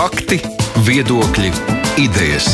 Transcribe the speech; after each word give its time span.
Fakti, 0.00 0.38
viedokļi, 0.86 1.50
idejas. 2.00 2.46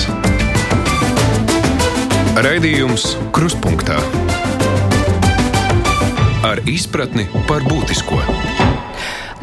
Raidījums 2.42 3.04
Kruspunkta 3.30 4.00
ar 6.42 6.58
izpratni 6.67 7.28
par 7.46 7.62
būtisko. 7.70 8.18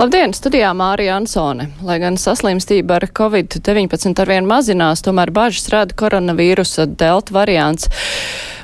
Labdien, 0.02 0.36
studijā 0.36 0.74
Mārija 0.76 1.16
Ansone. 1.16 1.70
Lai 1.88 1.96
gan 2.04 2.20
saslimstība 2.20 3.00
ar 3.00 3.08
covid-19 3.08 4.20
arvien 4.26 4.52
mazinās, 4.52 5.06
tomēr 5.08 5.32
bažas 5.32 5.72
rada 5.72 5.96
koronavīrusa 5.96 6.90
delta 7.00 7.40
variants 7.40 7.88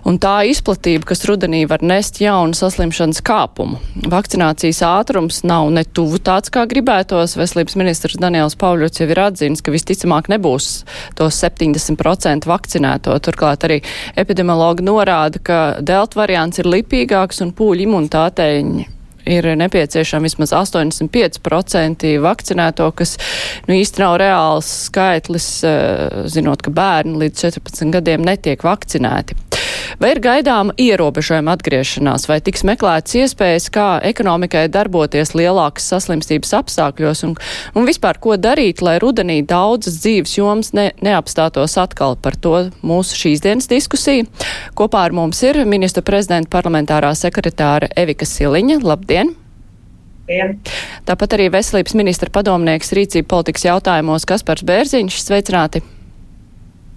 un 0.08 0.20
tā 0.22 0.36
izplatība, 0.50 1.08
kas 1.12 1.26
rudenī 1.30 1.64
var 1.70 1.84
nest 1.86 2.20
jaunu 2.22 2.56
saslimšanas 2.58 3.22
kāpumu. 3.26 3.80
Vakcinācijas 4.10 4.82
ātrums 4.86 5.42
nav 5.48 5.72
ne 5.76 5.84
tuvu 5.84 6.22
tāds, 6.24 6.52
kā 6.54 6.66
gribētos. 6.70 7.38
Veselības 7.40 7.78
ministrs 7.80 8.20
Daniels 8.22 8.58
Pauļots 8.60 9.02
jau 9.02 9.10
ir 9.10 9.24
atzīnis, 9.26 9.64
ka 9.66 9.74
visticamāk 9.74 10.30
nebūs 10.32 10.70
tos 11.20 11.42
70% 11.44 12.50
vakcinēto. 12.50 13.18
Turklāt 13.26 13.68
arī 13.68 13.82
epidemiologi 14.20 14.86
norāda, 14.86 15.42
ka 15.42 15.60
delta 15.82 16.22
variants 16.22 16.62
ir 16.62 16.70
lipīgāks 16.70 17.44
un 17.46 17.54
pūļu 17.56 17.88
imunitātei 17.90 18.88
ir 19.30 19.46
nepieciešama 19.60 20.26
vismaz 20.26 20.54
85% 20.56 22.16
vakcinēto, 22.24 22.90
kas 22.96 23.18
nu, 23.68 23.76
īsti 23.78 24.04
nav 24.04 24.18
reāls 24.22 24.70
skaitlis, 24.88 25.50
eh, 25.68 26.24
zinot, 26.32 26.64
ka 26.66 26.74
bērni 26.74 27.20
līdz 27.26 27.46
14 27.46 27.94
gadiem 27.94 28.26
netiek 28.26 28.64
vakcinēti. 28.66 29.38
Vai 30.00 30.12
ir 30.14 30.22
gaidāma 30.24 30.76
ierobežojuma 30.80 31.56
atgriešanās, 31.58 32.28
vai 32.30 32.40
tiks 32.46 32.66
meklētas 32.68 33.18
iespējas, 33.24 33.70
kā 33.74 33.88
ekonomikai 34.10 34.68
darboties 34.72 35.34
lielākas 35.38 35.90
saslimstības 35.92 36.54
apstākļos, 36.60 37.24
un, 37.28 37.36
un 37.74 37.90
vispār 37.90 38.22
ko 38.22 38.38
darīt, 38.38 38.84
lai 38.86 38.98
rudenī 39.02 39.40
daudzas 39.48 40.00
dzīves 40.04 40.38
jomas 40.38 40.74
ne, 40.78 40.90
neapstātos 41.06 41.78
atkal 41.82 42.18
par 42.22 42.38
to 42.38 42.70
mūsu 42.86 43.18
šīs 43.24 43.44
dienas 43.46 43.70
diskusiju. 43.72 44.30
Kopā 44.78 45.08
ar 45.10 45.16
mums 45.16 45.42
ir 45.48 45.64
ministra 45.66 46.06
prezidenta 46.06 46.52
parlamentārā 46.54 47.16
sekretāra 47.18 47.90
Evika 47.98 48.28
Siliņa. 48.30 48.82
Labdien! 48.86 49.34
Labdien! 50.30 50.60
Tāpat 51.10 51.38
arī 51.38 51.50
veselības 51.54 51.96
ministra 51.98 52.30
padomnieks 52.34 52.94
rīcība 52.94 53.32
politikas 53.34 53.66
jautājumos 53.66 54.30
Kaspars 54.30 54.66
Bērziņš. 54.68 55.24
Sveicināti! 55.26 55.82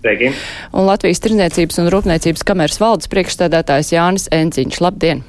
Sveiki! 0.02 0.32
Un 0.74 0.88
Latvijas 0.88 1.22
Tirniecības 1.22 1.78
un 1.78 1.88
Rūpniecības 1.94 2.42
kameras 2.42 2.80
valdes 2.82 3.10
priekšstādātājs 3.12 3.92
Jānis 3.94 4.26
Enciņš. 4.34 4.80
Labdien! 4.82 5.22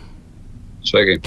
Sveiki. 0.83 1.19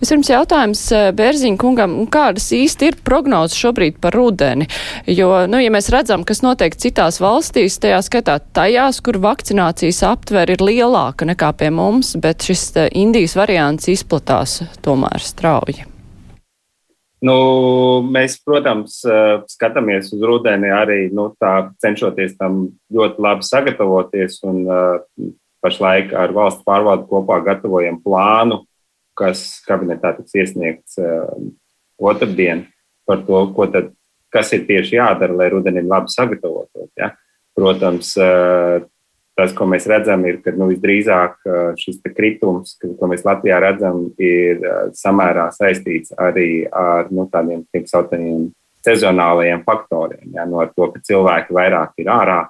Vispirms 0.00 0.30
jautājums 0.32 0.80
eh, 0.96 1.04
Bērziņa 1.14 1.60
kungam, 1.60 1.98
kādas 2.10 2.48
īsti 2.56 2.88
ir 2.90 2.98
prognozes 3.06 3.60
šobrīd 3.60 4.00
par 4.02 4.16
rudeni? 4.16 4.66
Jo, 5.06 5.44
nu, 5.46 5.60
ja 5.62 5.70
mēs 5.70 5.92
redzam, 5.94 6.24
kas 6.26 6.42
notiek 6.42 6.74
citās 6.80 7.20
valstīs, 7.22 7.78
tajā 7.84 8.00
skaitā 8.08 8.40
tajās, 8.56 8.98
kur 9.04 9.20
vakcinācijas 9.22 10.02
aptver 10.08 10.56
ir 10.56 10.64
lielāka 10.64 11.28
nekā 11.28 11.52
pie 11.60 11.70
mums, 11.76 12.16
bet 12.18 12.48
šis 12.48 12.70
eh, 12.74 12.92
Indijas 13.04 13.36
variants 13.38 13.92
izplatās 13.92 14.62
tomēr 14.82 15.22
strauji. 15.22 15.93
Nu, 17.24 17.36
mēs, 18.04 18.36
protams, 18.44 18.98
skatāmies 19.48 20.10
uz 20.12 20.20
rudeni 20.26 20.68
arī 20.74 21.06
nu, 21.14 21.30
tā, 21.40 21.70
cenšoties 21.80 22.34
tam 22.36 22.66
ļoti 22.92 23.24
labi 23.24 23.46
sagatavoties. 23.48 24.42
Un, 24.44 24.66
pašlaik 25.64 26.12
ar 26.12 26.34
valsts 26.36 26.64
pārvaldu 26.66 27.08
kopā 27.08 27.40
gatavojam 27.46 27.96
plānu, 28.04 28.60
kas 29.16 29.62
kabinetā 29.64 30.12
tiks 30.18 30.36
iesniegts 30.36 30.98
otrdien 32.00 32.66
par 33.08 33.22
to, 33.24 33.46
tad, 33.72 33.92
kas 34.34 34.52
ir 34.56 34.66
tieši 34.68 34.98
jādara, 34.98 35.36
lai 35.38 35.48
rudenim 35.52 35.88
labi 35.88 36.12
sagatavotos. 36.12 36.90
Ja? 37.00 37.14
Protams, 37.56 38.12
tas, 39.38 39.54
ko 39.56 39.66
mēs 39.70 39.86
redzam, 39.90 40.24
ir, 40.28 40.40
ka 40.44 40.54
nu, 40.54 40.68
visdrīzāk 40.70 41.38
šis 41.80 42.00
kritums, 42.14 42.76
ko 42.80 43.10
mēs 43.10 43.26
Latvijā 43.26 43.60
redzam, 43.62 44.06
ir 44.22 44.62
samērā 44.96 45.48
saistīts 45.54 46.14
arī 46.18 46.64
ar 46.70 47.10
nu, 47.14 47.26
tādiem 47.32 47.64
tā 47.74 47.84
saucamiem 47.90 48.48
sezonālajiem 48.84 49.62
faktoriem. 49.66 50.32
Ja, 50.36 50.48
no 50.48 50.64
to, 50.70 50.90
ka 50.92 51.02
cilvēki 51.04 51.56
vairāk 51.56 52.02
ir 52.02 52.10
ārā, 52.12 52.40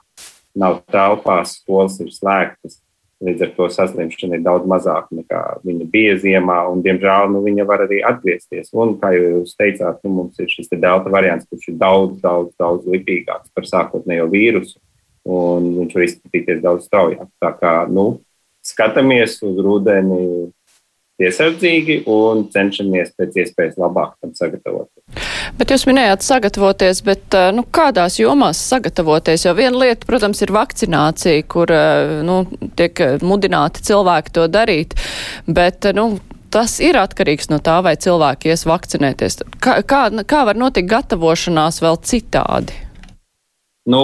nav 0.59 0.83
telpās, 0.93 1.59
skolas 1.61 2.01
ir 2.03 2.11
slēgtas. 2.15 2.81
Līdz 3.25 3.45
ar 3.47 3.53
to 3.57 3.67
saslimšana 3.73 4.37
ir 4.37 4.43
daudz 4.45 4.67
mazāka 4.69 5.15
nekā 5.17 5.41
viņa 5.65 5.85
bija 5.89 6.17
ziemā, 6.21 6.59
un, 6.69 6.83
diemžēl, 6.85 7.31
nu, 7.33 7.41
viņa 7.47 7.65
var 7.65 7.85
arī 7.87 8.03
atgriezties. 8.05 8.73
Un, 8.77 8.97
kā 9.01 9.15
jau 9.15 9.31
jūs 9.39 9.55
teicāt, 9.57 10.03
nu, 10.05 10.11
mums 10.19 10.43
ir 10.43 10.51
šis 10.51 10.69
delta 10.75 11.13
variants, 11.15 11.47
kurš 11.49 11.71
ir 11.71 11.79
daudz, 11.81 12.19
daudz, 12.21 12.51
daudz 12.61 12.91
lipīgāks 12.91 13.55
par 13.55 13.71
sākotnējo 13.71 14.27
vīrusu 14.35 14.77
un 15.25 15.71
viņš 15.79 15.97
var 15.97 16.07
izskatīties 16.09 16.61
daudz 16.65 16.89
straujāk. 16.89 17.31
Tā 17.43 17.55
kā 17.61 17.75
nu, 17.91 18.07
skatāmies 18.65 19.39
uz 19.45 19.61
rudeni 19.65 20.51
piesardzīgi 21.21 22.01
un 22.11 22.49
cenšamies 22.51 23.13
pēc 23.19 23.39
iespējas 23.45 23.79
labāk 23.79 24.17
tam 24.21 24.35
sagatavoties. 24.35 25.31
Bet 25.55 25.71
jūs 25.71 25.85
minējāt 25.87 26.25
sagatavoties, 26.27 27.05
bet 27.07 27.37
eh, 27.39 27.51
nu, 27.55 27.63
kādās 27.63 28.19
jomās 28.19 28.59
sagatavoties? 28.73 29.47
Jo 29.47 29.55
viena 29.55 29.79
lieta, 29.85 30.09
protams, 30.09 30.43
ir 30.43 30.53
vakcinācija, 30.55 31.47
kur 31.51 31.71
eh, 31.71 32.21
nu, 32.27 32.43
tiek 32.79 33.05
mudināti 33.23 33.85
cilvēki 33.87 34.35
to 34.35 34.49
darīt, 34.51 34.97
bet 35.47 35.87
nu, 35.95 36.17
tas 36.55 36.79
ir 36.83 36.99
atkarīgs 36.99 37.51
no 37.51 37.61
tā, 37.63 37.81
vai 37.87 37.95
cilvēki 38.01 38.51
ies 38.51 38.67
vakcinēties. 38.67 39.41
Kā, 39.63 39.81
kā, 39.87 40.07
kā 40.27 40.43
var 40.51 40.59
notikt 40.59 40.91
gatavošanās 40.91 41.81
vēl 41.85 42.01
citādi? 42.07 42.84
Nu, 43.85 44.01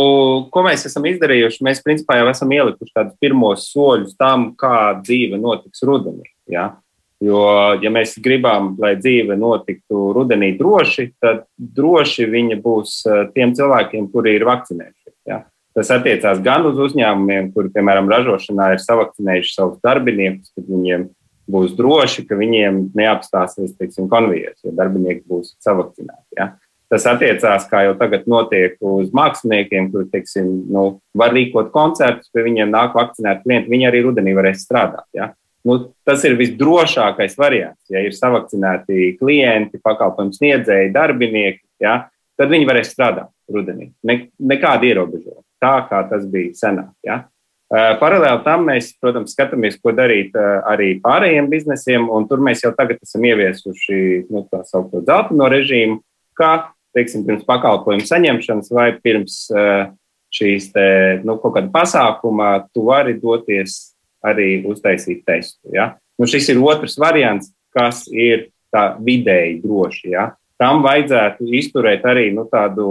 ko 0.53 0.63
mēs 0.67 0.85
esam 0.91 1.07
izdarījuši? 1.09 1.65
Mēs 1.65 1.81
principā 1.85 2.19
jau 2.19 2.29
esam 2.29 2.51
ielikuši 2.53 2.93
tādus 2.93 3.17
pirmos 3.23 3.71
soļus 3.73 4.17
tam, 4.21 4.51
kā 4.61 5.01
dzīve 5.01 5.41
notiks 5.41 5.85
rudenī. 5.89 6.29
Ja? 6.53 6.75
Jo, 7.21 7.41
ja 7.81 7.93
mēs 7.93 8.15
gribam, 8.21 8.75
lai 8.81 8.95
dzīve 8.97 9.37
notiktu 9.41 10.11
rudenī 10.17 10.55
droši, 10.57 11.11
tad 11.21 11.47
droši 11.57 12.29
viņa 12.33 12.61
būs 12.65 12.95
eh, 13.09 13.23
tiem 13.35 13.53
cilvēkiem, 13.57 14.09
kuri 14.13 14.37
ir 14.37 14.47
vakcinējušies. 14.49 15.17
Ja? 15.29 15.43
Tas 15.77 15.93
attiecās 15.97 16.41
gan 16.45 16.65
uz 16.69 16.81
uzņēmumiem, 16.81 17.53
kuri, 17.55 17.73
piemēram, 17.73 18.09
ražošanā 18.11 18.73
ir 18.75 18.85
savakcinējuši 18.85 19.53
savus 19.55 19.81
darbiniekus, 19.85 20.53
tad 20.57 20.69
viņiem 20.69 21.07
būs 21.51 21.77
droši, 21.77 22.25
ka 22.29 22.39
viņiem 22.39 22.91
neapstāsies, 22.97 23.77
konvijers, 24.11 24.61
jo 24.65 24.75
darbinieki 24.77 25.25
būs 25.29 25.55
savakcinēti. 25.65 26.41
Ja? 26.41 26.53
Tas 26.91 27.05
attiecās, 27.07 27.69
kā 27.71 27.85
jau 27.87 27.93
tagad 27.99 28.25
notiek, 28.27 28.73
uz 28.83 29.13
māksliniekiem, 29.15 29.93
kuri, 29.93 30.09
teiksim, 30.11 30.49
nu, 30.75 30.85
var 31.15 31.31
rīkot 31.37 31.69
koncertus, 31.75 32.33
pie 32.35 32.43
viņiem 32.49 32.73
nāk 32.73 32.97
vakcinēti 32.99 33.45
klienti. 33.45 33.71
Viņi 33.71 33.87
arī 33.87 34.01
rudenī 34.09 34.35
varēs 34.35 34.65
strādāt. 34.67 35.07
Ja? 35.15 35.29
Nu, 35.67 35.77
tas 36.09 36.25
ir 36.27 36.35
visdrošākais 36.41 37.37
variants. 37.39 37.85
Ja 37.93 38.03
ir 38.03 38.17
savakcinēti 38.17 39.13
klienti, 39.21 39.79
pakalpojumu 39.85 40.35
sniedzēji, 40.35 40.91
darbinieki, 40.97 41.63
ja, 41.85 42.09
tad 42.41 42.51
viņi 42.51 42.67
varēs 42.67 42.91
strādāt 42.95 43.31
rudenī. 43.53 43.93
Ne, 44.07 44.25
nekāda 44.51 44.91
ierobežojuma. 44.91 45.45
Tā 45.61 45.77
kā 45.91 46.03
tas 46.11 46.25
bija 46.33 46.57
senāk. 46.57 46.91
Ja. 47.07 47.23
Paralēli 47.71 48.43
tam 48.43 48.65
mēs, 48.67 48.91
protams, 48.99 49.31
skatāmies, 49.37 49.77
ko 49.79 49.93
darīt 49.95 50.35
arī 50.35 50.97
pārējiem 51.05 51.47
biznesiem, 51.53 52.09
un 52.11 52.27
tur 52.27 52.43
mēs 52.43 52.65
jau 52.65 52.73
tagad 52.75 52.99
esam 53.05 53.23
ieviesuši 53.29 54.01
nu, 54.27 54.43
tā 54.51 54.65
saucamo 54.67 55.05
zeltaino 55.05 55.47
režīmu, 55.53 56.01
kā 56.35 56.51
teiksim, 56.97 57.25
pirms 57.27 57.47
pakalpojumu 57.49 58.07
saņemšanas 58.07 58.71
vai 58.75 58.91
pirms 59.03 59.43
uh, 59.55 59.91
šīs 60.35 60.71
te, 60.75 60.87
nu, 61.27 61.37
kaut 61.43 61.57
kāda 61.57 61.71
pasākuma, 61.75 62.53
tu 62.75 62.87
vari 62.89 63.17
doties 63.21 63.95
arī 64.27 64.61
uztaisīt 64.69 65.25
testu. 65.27 65.73
Ja? 65.75 65.95
Nu, 66.21 66.29
šis 66.31 66.53
ir 66.53 66.61
otrs 66.63 66.99
variants, 67.01 67.53
kas 67.75 68.05
ir 68.11 68.51
tā 68.75 68.93
vidēji 69.03 69.61
droši. 69.65 70.13
Ja? 70.15 70.31
Tam 70.61 70.83
vajadzētu 70.85 71.49
izturēt 71.57 72.05
arī 72.07 72.29
nu, 72.37 72.45
tādu 72.51 72.87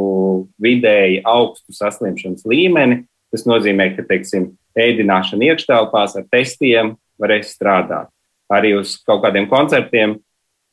vidēji 0.62 1.22
augstu 1.28 1.76
saslimšanas 1.76 2.48
līmeni. 2.50 3.04
Tas 3.30 3.46
nozīmē, 3.46 3.92
ka 3.94 4.08
teiksim, 4.10 4.50
ēdināšana 4.80 5.52
iekštelpās 5.52 6.16
ar 6.18 6.26
testiem 6.34 6.96
varēs 7.22 7.54
strādāt. 7.54 8.10
Arī 8.50 8.74
uz 8.80 8.96
kaut 9.06 9.22
kādiem 9.22 9.46
koncertiem 9.52 10.18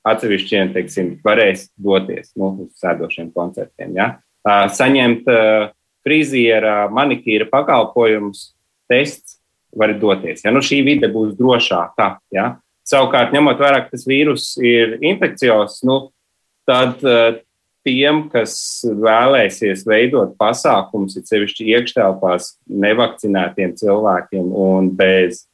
atsevišķiem, 0.06 0.72
teiksim, 0.74 1.14
varēs 1.24 1.68
doties 1.82 2.32
nu, 2.38 2.52
uz 2.66 2.82
sēdošiem 2.82 3.32
koncertiem. 3.34 3.96
Ja? 3.98 4.08
Saņemt 4.46 5.26
friziera, 6.06 6.76
manikīra 6.94 7.48
pakalpojumus, 7.50 8.52
tests 8.90 9.40
var 9.76 9.96
doties. 9.98 10.44
Ja? 10.44 10.52
Nu, 10.54 10.62
šī 10.64 10.82
vide 10.86 11.10
būs 11.12 11.34
drošāka. 11.38 12.16
Ja? 12.34 12.52
Savukārt, 12.86 13.34
ņemot 13.34 13.58
vērā, 13.58 13.82
ka 13.82 13.96
tas 13.96 14.06
vīrus 14.06 14.52
ir 14.62 14.98
infekcijos, 15.02 15.80
nu, 15.86 15.98
tad 16.68 17.02
tiem, 17.86 18.24
kas 18.30 18.54
vēlēsies 18.86 19.84
veidot 19.86 20.34
pasākumus, 20.38 21.18
ir 21.18 21.26
sevišķi 21.26 21.68
iekštelpās 21.74 22.54
nevakcinētiem 22.84 23.74
cilvēkiem 23.78 24.48
un 24.50 24.90
bez, 24.98 25.44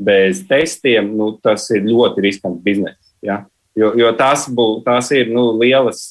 bez 0.00 0.42
testiem, 0.48 1.12
nu, 1.16 1.34
tas 1.44 1.68
ir 1.76 1.88
ļoti 1.88 2.24
riskants 2.24 2.64
bizness. 2.64 3.14
Ja? 3.24 3.42
Jo, 3.78 3.92
jo 3.98 4.08
tās, 4.18 4.48
bū, 4.50 4.66
tās 4.86 5.10
ir 5.14 5.28
nu, 5.30 5.52
lielas, 5.60 6.08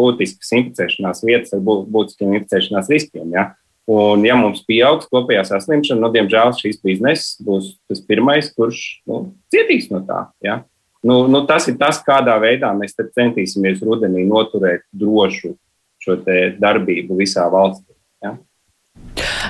būtiskas 0.00 0.52
inficēšanās 0.56 1.24
vietas 1.26 1.52
ar 1.56 1.64
būtiskiem 1.66 2.32
inficēšanās 2.38 2.88
riskiem. 2.92 3.34
Ja? 3.34 3.50
Un, 3.90 4.22
ja 4.24 4.36
mums 4.38 4.62
pieaugs 4.68 5.08
kopējā 5.10 5.42
saslimšana, 5.48 6.00
nu, 6.04 6.12
diemžēl 6.14 6.54
šīs 6.56 6.80
bizness 6.84 7.34
būs 7.44 7.74
tas 7.90 8.00
pirmais, 8.06 8.52
kurš 8.54 8.80
nu, 9.10 9.22
cietīs 9.52 9.90
no 9.92 10.00
tā. 10.06 10.24
Ja? 10.46 10.60
Nu, 11.04 11.24
nu, 11.32 11.42
tas 11.48 11.66
ir 11.68 11.76
tas, 11.80 12.00
kādā 12.06 12.36
veidā 12.40 12.70
mēs 12.76 12.96
centīsimies 12.96 13.82
rudenī 13.84 14.26
noturēt 14.28 14.86
drošu 14.92 15.56
šo 16.00 16.16
darbību 16.60 17.18
visā 17.18 17.44
valstī. 17.52 17.92
Ja? 18.24 18.36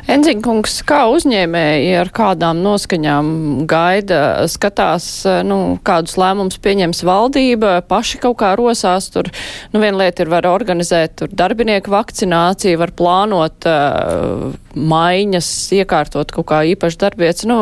Enziņkungs, 0.09 0.79
kā 0.89 1.03
uzņēmēji 1.13 1.93
ar 2.01 2.11
kādām 2.15 2.63
noskaņām 2.65 3.27
gaida, 3.69 4.21
skatās, 4.51 5.07
nu, 5.47 5.59
kādus 5.87 6.17
lēmumus 6.21 6.61
pieņems 6.63 7.03
valdība, 7.07 7.75
paši 7.89 8.21
kaut 8.23 8.39
kā 8.41 8.55
rosās 8.59 9.11
tur, 9.13 9.29
nu, 9.75 9.83
viena 9.83 10.05
lieta 10.05 10.25
ir 10.25 10.33
var 10.33 10.49
organizēt 10.49 11.19
tur 11.21 11.33
darbinieku 11.37 11.93
vakcināciju, 11.93 12.81
var 12.81 12.95
plānot 12.97 13.69
uh, 13.69 14.49
maiņas, 14.75 15.53
iekārtot 15.81 16.33
kaut 16.37 16.49
kā 16.53 16.63
īpaši 16.73 17.01
darbietas. 17.05 17.47
Nu, 17.51 17.59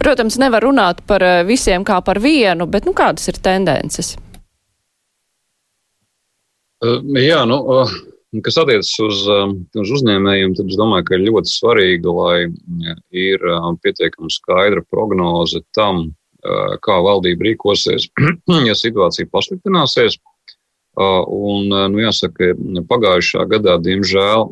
protams, 0.00 0.38
nevar 0.42 0.66
runāt 0.66 1.04
par 1.08 1.24
visiem 1.48 1.86
kā 1.88 2.00
par 2.04 2.20
vienu, 2.22 2.68
bet, 2.68 2.88
nu, 2.88 2.96
kādas 2.96 3.30
ir 3.30 3.40
tendences? 3.42 4.16
Uh, 6.84 7.00
jā, 7.18 7.42
nu, 7.48 7.58
uh, 7.58 7.98
Kas 8.44 8.58
attiecas 8.60 8.90
uz, 9.00 9.22
um, 9.32 9.54
uz 9.80 9.90
uzņēmējiem, 9.96 10.52
tad 10.58 10.68
es 10.68 10.76
domāju, 10.76 11.06
ka 11.08 11.16
ir 11.16 11.22
ļoti 11.30 11.48
svarīgi, 11.48 12.10
lai 12.12 12.92
ir 13.16 13.44
um, 13.48 13.78
pietiekami 13.80 14.28
skaidra 14.34 14.82
prognoze 14.92 15.62
tam, 15.76 16.02
uh, 16.44 16.74
kā 16.84 16.98
valdība 17.06 17.48
rīkosies, 17.48 18.10
ja 18.68 18.76
situācija 18.76 19.30
pasliktināsies. 19.32 20.18
Un, 20.98 21.68
nu, 21.70 21.98
jāsaka, 22.02 22.56
pagājušā 22.90 23.44
gadā, 23.52 23.76
diemžēl, 23.84 24.48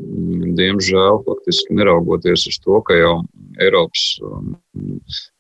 diemžēl, 0.55 1.19
faktiski 1.27 1.75
neraugoties 1.75 2.45
uz 2.47 2.59
to, 2.63 2.79
ka 2.87 2.95
jau 2.95 3.15
Eiropas 3.59 4.05
um, 4.23 4.53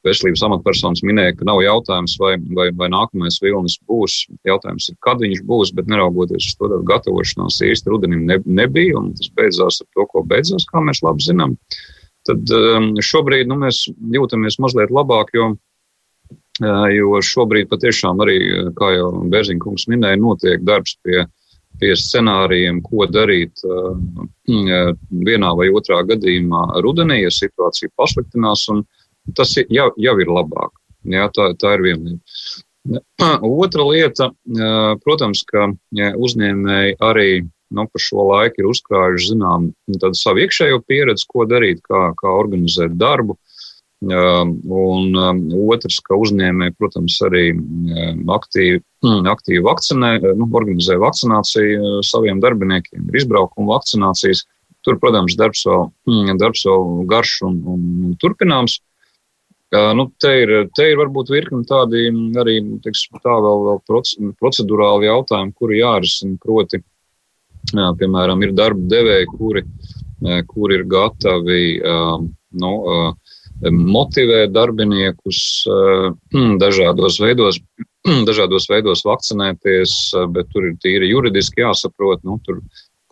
veselības 0.07 0.43
amatpersonas 0.49 1.05
minēja, 1.07 1.37
ka 1.39 1.47
nav 1.47 1.61
jautājums, 1.63 2.17
vai, 2.19 2.33
vai, 2.59 2.71
vai 2.75 2.89
nākamais 2.91 3.39
vilnis 3.45 3.77
būs. 3.87 4.25
Jautājums 4.49 4.89
ir, 4.91 4.97
kad 5.07 5.23
viņš 5.23 5.45
būs, 5.47 5.75
bet 5.77 5.93
neraugoties 5.93 6.49
uz 6.51 6.57
to, 6.59 6.73
tad 6.73 6.83
gatavošanās 6.91 7.61
īsti 7.69 7.93
rudenim 7.93 8.25
ne, 8.27 8.41
nebija, 8.49 8.97
un 8.99 9.13
tas 9.15 9.31
beidzās 9.39 9.79
ar 9.85 9.91
to, 9.93 10.09
ko 10.11 10.25
beidzās, 10.27 10.67
kā 10.73 10.83
mēs 10.83 11.05
labi 11.07 11.29
zinām. 11.29 11.55
Tad 12.27 12.51
šobrīd 13.07 13.47
nu, 13.47 13.61
mēs 13.63 13.85
jūtamies 14.17 14.59
mazliet 14.65 14.91
labāk, 14.91 15.31
jo 15.39 15.53
jo 16.63 17.21
šobrīd 17.23 17.69
patiešām 17.71 18.23
arī, 18.25 18.39
kā 18.77 18.93
jau 18.97 19.11
Bērziņkungs 19.33 19.89
minēja, 19.93 20.21
notiek 20.21 20.63
darbs 20.65 20.97
pie, 21.05 21.25
pie 21.81 21.93
scenārijiem, 22.01 22.81
ko 22.85 23.09
darīt 23.11 23.61
vienā 24.47 25.53
vai 25.59 25.69
otrā 25.75 26.03
gadījumā 26.09 26.81
rudenī, 26.85 27.23
ja 27.25 27.33
situācija 27.35 27.93
pasliktinās, 27.97 28.69
un 28.73 28.85
tas 29.37 29.57
jau, 29.59 29.91
jau 29.97 30.17
ir 30.23 30.33
labāk. 30.33 30.73
Jā, 31.07 31.29
tā, 31.35 31.53
tā 31.61 31.77
ir 31.77 31.85
viena 31.87 32.17
lieta. 32.17 32.63
Otra 33.43 33.85
lieta, 33.87 34.31
protams, 35.03 35.43
ka 35.51 35.69
uzņēmēji 36.15 36.97
arī 37.03 37.31
nu, 37.75 37.87
par 37.91 38.03
šo 38.03 38.29
laiku 38.31 38.63
ir 38.63 38.69
uzkrājuši, 38.71 39.33
zinām, 39.33 39.71
savu 40.15 40.45
iekšējo 40.45 40.83
pieredzi, 40.87 41.27
ko 41.31 41.47
darīt, 41.51 41.83
kā, 41.87 42.11
kā 42.19 42.31
organizēt 42.31 42.95
darbu. 42.99 43.39
Un 44.05 45.15
otrs, 45.73 46.01
ka 46.05 46.19
uzņēmēji, 46.21 46.75
protams, 46.77 47.17
arī 47.25 47.47
aktīvi, 48.29 48.83
aktīvi 49.33 49.63
vakcinē, 49.65 50.11
nu, 50.37 50.49
organizē 50.53 50.99
vakcināciju 51.01 52.03
saviem 52.05 52.43
darbiniekiem, 52.45 53.09
ir 53.09 53.23
izbraukuma 53.23 53.79
vakcinācijas. 53.79 54.45
Tur, 54.85 55.01
protams, 55.03 55.35
darbs 55.35 55.65
vēl, 55.67 55.89
darbs 56.39 56.67
vēl 56.69 57.07
garš 57.11 57.41
un, 57.49 57.57
un 57.73 58.13
turpināms. 58.23 58.77
Nu, 59.73 60.05
te, 60.23 60.31
ir, 60.45 60.53
te 60.77 60.93
ir 60.93 61.01
varbūt 61.01 61.33
virkni 61.33 61.67
tādi 61.67 62.05
arī 62.39 62.61
teiksim, 62.85 63.19
tā 63.25 63.35
vēl, 63.43 63.65
vēl 63.67 64.37
procedurāli 64.39 65.09
jautājumi, 65.09 65.57
kuri 65.57 65.81
jārisina. 65.81 66.37
Proti, 66.45 66.85
jā, 67.73 67.89
piemēram, 67.99 68.45
ir 68.45 68.55
darba 68.55 68.87
devēji, 68.93 69.33
kuri, 69.33 69.65
kuri 70.53 70.79
ir 70.79 70.87
gatavi 70.93 71.65
nu, 72.61 72.73
motivē 73.63 74.47
darbiniekus 74.53 75.67
eh, 75.67 76.11
dažādos 76.63 77.21
veidos, 77.21 77.61
dažādos 78.29 78.69
veidos 78.71 79.05
vakcinēties, 79.07 79.97
eh, 80.15 80.27
bet 80.29 80.51
tur 80.53 80.69
ir 80.71 80.77
tīri 80.83 81.11
juridiski 81.11 81.65
jāsaprot, 81.65 82.23
nu, 82.25 82.39
tur, 82.45 82.61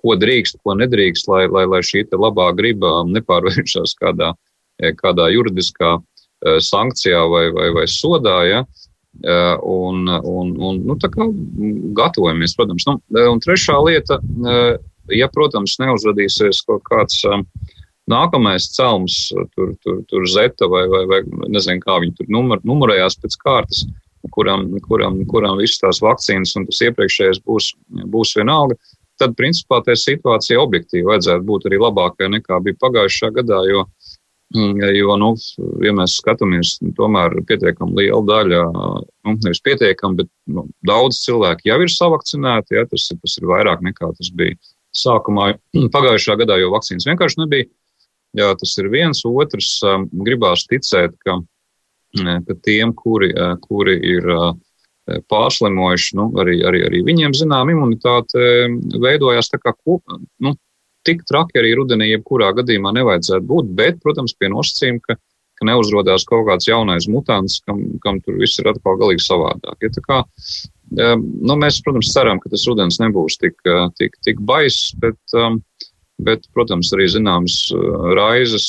ko 0.05 0.17
drīkst, 0.20 0.61
ko 0.62 0.76
nedrīkst, 0.76 1.29
lai, 1.32 1.46
lai, 1.49 1.64
lai 1.67 1.81
šī 1.81 2.05
labā 2.12 2.50
griba 2.56 3.02
nepārvēršas 3.08 3.96
kādā, 4.00 4.35
eh, 4.82 4.93
kādā 4.93 5.31
juridiskā 5.32 5.99
sankcijā 6.44 7.23
vai, 7.31 7.46
vai, 7.56 7.70
vai 7.73 7.85
sodā. 7.88 8.43
Ja? 8.44 8.58
Un, 9.64 10.02
un, 10.05 10.50
un 10.61 10.81
nu, 10.85 10.96
tā 11.00 11.08
kā 11.08 11.25
gatavojamies, 11.96 12.52
protams. 12.58 12.85
Nu, 12.85 12.99
un 13.31 13.41
trešā 13.41 13.79
lieta, 13.81 14.19
ja, 15.14 15.29
protams, 15.32 15.79
neuzradīsies 15.81 16.61
kaut 16.69 16.82
kāds 16.91 17.23
uh, 17.25 17.41
Nākamais 18.11 18.67
celms, 18.75 19.31
tur, 19.55 19.71
tur, 19.81 20.03
tur 20.11 20.27
zeta 20.29 20.69
vai, 20.69 20.83
vai, 20.93 21.05
vai 21.09 21.21
nezinu, 21.49 21.81
kā 21.81 21.97
viņi 22.03 22.19
tur 22.19 22.27
numur, 22.33 22.61
numurējās 22.69 23.17
pēc 23.23 23.37
kārtas, 23.41 23.85
kuram, 24.35 24.67
kuram, 24.85 25.23
kuram 25.31 25.56
visas 25.61 25.81
tās 25.81 26.03
vakcīnas 26.05 26.53
un 26.59 26.67
tas 26.69 26.83
iepriekšējais 26.85 27.41
būs, 27.49 27.71
būs 28.12 28.35
vienalga, 28.37 28.77
tad, 29.21 29.33
principā, 29.39 29.81
tā 29.87 29.97
situācija 29.97 30.61
objektīvi 30.61 31.06
vajadzētu 31.09 31.47
būt 31.49 31.69
arī 31.71 31.81
labākai 31.81 32.29
nekā 32.35 32.61
bija 32.67 32.81
pagājušā 32.83 33.31
gadā, 33.39 33.62
jo, 33.71 33.85
jo 34.99 35.17
nu, 35.21 35.31
ja 35.87 35.95
mēs 35.97 36.19
skatāmies, 36.21 36.77
tomēr 36.99 37.39
pietiekami 37.49 38.03
liela 38.03 38.21
daļa, 38.29 38.62
nu, 38.75 39.37
nevis 39.47 39.62
pietiekami, 39.65 40.21
bet 40.23 40.33
nu, 40.53 40.67
daudz 40.87 41.23
cilvēku 41.25 41.71
jau 41.71 41.81
ir 41.81 41.95
savakcinēti, 41.95 42.77
ja, 42.77 42.85
tas, 42.91 43.09
tas 43.15 43.39
ir 43.41 43.49
vairāk 43.49 43.85
nekā 43.87 44.12
tas 44.19 44.33
bija 44.35 44.59
sākumā 44.95 45.55
pagājušā 45.97 46.37
gadā, 46.45 46.61
jo 46.61 46.75
vakcīnas 46.75 47.09
vienkārši 47.11 47.43
nebija. 47.45 47.71
Jā, 48.34 48.50
tas 48.58 48.76
ir 48.82 48.90
viens. 48.90 49.22
Otrs, 49.28 49.76
um, 49.86 50.08
gribās 50.26 50.66
ticēt, 50.70 51.14
ka, 51.22 51.38
uh, 51.38 52.38
ka 52.48 52.56
tiem, 52.66 52.94
kuri, 52.98 53.31
uh, 53.34 53.54
kuri 53.62 53.94
ir 54.14 54.26
uh, 54.34 54.54
pārslimojuši, 55.31 56.16
nu, 56.19 56.31
arī, 56.40 56.58
arī, 56.66 56.81
arī 56.88 57.02
viņiem 57.06 57.34
zinām 57.36 57.70
imunitāte 57.70 58.40
um, 58.66 58.81
veidojās 59.04 59.52
tā 59.52 59.60
kā 59.62 59.75
kopā. 59.76 60.19
Nu, 60.42 60.56
tik 61.06 61.22
traki 61.28 61.60
arī 61.60 61.75
rudenī, 61.78 62.10
jebkurā 62.14 62.50
gadījumā 62.56 62.94
nevajadzētu 62.96 63.46
būt, 63.50 63.70
bet, 63.79 64.00
protams, 64.03 64.34
pie 64.38 64.50
nosacījuma, 64.50 65.03
ka, 65.05 65.19
ka 65.60 65.69
neuzrodās 65.69 66.26
kaut 66.26 66.48
kāds 66.48 66.67
jaunais 66.67 67.06
mutants, 67.12 67.60
kam, 67.69 67.84
kam 68.03 68.19
tur 68.24 68.41
viss 68.41 68.58
ir 68.58 68.72
atkal 68.72 68.98
galīgi 68.98 69.22
savādāk. 69.22 69.76
Ja, 69.84 70.06
kā, 70.08 70.22
um, 70.24 71.29
nu, 71.44 71.58
mēs, 71.60 71.79
protams, 71.84 72.10
ceram, 72.17 72.41
ka 72.43 72.50
tas 72.50 72.67
rudens 72.67 72.98
nebūs 73.05 73.38
tik, 73.38 73.60
tik, 74.00 74.19
tik 74.26 74.43
baiss, 74.48 74.91
bet 74.98 75.38
um, 75.38 75.60
Bet, 76.23 76.47
protams, 76.55 76.93
arī 76.94 77.09
zināmas 77.11 77.56
uh, 77.75 78.13
raizes 78.15 78.67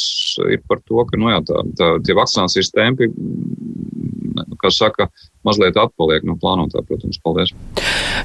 ir 0.49 0.63
par 0.65 0.79
to, 0.89 1.03
ka 1.05 1.19
nu, 1.19 1.29
jā, 1.29 1.43
tā, 1.45 1.61
tā, 1.77 1.89
tie 2.05 2.15
vakcinācijas 2.17 2.71
tempi, 2.73 3.11
mm, 3.11 4.55
kā 4.61 4.71
saka, 4.73 5.09
mazliet 5.45 5.77
atpaliek 5.79 6.25
no 6.27 6.37
plānotā, 6.41 6.83
protams. 6.85 7.19
Paldies. 7.23 7.53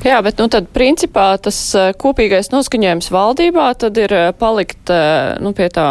Jā, 0.06 0.20
bet 0.24 0.40
nu 0.40 0.48
tad 0.52 0.70
principā 0.74 1.32
tas 1.42 1.58
uh, 1.78 1.90
kopīgais 1.96 2.52
noskaņojums 2.52 3.10
valdībā 3.14 3.70
tad 3.80 3.98
ir 4.00 4.14
uh, 4.16 4.28
palikt 4.36 4.92
nu, 5.40 5.52
pie 5.56 5.68
tā 5.72 5.88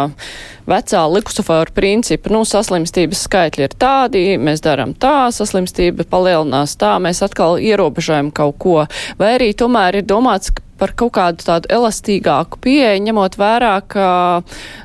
vecā 0.70 1.04
likusofāra 1.10 1.72
principa. 1.74 2.30
Nu, 2.32 2.44
saslimstības 2.46 3.24
skaitļi 3.26 3.66
ir 3.66 3.76
tādi, 3.80 4.24
mēs 4.38 4.62
darām 4.64 4.94
tā, 4.94 5.30
saslimstība 5.34 6.06
palielinās 6.10 6.76
tā, 6.80 6.96
mēs 7.02 7.22
atkal 7.26 7.58
ierobežojam 7.62 8.30
kaut 8.34 8.58
ko. 8.62 8.76
Vai 9.20 9.36
arī 9.38 9.52
tomēr 9.56 10.02
ir 10.02 10.10
domāts, 10.10 10.52
ka 10.54 10.66
par 10.80 10.94
kaut 10.96 11.12
kādu 11.18 11.44
tādu 11.44 11.68
elastīgāku 11.72 12.60
pieeju, 12.64 13.02
ņemot 13.04 13.36
vērā, 13.40 13.74
ka 13.90 14.06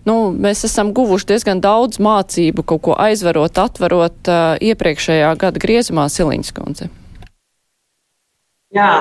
nu, 0.08 0.18
mēs 0.32 0.66
esam 0.68 0.92
guvuši 0.96 1.30
diezgan 1.32 1.64
daudz 1.64 2.02
mācību, 2.04 2.66
kaut 2.68 2.84
ko 2.90 2.98
aizvarot, 3.00 3.56
atverot 3.64 4.32
iepriekšējā 4.66 5.32
gada 5.40 5.62
griezumā 5.62 6.10
Siliņas 6.36 6.54
kundze. 6.56 6.90
Jā, 8.76 8.92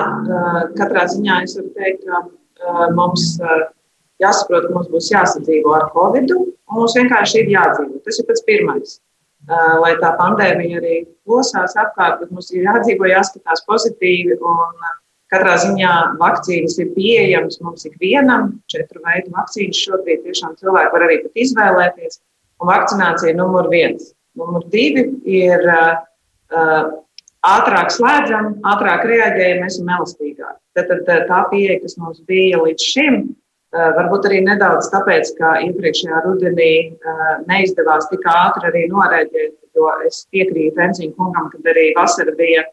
katrā 0.77 1.05
ziņā 1.11 1.41
es 1.43 1.55
varu 1.57 1.71
teikt, 1.75 2.05
ka 2.05 2.91
mums 2.95 3.39
jāsaprot, 4.23 4.67
ka 4.69 4.73
mums 4.73 4.91
būs 4.93 5.11
jāsadzīvo 5.11 5.73
ar 5.75 5.89
Covid, 5.91 6.31
un 6.31 6.53
mums 6.71 6.95
vienkārši 6.95 7.43
ir 7.43 7.51
jādzīvo. 7.57 7.99
Tas 8.05 8.19
ir 8.19 8.27
pats 8.29 8.45
pirmais. 8.47 8.99
Lai 9.81 9.93
tā 9.99 10.13
pandēmija 10.17 10.79
arī 10.79 11.01
plosās 11.27 11.75
apkārt, 11.77 12.21
bet 12.21 12.31
mums 12.31 12.53
ir 12.53 12.63
jādzīvo, 12.69 13.09
jāskatās 13.11 13.65
pozitīvi. 13.67 14.39
Un, 14.39 14.85
Katrā 15.33 15.55
ziņā 15.57 15.91
vakcīnas 16.19 16.75
ir 16.77 16.91
pieejamas 16.93 17.57
mums 17.65 17.87
ikvienam. 17.89 18.51
Četru 18.69 19.01
veidu 19.01 19.31
vakcīnas 19.33 19.79
šobrīd 19.81 20.21
tiešām 20.21 20.53
cilvēki 20.59 20.91
var 20.93 21.05
arī 21.07 21.15
pat 21.23 21.41
izvēlēties. 21.41 22.19
Un 22.61 22.69
vakcinācija 22.69 23.31
ir 23.31 23.39
numur 23.39 23.65
viens. 23.71 24.11
Numur 24.37 24.67
divi 24.69 25.07
ir 25.25 25.65
uh, 25.65 26.93
ātrāk 27.45 27.91
slēdzam, 27.93 28.53
ātrāk 28.73 29.05
reaģējam, 29.09 29.65
esam 29.67 29.89
elastīgāki. 29.97 30.59
Tad, 30.75 30.93
tad 31.07 31.27
tā 31.29 31.41
pieeja, 31.51 31.79
kas 31.83 31.97
mums 32.01 32.21
bija 32.27 32.61
līdz 32.63 32.87
šim, 32.93 33.19
varbūt 33.75 34.29
arī 34.29 34.41
nedaudz 34.45 34.89
tāpēc, 34.93 35.33
ka 35.39 35.57
iepriekšējā 35.67 36.23
rudenī 36.25 36.71
neizdevās 37.49 38.09
tik 38.11 38.25
ātri 38.31 38.69
arī 38.71 38.85
norēģēt, 38.91 39.53
jo 39.75 39.91
es 40.07 40.23
piekrītu 40.31 40.83
Enziņa 40.87 41.15
kungam, 41.19 41.49
kad 41.51 41.71
arī 41.73 41.89
vasara 41.97 42.35
bija 42.39 42.65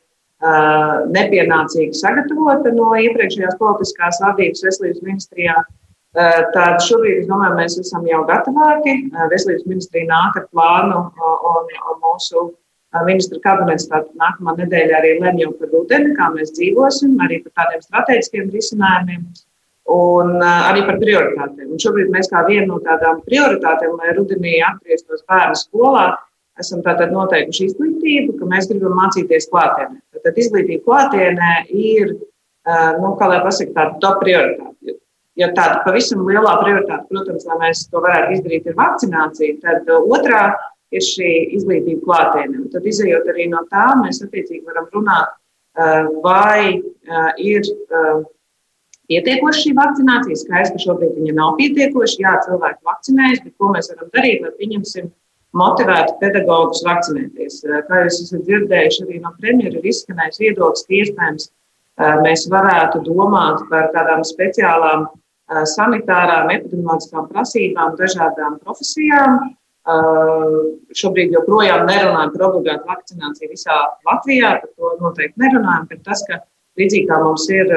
nepienācīgi 1.13 1.95
sagatavota 1.99 2.73
no 2.75 2.93
iepriekšējās 2.99 3.59
politiskās 3.61 4.19
vadības 4.23 4.65
veselības 4.67 5.05
ministrijā. 5.07 5.61
Tad 6.13 6.83
šobrīd, 6.85 7.23
es 7.23 7.29
domāju, 7.29 7.55
mēs 7.57 7.79
esam 7.81 8.05
jau 8.05 8.21
gatavāki. 8.29 8.99
Veselības 9.33 9.69
ministrija 9.71 10.11
nāk 10.11 10.43
ar 10.43 10.49
plānu 10.53 10.99
un, 11.07 11.71
un 11.73 12.03
mūsu 12.03 12.51
ministra 13.07 13.41
kabinets 13.45 13.89
nākamā 13.91 14.57
nedēļa 14.59 14.99
arī 14.99 15.15
lemj 15.23 15.47
par 15.61 15.71
rudeni, 15.73 16.13
kā 16.19 16.29
mēs 16.35 16.53
dzīvosim, 16.59 17.17
arī 17.25 17.41
par 17.45 17.63
tādiem 17.63 17.85
strateģiskiem 17.87 18.51
risinājumiem 18.53 19.25
un 19.93 20.43
arī 20.45 20.85
par 20.87 20.99
prioritātēm. 21.01 21.71
Un 21.73 21.81
šobrīd 21.83 22.13
mēs 22.13 22.31
kā 22.33 22.45
vienu 22.47 22.75
no 22.75 22.81
tādām 22.85 23.23
prioritātēm, 23.27 23.97
lai 23.99 24.13
rudenī 24.17 24.59
atgrieztos 24.67 25.25
bērnu 25.29 25.59
skolā, 25.59 26.07
esam 26.61 26.83
tātad 26.85 27.15
noteikuši 27.15 27.71
izglītību, 27.71 28.37
ka 28.39 28.49
mēs 28.51 28.69
gribam 28.71 28.95
mācīties 29.01 29.49
klātienē. 29.53 29.99
Tad 30.23 30.39
izglītība 30.39 30.85
klātienē 30.87 31.55
ir, 31.73 32.13
nu, 33.01 33.15
kā 33.19 33.31
lai 33.31 33.41
pasaka, 33.45 33.75
tāda 33.79 34.03
top 34.05 34.21
prioritāte. 34.23 34.99
Ja 35.41 35.49
tāda 35.57 35.81
pavisam 35.87 36.27
lielā 36.29 36.59
prioritāte, 36.61 37.09
protams, 37.09 37.47
lai 37.49 37.57
mēs 37.65 37.87
to 37.89 38.03
varētu 38.05 38.37
izdarīt, 38.37 38.69
ir 38.69 38.77
vakcinācija, 38.77 39.57
tad 39.65 39.89
otrā 39.97 40.43
ir 40.93 41.05
šī 41.07 41.31
izglītība 41.59 42.05
klātienē. 42.07 42.67
Tad, 42.75 42.87
izējot 42.89 43.31
arī 43.33 43.49
no 43.53 43.65
tā, 43.73 43.87
mēs 44.03 44.21
attiecīgi 44.25 44.65
varam 44.69 44.87
runāt, 44.93 45.33
vai 46.25 46.83
ir 47.41 47.65
pietiekoša 49.09 49.59
šī 49.63 49.73
vakcinācija. 49.79 50.37
Skaidrs, 50.43 50.75
ka 50.75 50.85
šobrīd 50.85 51.17
viņa 51.17 51.35
nav 51.39 51.57
pietiekoša. 51.59 52.21
Jā, 52.23 52.37
cilvēki 52.47 52.89
vakcinējas, 52.91 53.43
bet 53.47 53.55
ko 53.57 53.73
mēs 53.75 53.91
varam 53.93 54.13
darīt, 54.15 54.45
lai 54.45 54.53
pieņemsim 54.61 55.09
motivētu 55.59 56.15
pedagogus 56.21 56.85
vakcinēties. 56.87 57.59
Kā 57.89 58.05
jūs 58.07 58.23
esat 58.27 58.47
dzirdējuši, 58.47 59.03
arī 59.05 59.19
no 59.25 59.33
premjera 59.41 59.81
ir 59.81 59.89
izskanējis 59.91 60.41
viedoklis, 60.45 60.87
ka 60.87 61.01
iespējams 61.01 61.51
mēs 62.25 62.47
varētu 62.53 63.03
domāt 63.09 63.61
par 63.69 63.91
tādām 63.97 64.23
speciālām 64.25 65.09
sanitārām, 65.69 66.49
epidemioloģiskām 66.55 67.27
prasībām 67.29 67.99
dažādām 67.99 68.57
profesijām, 68.63 69.43
Šobrīd 69.83 71.33
joprojām 71.35 71.89
nerunājam 71.89 72.33
par 72.37 72.45
obligātu 72.49 72.87
vakcināciju 72.87 73.51
visā 73.51 73.79
Latvijā, 74.07 74.55
par 74.63 74.71
to 74.71 74.91
noteikti 75.01 75.43
nerunājam, 75.43 75.89
bet 75.91 76.05
tas, 76.07 76.23
ka 76.29 76.39
līdzīgi 76.79 77.09
kā 77.09 77.19
mums 77.19 77.49
ir 77.51 77.73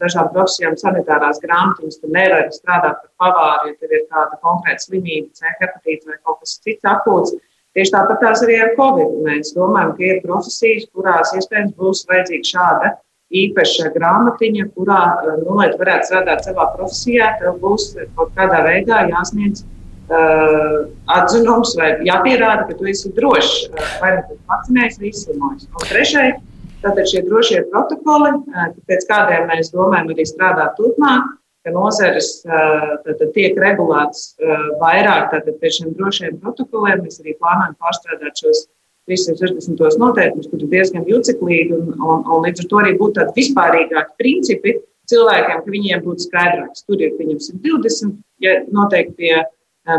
dažām 0.00 0.32
profesijām 0.34 0.74
sanitārās 0.80 1.38
grāmatiņas, 1.44 2.00
tu 2.02 2.10
nevari 2.10 2.50
strādāt 2.50 2.98
par 2.98 3.12
pavāru, 3.22 3.70
ja 3.70 3.78
tev 3.78 3.94
ir 3.94 4.02
kāda 4.10 4.40
konkrēta 4.42 4.88
slimība, 4.88 5.30
C 5.38 5.54
hepatīts 5.60 6.10
vai 6.10 6.18
kaut 6.24 6.42
kas 6.42 6.58
cits 6.64 6.90
akūts. 6.96 7.36
Tieši 7.76 7.92
tāpat 7.92 8.22
tās 8.24 8.42
arī 8.42 8.58
ar 8.64 8.74
Covid. 8.74 9.14
Mēs 9.28 9.54
domājam, 9.54 9.94
ka 9.94 10.06
ir 10.08 10.22
profesijas, 10.24 10.88
kurās 10.96 11.34
iespējams 11.36 11.76
būs 11.78 12.06
vajadzīga 12.10 12.50
šāda 12.50 12.92
īpaša 13.36 13.92
grāmatiņa, 13.94 14.68
kurā, 14.74 15.00
nu, 15.44 15.56
lai 15.60 15.70
tu 15.70 15.78
varētu 15.82 16.10
strādāt 16.10 16.46
savā 16.46 16.70
profesijā, 16.74 17.34
tev 17.38 17.58
būs 17.62 17.92
kaut 18.16 18.34
kādā 18.38 18.62
veidā 18.66 19.04
jāsniedz 19.12 19.66
uh, 20.10 20.76
atzinums 21.16 21.74
vai 21.78 21.94
jāpierāda, 22.06 22.66
ka 22.68 22.76
tu 22.78 22.88
esi 22.90 23.12
drošs, 23.16 23.56
uh, 23.70 23.88
vai 24.02 24.12
nu 24.18 24.38
vakcinējies 24.50 25.00
vai 25.00 25.10
izslimojis. 25.10 25.66
Un 25.72 25.88
trešais, 25.90 26.38
tātad 26.84 27.10
šie 27.10 27.24
drošie 27.26 27.64
protokoli, 27.72 28.36
uh, 28.36 28.70
pēc 28.90 29.08
kādiem 29.10 29.50
mēs 29.50 29.72
domājam 29.74 30.14
arī 30.14 30.28
strādāt 30.28 30.78
turpmāk, 30.78 31.34
ka 31.66 31.74
nozares 31.74 32.30
uh, 32.46 32.96
tātad, 33.06 33.28
tiek 33.34 33.58
regulētas 33.58 34.36
vairāk 34.82 35.32
tātad, 35.34 35.58
pie 35.60 35.72
šiem 35.74 35.94
drošiem 35.98 36.40
protokoliem. 36.42 37.02
Mēs 37.02 37.18
arī 37.24 37.34
plānojam 37.40 37.74
pārstrādāt 37.82 38.42
šos 38.42 38.66
360 39.06 39.98
noteikumus, 40.02 40.48
kur 40.50 40.62
ir 40.62 40.70
diezgan 40.70 41.06
juceklīgi, 41.06 41.74
un, 41.74 41.94
un, 41.98 42.22
un 42.26 42.46
līdz 42.46 42.64
ar 42.64 42.70
to 42.70 42.80
arī 42.82 42.94
būtu 42.98 43.20
tādi 43.20 43.36
vispārīgāki 43.38 44.16
principi 44.18 44.74
cilvēkiem, 45.10 45.62
ka 45.62 45.74
viņiem 45.74 46.02
būtu 46.06 46.26
skaidrāks. 46.26 46.82
Tur 46.86 47.02
ir, 47.02 47.14
pieņemsim, 47.18 47.60
20, 47.62 48.16
ja 48.42 48.56
noteikti 48.74 49.14
pie 49.20 49.34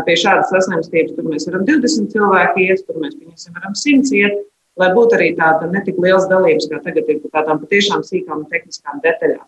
pie 0.06 0.16
šādas 0.20 0.50
saslimstības, 0.52 1.16
tur 1.16 1.28
mēs 1.28 1.48
varam 1.48 1.64
20 1.68 2.12
cilvēki 2.14 2.68
iet, 2.68 2.84
tur 2.86 3.00
mēs 3.02 3.16
pieņemsim, 3.16 3.54
varam 3.56 3.76
100 3.78 4.16
iet, 4.18 4.40
lai 4.78 4.88
būtu 4.94 5.18
arī 5.18 5.30
tāda 5.38 5.68
netik 5.72 5.98
liels 6.02 6.28
dalības, 6.30 6.68
kā 6.70 6.80
tagad 6.84 7.08
ir 7.08 7.22
par 7.24 7.40
tādām 7.40 7.62
patiešām 7.62 8.04
sīkām 8.06 8.44
tehniskām 8.52 9.00
detaļām. 9.04 9.46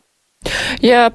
Jā, 0.81 1.11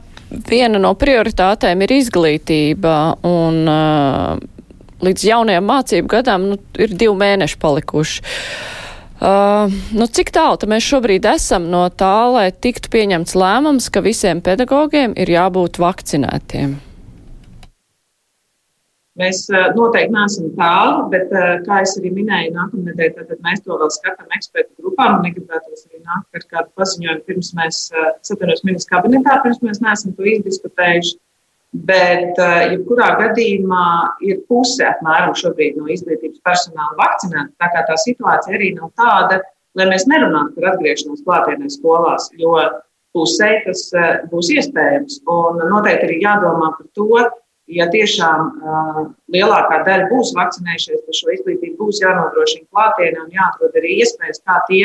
viena 0.49 0.81
no 0.81 0.93
prioritātēm 0.99 1.81
ir 1.85 1.95
izglītība 1.97 2.95
un 3.25 3.61
uh, 3.65 4.37
līdz 5.05 5.27
jaunajam 5.31 5.69
mācību 5.69 6.11
gadam 6.15 6.49
nu, 6.51 6.59
ir 6.77 6.93
divi 6.93 7.15
mēneši 7.19 7.61
palikuši. 7.61 8.25
Uh, 9.15 9.71
nu, 9.95 10.09
cik 10.11 10.33
tālu 10.35 10.67
mēs 10.69 10.85
šobrīd 10.85 11.25
esam 11.31 11.69
no 11.71 11.85
tā, 11.89 12.27
lai 12.33 12.49
tiktu 12.51 12.91
pieņemts 12.91 13.37
lēmums, 13.39 13.87
ka 13.89 14.03
visiem 14.03 14.43
pedagogiem 14.43 15.15
ir 15.15 15.31
jābūt 15.31 15.79
vakcinētiem? 15.81 16.75
Mēs 19.15 19.45
noteikti 19.47 20.11
neesam 20.11 20.49
tālu, 20.57 21.05
bet, 21.13 21.29
kā 21.63 21.77
es 21.85 21.93
arī 21.95 22.09
minēju, 22.17 22.49
nākamā 22.57 22.89
nedēļa 22.89 23.27
tad 23.29 23.43
mēs 23.45 23.61
to 23.63 23.77
vēl 23.79 23.91
skatām 23.95 24.33
ekspertu 24.35 24.73
grupām. 24.83 25.21
Negribētos 25.23 25.85
arī 25.87 26.01
nākt 26.01 26.35
ar 26.35 26.43
kādu 26.49 26.67
paziņojumu, 26.81 27.23
pirms 27.29 27.53
mēs 27.55 27.77
satveros 28.27 28.65
ministrs 28.67 28.89
kabinetā, 28.89 29.37
pirms 29.45 29.61
mēs 29.63 29.79
neesam 29.85 30.11
to 30.17 30.27
izdiskutējuši. 30.33 31.15
Bet, 31.87 32.37
jebkurā 32.71 33.07
gadījumā, 33.19 33.85
ir 34.23 34.41
puse 34.51 34.83
apmēram 34.87 35.33
šobrīd 35.35 35.79
no 35.79 35.87
izglītības 35.91 36.43
personāla 36.43 36.95
vakcinēta. 36.99 37.51
Tā 37.59 37.71
kā 37.71 37.85
tā 37.87 37.97
situācija 37.99 38.55
arī 38.55 38.73
nav 38.75 38.91
tāda, 38.99 39.41
lai 39.75 39.87
mēs 39.89 40.07
nerunātu 40.11 40.55
par 40.55 40.73
atgriešanos 40.73 41.23
klātienē 41.23 41.71
skolās, 41.71 42.29
jo 42.39 42.59
pusē 43.15 43.49
tas 43.65 43.87
būs 44.31 44.51
iespējams. 44.55 45.21
Un 45.31 45.65
noteikti 45.71 46.07
arī 46.07 46.21
jādomā 46.23 46.71
par 46.77 46.87
to, 46.95 47.09
ja 47.71 47.87
tiešām 47.91 48.45
uh, 48.45 49.01
lielākā 49.33 49.81
daļa 49.87 50.09
būs 50.11 50.33
vakcinējušies, 50.37 51.01
tad 51.05 51.17
šo 51.17 51.33
izglītību 51.33 51.79
būs 51.79 52.01
jānodrošina 52.03 52.67
klātienē 52.69 53.25
un 53.25 53.33
jāatrod 53.33 53.79
arī 53.79 53.99
iespējas, 54.03 54.43
kā 54.45 54.59
tie, 54.69 54.83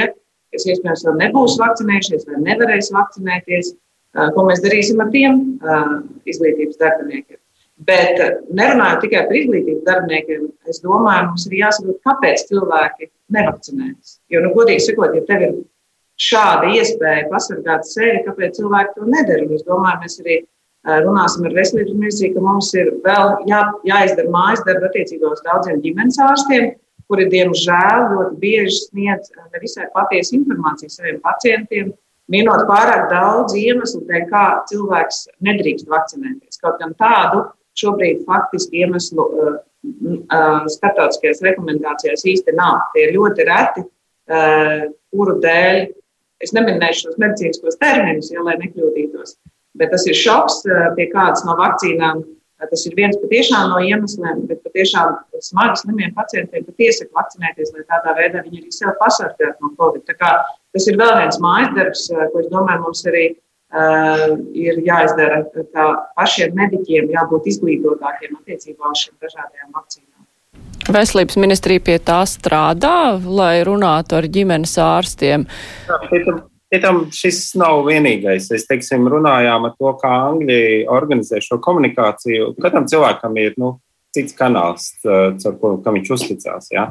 kas 0.55 0.67
iespējams 0.67 1.05
vēl 1.09 1.21
nebūs 1.25 1.59
vakcinējušies 1.61 2.27
vai 2.29 2.41
nevarēs 2.47 2.93
vakcinēties, 2.97 3.75
uh, 3.75 4.31
ko 4.37 4.47
mēs 4.49 4.65
darīsim 4.65 5.03
ar 5.05 5.13
tiem 5.13 5.43
uh, 5.61 6.01
izglītības 6.31 6.81
darbiniekiem. 6.81 7.41
Bet 7.89 8.19
nerunājot 8.53 9.07
tikai 9.07 9.23
par 9.25 9.37
izglītības 9.39 9.85
darbiniekiem, 9.87 10.49
es 10.69 10.83
domāju, 10.85 11.31
mums 11.31 11.47
ir 11.49 11.61
jāsaprot, 11.63 12.01
kāpēc 12.05 12.43
cilvēki 12.51 13.09
nevakcinējas. 13.33 14.19
Jo, 14.33 14.43
nu, 14.45 14.51
godīgi 14.57 14.85
sakot, 14.85 15.15
ja 15.17 15.25
tev 15.29 15.45
ir 15.47 15.55
šāda 16.21 16.75
iespēja 16.77 17.29
pasargāt 17.31 17.89
sevi, 17.89 18.21
kāpēc 18.27 18.59
cilvēki 18.59 18.99
to 18.99 19.09
nedara? 19.09 19.47
Es 19.57 19.65
domāju, 19.65 20.03
mēs 20.03 20.19
arī 20.21 20.37
runāsim 20.89 21.45
ar 21.45 21.57
veselības 21.57 21.97
ministriju, 21.97 22.35
ka 22.37 22.45
mums 22.45 22.71
ir 22.79 22.93
vēl 23.05 23.35
jā, 23.51 23.65
jāizdara 23.89 24.33
mājas 24.33 24.63
darba 24.67 24.89
attiecībā 24.89 25.33
uz 25.35 25.43
daudziem 25.45 25.83
ģimenes 25.85 26.21
ārstiem, 26.25 26.71
kuri, 27.11 27.27
diemžēl, 27.33 28.07
ļoti 28.15 28.39
bieži 28.41 28.77
sniedz 28.87 29.33
nevisai 29.53 29.89
patiesu 29.95 30.39
informāciju 30.39 30.93
saviem 30.95 31.19
pacientiem, 31.25 31.91
minot 32.31 32.65
pārāk 32.71 33.09
daudz 33.11 33.57
iemeslu, 33.59 34.05
dēļ, 34.09 34.27
kā 34.31 34.45
cilvēks 34.71 35.25
nedrīkst 35.47 35.91
vakcinēties. 35.91 36.61
Kaut 36.63 36.79
gan 36.81 36.95
tādu 37.01 37.49
šobrīd 37.81 38.25
faktiski 38.29 38.85
iemeslu 38.85 39.27
uh, 39.27 39.59
uh, 39.61 40.67
starptautiskajās 40.71 41.43
rekomendācijās 41.47 42.25
īsti 42.33 42.55
nav. 42.57 42.87
Tie 42.95 43.09
ir 43.09 43.17
ļoti 43.19 43.49
reti, 43.49 43.85
uh, 43.85 44.91
kuru 45.13 45.39
dēļ 45.43 45.89
es 46.41 46.55
neminēšu 46.57 47.09
šos 47.09 47.21
medicīniskos 47.21 47.81
terminus, 47.83 48.31
ja, 48.33 48.45
lai 48.47 48.57
nekļūdītos. 48.63 49.37
Bet 49.81 49.95
tas 49.95 50.05
ir 50.09 50.19
šoks 50.19 50.63
pie 50.99 51.09
kādas 51.15 51.47
no 51.49 51.57
vakcīnām. 51.61 52.23
Tas 52.61 52.83
ir 52.85 52.93
viens 52.93 53.17
patiešām 53.17 53.71
no 53.73 53.79
iemesliem, 53.81 54.43
bet 54.51 54.59
patiešām 54.67 55.15
smagi 55.41 55.81
slimiem 55.81 56.11
pacientiem 56.13 56.67
pat 56.67 56.83
iesaka 56.85 57.17
vakcinēties, 57.17 57.71
lai 57.73 57.87
tādā 57.89 58.13
veidā 58.19 58.43
viņi 58.45 58.61
arī 58.61 58.75
sev 58.77 58.93
pasargātu 59.01 59.65
no 59.65 59.71
Covid. 59.79 60.05
Tā 60.05 60.19
kā 60.21 60.35
tas 60.77 60.89
ir 60.91 60.99
vēl 61.01 61.15
viens 61.23 61.41
mājas 61.41 61.73
darbs, 61.79 62.05
ko 62.13 62.43
es 62.43 62.51
domāju, 62.53 62.83
mums 62.85 63.01
arī 63.09 63.25
uh, 63.33 64.37
ir 64.53 64.83
jāizdara. 64.85 65.41
Tā 65.73 65.89
pašiem 66.21 66.53
mediķiem 66.61 67.11
jābūt 67.17 67.49
izglītotākiem 67.55 68.37
attiecībā 68.43 68.93
uz 68.93 69.07
šīm 69.07 69.17
dažādajām 69.25 69.73
vakcīnām. 69.81 70.09
Veselības 70.91 71.37
ministrija 71.39 71.81
pie 71.87 71.99
tā 72.03 72.21
strādā, 72.27 73.17
lai 73.25 73.61
runātu 73.65 74.19
ar 74.19 74.27
ģimenes 74.27 74.77
ārstiem. 74.83 75.49
Jā, 75.89 76.41
Pietam 76.71 77.09
šis 77.11 77.57
nav 77.59 77.83
vienīgais. 77.89 78.47
Es 78.55 78.69
teiksim, 78.69 79.09
runājām 79.11 79.67
par 79.67 79.73
to, 79.75 79.95
kā 79.99 80.11
Angļi 80.29 80.61
organizē 80.91 81.41
šo 81.43 81.59
komunikāciju. 81.63 82.53
Katram 82.63 82.87
cilvēkam 82.91 83.39
ir 83.43 83.57
nu, 83.59 83.73
cits 84.15 84.35
kanāls, 84.39 84.93
caur 85.03 85.57
ko 85.61 85.75
viņš 85.83 86.13
uzticās. 86.15 86.71
Ja? 86.75 86.91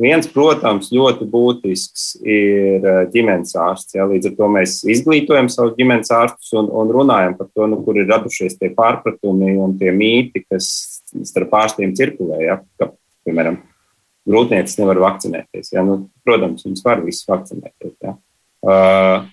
Viens, 0.00 0.28
protams, 0.30 0.92
ļoti 0.94 1.26
būtisks 1.28 2.06
ir 2.22 2.84
ģimenes 3.12 3.56
ārsts. 3.58 3.96
Ja, 3.96 4.06
līdz 4.08 4.30
ar 4.30 4.36
to 4.38 4.50
mēs 4.54 4.78
izglītojam 4.88 5.48
savus 5.52 5.74
ģimenes 5.76 6.12
ārstus 6.14 6.52
un, 6.60 6.70
un 6.70 6.92
runājam 6.94 7.34
par 7.36 7.50
to, 7.50 7.66
nu, 7.68 7.80
kur 7.84 7.98
ir 7.98 8.06
radušies 8.08 8.56
tie 8.60 8.70
pārpratumi 8.76 9.56
un 9.58 9.74
tie 9.80 9.90
mīti, 9.96 10.44
kas 10.46 10.70
starp 11.26 11.56
ārstiem 11.58 11.96
cirkulē. 11.98 12.38
Ja, 12.44 12.60
ka, 12.78 12.92
piemēram, 13.26 13.58
grūtniecības 14.28 14.78
nevar 14.80 15.02
vakcinēties. 15.08 15.74
Ja, 15.74 15.84
nu, 15.84 16.04
protams, 16.24 16.64
viņas 16.68 16.86
var 16.86 17.04
visas 17.04 17.28
vakcinēties. 17.28 17.96
Ja. 18.04 18.14
Uh, 18.66 19.26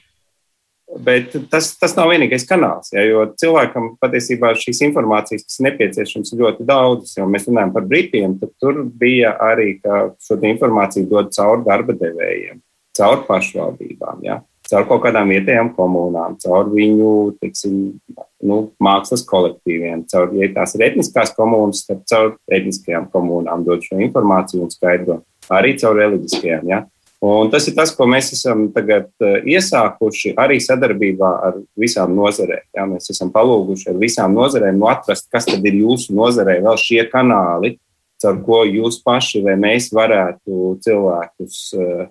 Bet 0.95 1.33
tas, 1.51 1.71
tas 1.81 1.95
nav 1.97 2.11
vienīgais 2.13 2.45
kanāls, 2.47 2.91
ja, 2.93 3.01
jo 3.03 3.23
cilvēkam 3.41 3.95
patiesībā 3.99 4.53
šīs 4.55 4.83
informācijas, 4.85 5.43
kas 5.47 5.57
nepieciešams, 5.65 6.31
ir 6.31 6.43
ļoti 6.43 6.67
daudz. 6.67 7.15
Ja 7.17 7.25
mēs 7.27 7.49
runājam 7.49 7.73
par 7.75 7.87
Britiem, 7.89 8.37
tad 8.39 8.53
tur 8.61 8.83
bija 8.85 9.33
arī, 9.43 9.79
ka 9.81 10.13
šo 10.23 10.37
informāciju 10.45 11.09
dod 11.09 11.33
caur 11.35 11.65
darba 11.65 11.97
devējiem, 11.97 12.61
caur 12.95 13.25
pašvaldībām, 13.27 14.21
ja, 14.27 14.39
caur 14.69 14.87
kaut 14.87 15.03
kādām 15.07 15.33
vietējām 15.33 15.73
komunām, 15.75 16.37
caur 16.45 16.69
viņu 16.71 17.11
tiksim, 17.41 17.97
nu, 18.45 18.61
mākslas 18.77 19.25
kolektīviem, 19.27 20.05
caur, 20.11 20.31
ja 20.37 20.53
tās 20.55 20.77
ir 20.77 20.85
etniskās 20.91 21.35
komunas, 21.35 21.83
tad 21.89 22.05
caur 22.07 22.35
etniskajām 22.45 23.09
komunām 23.11 23.65
dod 23.67 23.83
šo 23.83 23.99
informāciju 24.05 24.67
un 24.67 24.71
skaidro 24.71 25.23
arī 25.51 25.75
caur 25.81 25.97
reliģiskajām. 25.99 26.69
Ja. 26.71 26.85
Un 27.23 27.49
tas 27.49 27.63
ir 27.69 27.75
tas, 27.77 27.93
ko 27.95 28.05
mēs 28.11 28.33
esam 28.35 28.67
tagad 28.75 29.07
eh, 29.23 29.37
iesākuši 29.55 30.33
arī 30.41 30.59
sadarbībā 30.61 31.29
ar 31.47 31.61
visām 31.79 32.11
nozarēm. 32.17 32.65
Jā, 32.75 32.85
mēs 32.89 33.09
esam 33.13 33.31
palūguši 33.33 33.89
ar 33.93 34.01
visām 34.01 34.35
nozarēm 34.35 34.77
nu 34.81 34.89
atrast, 34.91 35.29
kas 35.31 35.47
tad 35.47 35.63
ir 35.65 35.79
jūsu 35.79 36.15
nozarē, 36.17 36.59
vēl 36.65 36.77
šie 36.81 37.05
kanāli, 37.11 37.77
caur 38.21 38.41
ko 38.45 38.61
jūs 38.67 38.99
paši 39.05 39.41
vai 39.45 39.55
mēs 39.59 39.89
varētu 39.95 40.75
cilvēkus 40.83 41.57
uh, 41.75 42.05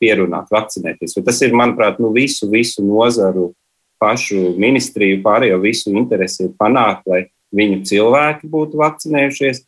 pierunāt, 0.00 0.48
vakcinēties. 0.52 1.16
Jo 1.16 1.24
tas 1.26 1.40
ir, 1.44 1.52
manuprāt, 1.56 2.00
nu 2.00 2.08
visu, 2.16 2.48
visu 2.50 2.84
nozaru 2.84 3.50
pašu 4.02 4.54
ministriju, 4.58 5.20
pārējo 5.24 5.60
visu 5.62 5.92
interesi 5.94 6.46
ir 6.46 6.54
panākt, 6.58 7.04
lai 7.06 7.26
viņu 7.54 7.82
cilvēki 7.90 8.48
būtu 8.50 8.80
vakcinējušies 8.80 9.62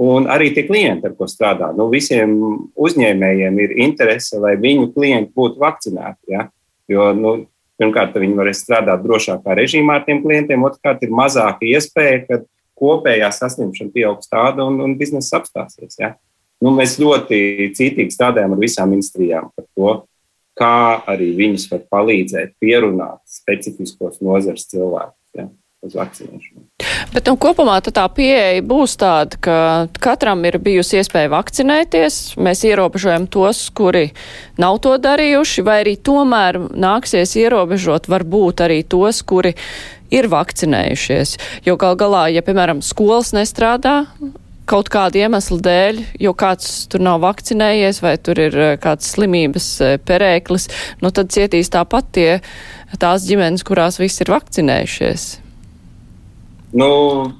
Un 0.00 0.28
arī 0.30 0.52
tie 0.54 0.62
klienti, 0.68 1.08
ar 1.08 1.16
ko 1.18 1.26
strādā. 1.28 1.72
Nu, 1.76 1.88
visiem 1.92 2.36
uzņēmējiem 2.78 3.58
ir 3.64 3.74
interese, 3.82 4.38
lai 4.40 4.54
viņu 4.60 4.92
klienti 4.94 5.34
būtu 5.36 5.60
vakcinēti. 5.60 6.30
Ja? 6.30 6.46
Jo, 6.90 7.10
nu, 7.16 7.34
pirmkārt, 7.80 8.16
viņi 8.22 8.38
varēs 8.38 8.62
strādāt 8.64 9.02
drošākā 9.04 9.56
režīmā 9.58 9.98
ar 9.98 10.06
tiem 10.06 10.22
klientiem, 10.22 10.64
otrkārt, 10.68 11.02
ir 11.04 11.14
mazāka 11.14 11.66
iespēja, 11.66 12.22
ka 12.28 12.40
kopējā 12.80 13.32
saslimšana 13.34 13.92
pieaugs 13.92 14.30
tāda 14.30 14.64
un, 14.68 14.78
un 14.84 14.96
biznesa 15.00 15.40
apstāsies. 15.40 15.98
Ja? 16.00 16.14
Nu, 16.62 16.72
mēs 16.76 16.98
ļoti 17.00 17.72
cītīgi 17.76 18.14
strādājam 18.14 18.54
ar 18.54 18.62
visām 18.62 18.94
ministrijām 18.94 19.50
par 19.56 19.66
to, 19.74 19.96
kā 20.60 21.00
arī 21.08 21.32
viņus 21.38 21.66
var 21.72 21.86
palīdzēt 21.92 22.54
pierunāt 22.62 23.20
specifiskos 23.28 24.22
nozars 24.24 24.68
cilvēkus. 24.70 25.16
Ja? 25.36 25.50
uz 25.84 25.96
vakcinēšanu. 25.96 26.66
Bet 27.10 27.26
nu, 27.26 27.34
kopumā 27.42 27.80
tā 27.82 28.04
pieeja 28.14 28.60
būs 28.62 28.92
tāda, 29.00 29.38
ka 29.42 29.54
katram 29.98 30.44
ir 30.46 30.60
bijusi 30.62 31.00
iespēja 31.00 31.32
vakcinēties. 31.32 32.18
Mēs 32.38 32.62
ierobežojam 32.68 33.26
tos, 33.26 33.64
kuri 33.74 34.12
nav 34.62 34.78
to 34.84 34.94
darījuši, 35.02 35.64
vai 35.66 35.80
arī 35.82 35.96
tomēr 35.98 36.60
nāksies 36.70 37.34
ierobežot 37.42 38.06
varbūt 38.12 38.62
arī 38.68 38.84
tos, 38.86 39.24
kuri 39.26 39.56
ir 40.14 40.30
vakcinējušies. 40.30 41.34
Jo 41.66 41.74
gal 41.82 41.98
galā, 41.98 42.28
ja, 42.30 42.46
piemēram, 42.46 42.78
skolas 42.86 43.34
nestrādā, 43.34 44.04
kaut 44.70 44.86
kāda 44.94 45.24
iemesla 45.24 45.58
dēļ, 45.66 46.00
jo 46.22 46.34
kāds 46.38 46.86
tur 46.90 47.02
nav 47.02 47.24
vakcinējies 47.26 48.02
vai 48.04 48.16
tur 48.22 48.38
ir 48.38 48.54
eh, 48.54 48.72
kāds 48.78 49.10
slimības 49.16 49.70
eh, 49.82 49.98
perēklis, 49.98 50.70
nu 51.02 51.10
tad 51.10 51.34
cietīs 51.34 51.74
tāpat 51.74 52.14
tie 52.14 52.30
tās 53.02 53.26
ģimenes, 53.26 53.66
kurās 53.66 53.98
visi 53.98 54.22
ir 54.22 54.36
vakcinējušies. 54.38 55.30
Nu, 56.76 56.88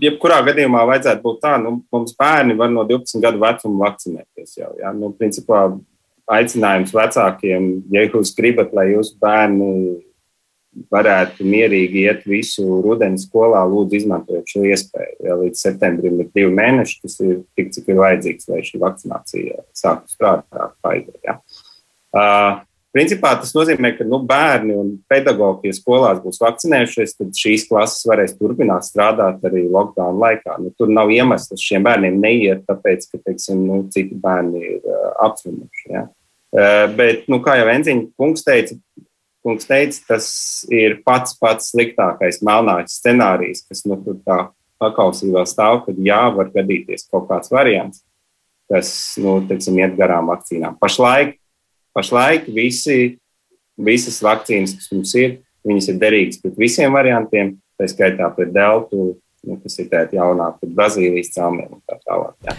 jebkurā 0.02 0.40
gadījumā 0.46 0.82
vajadzētu 0.88 1.22
būt 1.22 1.40
tā, 1.44 1.54
nu, 1.62 1.76
mums 1.94 2.14
bērni 2.18 2.56
var 2.58 2.70
no 2.72 2.82
12 2.88 3.22
gadu 3.22 3.42
vecuma 3.42 3.86
vakcinēties 3.86 4.56
jau. 4.58 4.70
Ja? 4.80 4.90
Nu, 4.96 5.12
principā 5.14 5.68
aicinājums 6.30 6.94
vecākiem, 6.94 7.68
ja 7.94 8.06
jūs 8.06 8.32
gribat, 8.36 8.74
lai 8.74 8.90
jūsu 8.92 9.18
bērni 9.22 9.70
varētu 10.90 11.44
mierīgi 11.46 12.04
iet 12.06 12.26
visu 12.30 12.80
rudeni 12.84 13.18
skolā, 13.18 13.62
lūdzu, 13.66 13.98
izmantojiet 13.98 14.50
šo 14.50 14.62
iespēju. 14.70 15.16
Ja 15.26 15.36
līdz 15.40 15.62
septembrim 15.66 16.20
ir 16.22 16.30
divi 16.34 16.52
mēneši, 16.54 16.98
tas 17.02 17.16
ir 17.24 17.40
tik, 17.58 17.72
cik 17.74 17.90
ir 17.90 17.98
vajadzīgs, 17.98 18.50
lai 18.50 18.62
šī 18.66 18.82
vakcinācija 18.82 19.64
sāktu 19.76 20.14
strādāt. 20.14 20.76
Pfizer, 20.80 21.18
ja. 21.26 21.36
uh, 22.14 22.62
Principā 22.90 23.36
tas 23.38 23.52
nozīmē, 23.54 23.92
ka 23.94 24.04
nu, 24.06 24.18
bērni 24.26 24.74
un 24.74 24.88
pedagoģi, 25.10 25.70
ja 25.70 25.76
skolās 25.76 26.18
būs 26.24 26.40
vakcinējušies, 26.42 27.12
tad 27.20 27.36
šīs 27.38 27.68
klases 27.68 28.02
varēs 28.10 28.34
turpināt 28.34 28.88
strādāt 28.88 29.44
arī 29.46 29.62
lockdown 29.70 30.18
laikā. 30.18 30.56
Nu, 30.58 30.72
tur 30.74 30.90
nav 30.90 31.12
iemesls 31.14 31.62
šiem 31.62 31.86
bērniem 31.86 32.18
neiet, 32.18 32.64
tāpēc, 32.66 33.06
ka 33.12 33.22
teiksim, 33.28 33.62
nu, 33.68 33.84
citi 33.94 34.18
bērni 34.18 34.64
ir 34.72 34.90
uh, 34.90 35.06
apslimuši. 35.28 35.86
Ja? 35.86 36.08
Uh, 36.50 36.88
bet, 36.98 37.28
nu, 37.30 37.38
kā 37.44 37.60
jau 37.60 37.70
Enziņa 37.70 38.08
kungs 38.18 38.42
teica, 38.42 38.74
kungs 39.46 39.70
teica, 39.70 40.02
tas 40.10 40.26
ir 40.74 40.98
pats 41.06 41.38
pats 41.38 41.70
sliktākais 41.70 42.42
melnākais 42.42 42.98
scenārijs, 42.98 43.68
kas 43.70 43.86
nu, 43.86 44.00
tur 44.02 44.18
tā 44.26 44.48
pakausībā 44.82 45.46
stāv, 45.46 45.84
kad 45.86 45.98
jā, 46.02 46.24
var 46.34 46.50
gadīties 46.50 47.06
kaut 47.06 47.30
kāds 47.30 47.54
variants, 47.54 48.02
kas 48.66 48.90
nu, 49.22 49.38
teiksim, 49.46 49.78
iet 49.78 49.94
garām 49.94 50.26
vakcīnām. 50.34 50.74
Pašlaik 50.82 51.36
Pašlaik 51.96 52.46
visi, 52.54 53.16
visas 53.80 54.20
vakcīnas, 54.22 54.76
kas 54.78 54.92
mums 54.94 55.14
ir, 55.18 55.40
viņas 55.66 55.90
ir 55.92 55.98
derīgas 56.02 56.42
pret 56.42 56.60
visiem 56.60 56.94
variantiem, 56.94 57.56
tā 57.80 57.88
skaitā 57.90 58.28
pret 58.36 58.52
deltu, 58.54 59.14
nu, 59.46 59.58
kas 59.62 59.80
ir 59.80 59.90
tāda 59.92 60.20
jaunā, 60.20 60.52
pret 60.60 60.76
Brazīlijas 60.76 61.34
cēlniem 61.36 61.78
un 61.78 61.82
tā 61.88 61.98
tālāk. 62.04 62.36
Jā. 62.46 62.56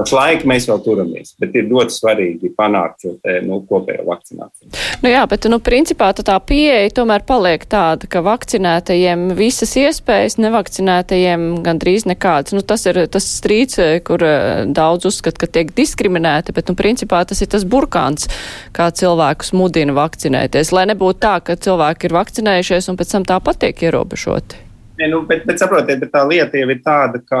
Pašlaik 0.00 0.46
mēs 0.48 0.64
vēl 0.70 0.80
turamies, 0.84 1.34
bet 1.40 1.56
ir 1.58 1.66
ļoti 1.68 1.92
svarīgi 1.92 2.50
panākt 2.56 3.04
šo 3.04 3.12
te, 3.20 3.36
nu, 3.44 3.60
kopējo 3.68 4.06
vakcināciju. 4.06 4.70
Nu 5.02 5.12
jā, 5.12 5.24
bet, 5.28 5.48
nu, 5.52 5.58
principā 5.64 6.08
tā 6.16 6.36
pieeja 6.46 6.88
tomēr 6.96 7.24
paliek 7.28 7.66
tāda, 7.68 8.08
ka 8.08 8.22
vakcinētajiem 8.24 9.34
visas 9.36 9.74
iespējas, 9.76 10.38
nevakcinētajiem 10.40 11.60
gandrīz 11.66 12.06
nekādas. 12.08 12.56
Nu, 12.56 12.64
tas 12.64 12.86
ir 12.88 13.02
tas 13.12 13.28
strīds, 13.36 13.76
kur 14.06 14.24
eh, 14.24 14.64
daudz 14.72 15.10
uzskat, 15.10 15.36
ka 15.40 15.50
tiek 15.50 15.74
diskriminēti, 15.76 16.56
bet, 16.56 16.72
nu, 16.72 16.78
principā 16.80 17.20
tas 17.28 17.44
ir 17.44 17.52
tas 17.52 17.68
burkāns, 17.68 18.30
kā 18.76 18.88
cilvēkus 18.88 19.52
mudina 19.56 19.96
vakcinēties, 20.00 20.72
lai 20.76 20.88
nebūtu 20.94 21.20
tā, 21.20 21.36
ka 21.44 21.60
cilvēki 21.60 22.08
ir 22.08 22.16
vakcinējušies 22.16 22.88
un 22.88 23.00
pēc 23.00 23.16
tam 23.18 23.28
tāpat 23.28 23.64
tiek 23.66 23.86
ierobežoti. 23.90 24.64
Ne, 25.00 25.08
nu, 25.08 25.22
bet, 25.28 25.46
bet 25.48 25.60
saprotiet, 25.60 26.00
bet 26.00 26.12
tā 26.12 26.26
lieta 26.28 26.60
jau 26.60 26.68
ir 26.68 26.80
tāda, 26.84 27.20
ka 27.24 27.40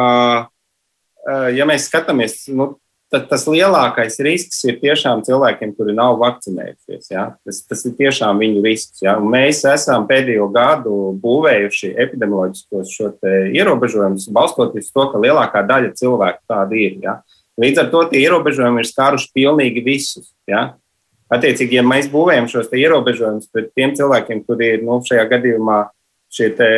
ja 1.56 1.66
mēs 1.68 1.88
skatāmies, 1.90 2.42
nu, 2.54 2.72
tad 3.10 3.26
tas 3.30 3.44
lielākais 3.50 4.20
risks 4.22 4.60
ir 4.68 4.78
tiešām 4.80 5.24
cilvēkiem, 5.26 5.74
kuri 5.74 5.94
nav 5.96 6.18
vakcinējušies. 6.22 7.10
Ja? 7.10 7.26
Tas, 7.44 7.62
tas 7.66 7.82
ir 7.88 7.96
tiešām 7.98 8.38
viņu 8.42 8.62
risks. 8.64 9.02
Ja? 9.02 9.16
Un 9.18 9.32
mēs 9.34 9.64
esam 9.68 10.06
pēdējo 10.10 10.46
gadu 10.54 10.96
būvējuši 11.22 11.92
epidemioloģiskos 12.06 12.94
ierobežojumus, 13.58 14.28
balstoties 14.34 14.88
uz 14.88 14.94
to, 14.94 15.06
ka 15.10 15.22
lielākā 15.22 15.64
daļa 15.66 15.94
cilvēku 15.98 16.44
tāda 16.50 16.78
ir. 16.78 17.00
Ja? 17.02 17.16
Līdz 17.60 17.82
ar 17.82 17.90
to 17.92 18.04
tie 18.12 18.22
ierobežojumi 18.24 18.84
ir 18.84 18.88
skāruši 18.88 19.32
pilnīgi 19.36 19.82
visus. 19.84 20.30
Ja? 20.48 20.70
Attiecīgi, 21.30 21.78
ja 21.78 21.86
mēs 21.86 22.08
būvējam 22.10 22.46
šos 22.50 22.70
ierobežojumus 22.74 23.50
pret 23.54 23.72
tiem 23.78 23.94
cilvēkiem, 23.98 24.44
kuri 24.46 24.76
ir 24.76 24.86
nu, 24.86 24.98
šajā 25.06 25.26
gadījumā, 25.30 25.80
te, 26.34 26.70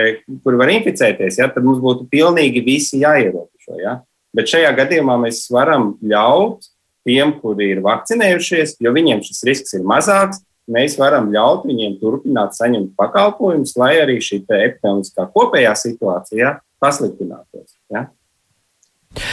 kuri 0.45 0.59
var 0.61 0.73
inficēties, 0.73 1.39
ja, 1.41 1.49
tad 1.53 1.65
mums 1.65 1.81
būtu 1.81 2.05
pilnīgi 2.13 2.65
visi 2.65 3.01
jāierobežo. 3.01 3.79
Ja? 3.81 3.99
Bet 4.37 4.49
šajā 4.49 4.71
gadījumā 4.79 5.19
mēs 5.21 5.45
varam 5.53 5.93
ļaut 6.01 6.65
tiem, 7.07 7.35
kuri 7.43 7.73
ir 7.75 7.83
vakcinējušies, 7.85 8.79
jo 8.81 8.95
viņiem 8.95 9.21
šis 9.27 9.43
risks 9.49 9.77
ir 9.77 9.85
mazāks, 9.87 10.41
mēs 10.73 10.97
varam 11.01 11.29
ļaut 11.35 11.67
viņiem 11.69 11.99
turpināt 12.01 12.57
saņemt 12.57 12.95
pakalpojumus, 12.99 13.75
lai 13.81 13.97
arī 14.01 14.19
šī 14.23 14.43
epidemiskā 14.47 15.27
kopējā 15.35 15.75
situācija 15.79 16.57
pasliktinātos. 16.83 17.75
Ja? 17.93 18.07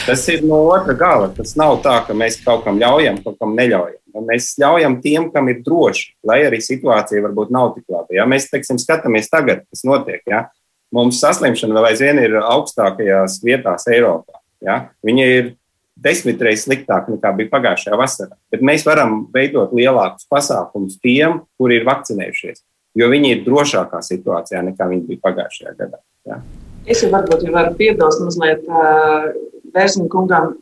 Tas 0.04 0.26
ir 0.28 0.44
no 0.44 0.60
otra 0.68 0.94
gala. 0.98 1.30
Tas 1.32 1.54
nav 1.56 1.78
tā, 1.84 1.96
ka 2.04 2.16
mēs 2.16 2.40
kaut 2.44 2.66
kam 2.66 2.80
ļaujam, 2.82 3.22
kaut 3.24 3.38
kam 3.40 3.54
neļaujam. 3.56 3.98
Mēs 4.26 4.52
ļaujam 4.60 4.98
tiem, 5.04 5.30
kam 5.32 5.48
ir 5.52 5.62
droši, 5.64 6.10
lai 6.26 6.42
arī 6.48 6.58
situācija 6.64 7.22
varbūt 7.28 7.52
nav 7.54 7.76
tik 7.76 7.86
laba. 7.88 8.10
Ja 8.12 8.26
mēs 8.28 8.50
teiksim, 8.50 8.80
skatāmies 8.82 9.30
tagad, 9.32 9.64
kas 9.70 9.86
notiek, 9.86 10.20
ja? 10.28 10.48
mums 10.94 11.20
saslimšana 11.22 11.76
vēl 11.76 11.92
aizvien 11.92 12.18
ir 12.18 12.36
augstākajās 12.42 13.38
vietās 13.46 13.86
Eiropā. 13.88 14.39
Ja? 14.64 14.76
Viņa 15.06 15.26
ir 15.36 15.52
desmit 16.00 16.40
reizes 16.42 16.66
sliktāka 16.66 17.12
nekā 17.12 17.32
bija 17.36 17.52
pagājušajā 17.52 17.98
vasarā. 18.00 18.36
Bet 18.52 18.64
mēs 18.64 18.86
varam 18.88 19.22
veidot 19.34 19.74
lielākus 19.76 20.28
pasākumus 20.30 20.98
tiem, 21.02 21.42
kuri 21.60 21.80
ir 21.80 21.86
vakcinējušies, 21.88 22.62
jo 22.96 23.10
viņi 23.12 23.34
ir 23.34 23.44
drošākā 23.46 24.00
situācijā 24.06 24.64
nekā 24.70 24.88
viņi 24.94 25.06
bija 25.10 25.24
pagājušajā 25.28 25.76
gadā. 25.78 26.00
Ja? 26.28 26.40
Es 26.88 27.04
jau 27.04 27.10
varbūt 27.12 27.44
jau 27.44 27.52
varu 27.54 27.76
piebilst 27.76 28.22
mazliet 28.24 28.64
uh, 28.68 29.30
Vērsņa 29.70 30.08
kungam. 30.10 30.56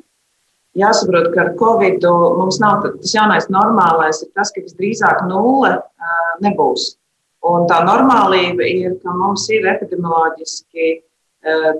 jāsaprot, 0.79 1.31
ka 1.35 1.41
ar 1.47 1.55
Covid 1.59 2.05
mums 2.39 2.59
nav 2.63 2.83
tas 2.85 3.15
jaunais 3.15 3.49
normālais, 3.51 4.21
ir 4.23 4.31
tas, 4.37 4.53
ka 4.53 4.63
visdrīzāk 4.63 5.25
nulle 5.27 5.79
nebūs. 6.45 6.93
Un 7.49 7.67
tā 7.71 7.81
normālība 7.87 8.67
ir, 8.67 8.99
ka 9.03 9.15
mums 9.15 9.47
ir 9.55 9.67
epidemioloģiski 9.73 10.91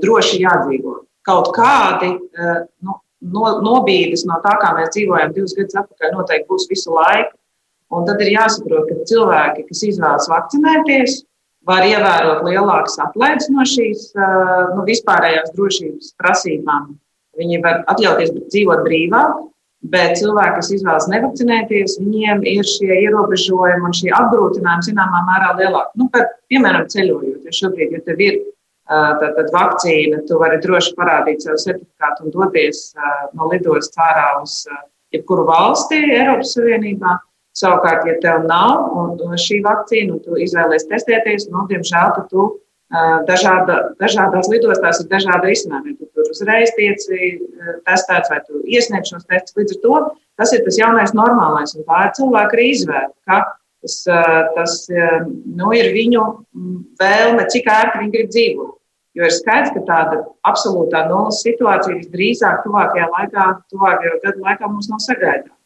droši 0.03 0.41
jādzīvot. 0.43 1.08
Kaut 1.29 1.53
kādi 1.57 2.15
nu, 2.17 2.99
no, 3.35 3.49
nobīdes 3.65 4.25
no 4.29 4.39
tā, 4.45 4.55
kā 4.63 4.73
mēs 4.79 4.95
dzīvojam 4.95 5.35
divus 5.37 5.57
gadus 5.59 5.81
atpakaļ, 5.83 6.15
noteikti 6.17 6.49
būs 6.51 6.69
visu 6.71 6.95
laiku. 6.95 7.35
Un 7.95 8.05
tad 8.05 8.21
ir 8.21 8.35
jāsaprot, 8.35 8.89
ka 8.89 9.09
cilvēki, 9.09 9.65
kas 9.71 9.83
izvēlas 9.87 10.29
vakcinēties, 10.29 11.23
var 11.69 11.85
ievērot 11.85 12.45
lielākas 12.47 12.97
atlaides 13.05 13.49
no 13.53 13.65
šīs 13.69 14.11
nu, 14.17 14.85
vispārējās 14.89 15.53
drošības 15.57 16.15
prasībām. 16.21 16.91
Viņi 17.39 17.61
var 17.65 17.83
atļauties 17.93 18.35
dzīvot 18.51 18.83
brīvāk, 18.85 19.39
bet 19.93 20.17
cilvēki, 20.19 20.57
kas 20.59 20.71
izvēlas 20.75 21.09
nevakcinēties, 21.13 21.99
viņiem 22.03 22.45
ir 22.51 22.67
šie 22.67 22.91
ierobežojumi 23.05 23.89
un 23.89 23.97
šie 23.97 24.11
apgrūtinājumi 24.17 24.89
zināmā 24.89 25.23
mērā 25.29 25.53
lielāki. 25.61 26.01
Nu, 26.01 26.09
par, 26.13 26.27
piemēram, 26.51 26.89
ceļojot, 26.93 27.45
jo 27.47 27.57
šobrīd, 27.61 27.95
ja 27.95 28.03
tev 28.05 28.25
ir 28.25 28.41
tātad 28.89 29.51
vakcīna, 29.53 30.23
tu 30.29 30.39
vari 30.41 30.61
droši 30.65 30.95
parādīt 30.97 31.45
savu 31.45 31.61
certifikātu 31.61 32.27
un 32.27 32.35
doties 32.35 32.85
no 33.37 33.49
lidostas 33.53 34.01
ārā 34.01 34.29
uz 34.43 34.63
jebkuru 35.15 35.45
valsti 35.49 36.01
Eiropas 36.17 36.55
Savienībā. 36.57 37.19
Savukārt, 37.59 38.07
ja 38.07 38.15
tev 38.23 38.47
nav 38.47 39.19
šī 39.41 39.61
vakcīna 39.65 40.15
un 40.15 40.23
tu 40.23 40.39
izvēlēsies 40.39 40.89
testēties, 40.93 41.49
nu, 41.51 41.65
diemžēl 41.71 42.15
tu 42.31 42.49
dažāda, 43.29 43.81
dažādās 44.01 44.49
lidostās 44.49 45.03
ir 45.03 45.09
dažādi 45.11 45.51
risinājumi. 45.51 45.97
Tu 45.99 46.07
tur 46.15 46.31
uzreiz 46.31 46.73
tieci 46.77 47.35
testēts 47.89 48.31
vai 48.33 48.41
tu 48.47 48.63
iesniedz 48.65 49.13
šos 49.13 49.27
testus. 49.29 49.57
Līdz 49.59 49.77
ar 49.77 49.83
to 49.83 49.99
tas 50.39 50.55
ir 50.55 50.65
tas 50.65 50.79
jaunais 50.79 51.13
normālais 51.19 51.75
un 51.77 51.85
tā 51.85 52.07
ir 52.07 52.15
cilvēka 52.17 52.63
izvēle, 52.63 53.13
ka 53.27 53.43
tas, 53.83 54.01
tas 54.55 54.79
nu, 54.89 55.73
ir 55.75 55.93
viņu 55.95 56.25
vēlme, 57.03 57.49
cik 57.53 57.69
ērti 57.75 58.05
viņi 58.05 58.15
grib 58.15 58.33
dzīvot. 58.33 58.78
Jo 59.19 59.27
ir 59.27 59.35
skaidrs, 59.35 59.73
ka 59.75 59.81
tāda 59.89 60.21
absolūtā 60.47 61.05
nulles 61.09 61.41
situācija 61.43 61.97
visdrīzāk 61.97 62.61
tuvākajā 62.63 63.09
laikā, 63.17 63.47
tuvākajā 63.73 64.19
gadu 64.23 64.45
laikā 64.45 64.69
mums 64.71 64.87
nav 64.93 65.03
sagaidāma. 65.03 65.57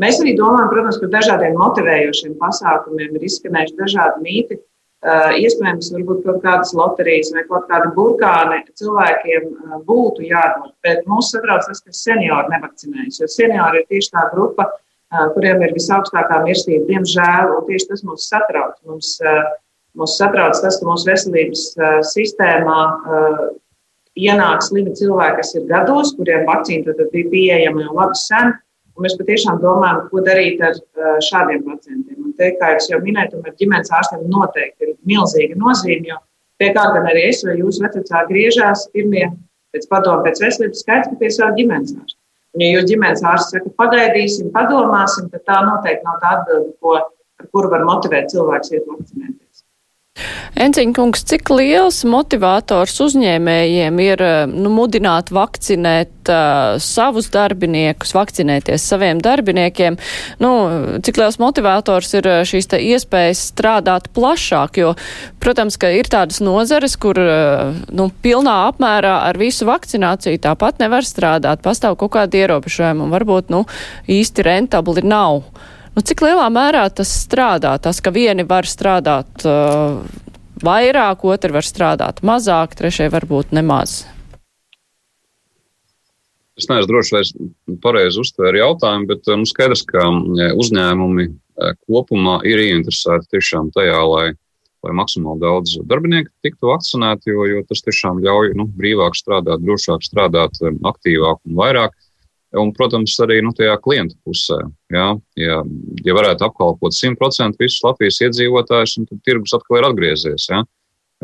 Mēs 0.00 0.20
arī 0.20 0.32
domājam, 0.36 0.70
protams, 0.72 0.98
par 1.02 1.12
dažādiem 1.12 1.54
motivējošiem 1.60 2.38
pasākumiem. 2.40 3.14
Ir 3.16 3.28
izskanējuši 3.28 3.76
dažādi 3.78 4.24
mīti, 4.24 4.58
iespējams, 5.40 5.92
varbūt 5.94 6.24
kaut 6.24 6.40
kādas 6.44 6.72
loterijas 6.76 7.30
vai 7.36 7.44
kaut 7.48 7.68
kādi 7.70 7.92
burkāni 7.96 8.62
cilvēkiem 8.80 9.46
būtu 9.88 10.24
jādod. 10.26 10.72
Bet 10.84 11.04
mūs 11.08 11.30
satrauc 11.32 11.68
tas, 11.68 11.80
ka 11.84 11.92
seniori 11.96 12.52
nevakcinējas, 12.54 13.20
jo 13.22 13.28
seniori 13.30 13.82
ir 13.82 13.88
tieši 13.92 14.12
tā 14.16 14.26
grupa, 14.32 14.70
kuriem 15.36 15.62
ir 15.62 15.76
visaugstākā 15.76 16.42
mirstība, 16.44 16.88
diemžēl, 16.90 17.54
un 17.56 17.68
tieši 17.68 17.92
tas 17.92 18.04
mūs 18.08 18.28
satrauc. 18.32 18.76
Mums, 18.88 19.14
mums 19.96 20.18
satrauc 20.20 20.58
tas, 20.60 20.80
ka 20.80 20.88
mūsu 20.88 21.08
veselības 21.08 21.64
sistēmā 22.12 22.80
ienāk 24.16 24.62
slimi 24.64 24.94
cilvēki, 24.96 25.40
kas 25.40 25.56
ir 25.56 25.66
gados, 25.70 26.14
kuriem 26.16 26.46
vakcīna 26.48 26.92
tad 26.92 27.10
bija 27.12 27.32
pieejama 27.32 27.84
jau 27.84 27.98
labi 27.98 28.20
sen 28.20 28.54
mēs 29.02 29.16
patiešām 29.18 29.60
domājam, 29.62 30.04
ko 30.10 30.22
darīt 30.24 30.62
ar 30.64 30.76
šādiem 31.24 31.64
pacientiem. 31.66 32.20
Un 32.24 32.34
te, 32.38 32.52
kā 32.60 32.74
jau 32.80 33.00
minēju, 33.02 33.42
ar 33.44 33.56
ģimenes 33.60 33.92
ārstiem 33.92 34.24
noteikti 34.32 34.88
ir 34.88 34.94
milzīga 35.08 35.58
nozīme, 35.60 36.12
jo 36.12 36.20
pie 36.60 36.70
kā 36.76 36.86
gan 36.94 37.08
arī 37.10 37.26
es 37.30 37.42
vai 37.44 37.58
jūsu 37.60 37.84
vecāki 37.84 38.32
griežās 38.32 38.86
pirmie 38.94 39.26
pēc 39.74 39.88
padomu, 39.90 40.24
pēc 40.24 40.40
veselības 40.44 40.84
skaidrs, 40.84 41.10
ka 41.12 41.20
pie 41.20 41.32
savu 41.34 41.58
ģimenes 41.58 41.96
ārsta. 41.96 42.18
Un, 42.56 42.64
ja 42.64 42.70
jūs 42.72 42.86
ģimenes 42.88 43.24
ārsts 43.28 43.52
saka, 43.52 43.72
pagaidīsim, 43.82 44.52
padomāsim, 44.54 45.28
tad 45.34 45.44
tā 45.48 45.58
noteikti 45.66 46.08
nav 46.08 46.22
tā 46.22 46.36
atbilde, 46.38 46.72
ko, 46.80 46.96
ar 47.42 47.50
kuru 47.52 47.72
var 47.74 47.84
motivēt 47.84 48.32
cilvēks 48.32 48.72
iet 48.72 48.88
vakcinēties. 48.88 49.42
Enciņkungs, 50.56 51.26
cik 51.28 51.50
liels 51.52 51.98
motivators 52.08 52.94
uzņēmējiem 53.04 53.98
ir 54.00 54.22
eh, 54.24 54.36
nu, 54.48 54.70
mudināt 54.72 55.28
vakcinēt 55.34 56.30
uh, 56.32 56.78
savus 56.80 57.28
darbiniekus, 57.34 58.14
vakcinēties 58.16 58.86
saviem 58.88 59.20
darbiniekiem? 59.20 59.98
Nu, 60.40 60.52
cik 61.04 61.20
liels 61.20 61.36
motivators 61.42 62.14
ir 62.16 62.30
eh, 62.32 62.40
šīs 62.48 62.70
iespējas 62.78 63.44
strādāt 63.52 64.08
plašāk? 64.16 64.80
Jo, 64.80 64.94
protams, 65.42 65.76
ka 65.80 65.92
ir 65.92 66.08
tādas 66.12 66.40
nozares, 66.40 66.96
kur 67.00 67.20
uh, 67.20 67.76
nu, 67.92 68.08
pilnā 68.24 68.56
apmērā 68.70 69.18
ar 69.28 69.40
visu 69.40 69.68
vakcināciju 69.68 70.40
tāpat 70.48 70.80
nevar 70.80 71.04
strādāt. 71.04 71.60
Pastāv 71.66 72.00
kaut 72.00 72.16
kādi 72.16 72.40
ierobežojumi 72.40 73.04
un 73.04 73.12
varbūt 73.12 73.52
nu, 73.52 73.66
īsti 74.08 74.48
rentabli 74.48 75.04
nav. 75.04 75.42
Nu, 75.96 76.04
cik 76.04 76.20
lielā 76.20 76.46
mērā 76.52 76.84
tas 76.92 77.08
strādā? 77.24 77.72
Tas, 77.80 78.02
ka 78.04 78.12
vieni 78.12 78.44
var 78.44 78.68
strādāt. 78.68 79.32
Uh, 79.48 80.04
vairāk, 80.62 81.24
otri 81.24 81.52
var 81.52 81.64
strādāt 81.64 82.22
mazāk, 82.26 82.76
trešie 82.76 83.08
varbūt 83.12 83.52
nemaz. 83.56 84.04
Es 86.56 86.70
neesmu 86.70 86.88
drošs, 86.88 87.12
vai 87.12 87.20
es 87.24 87.32
pareizi 87.84 88.20
uztvēru 88.22 88.62
jautājumu, 88.62 89.08
bet 89.10 89.28
mums 89.28 89.52
skaidrs, 89.52 89.82
ka 89.88 90.06
uzņēmumi 90.56 91.26
eh, 91.26 91.74
kopumā 91.84 92.38
ir 92.48 92.62
ieinteresēti 92.62 93.36
tiešām 93.36 93.68
tajā, 93.74 93.98
lai, 94.08 94.30
lai 94.86 94.94
maksimāli 94.96 95.42
daudz 95.42 95.74
darbinieku 95.84 96.32
tiktu 96.46 96.70
vakcinēti, 96.70 97.34
jo, 97.34 97.44
jo 97.50 97.60
tas 97.68 97.84
tiešām 97.84 98.22
ļauj 98.24 98.54
nu, 98.56 98.64
brīvāk 98.72 99.18
strādāt, 99.20 99.60
drošāk 99.68 100.08
strādāt, 100.08 100.56
aktīvāk 100.64 101.42
un 101.44 101.60
vairāk. 101.60 101.92
Un, 102.56 102.72
protams, 102.76 103.14
arī 103.24 103.40
nu, 103.44 103.52
tajā 103.56 103.74
klienta 103.84 104.16
pusē. 104.24 104.58
Ja, 104.92 105.10
ja, 105.38 105.60
ja 106.06 106.16
varētu 106.16 106.46
apkalpot 106.46 106.94
100% 106.96 107.60
visus 107.60 107.82
Latvijas 107.84 108.22
iedzīvotājus, 108.24 108.96
tad 109.10 109.22
tirgus 109.26 109.54
atkal 109.56 109.80
ir 109.80 109.88
atgriezies. 109.90 110.48
Ja. 110.52 110.62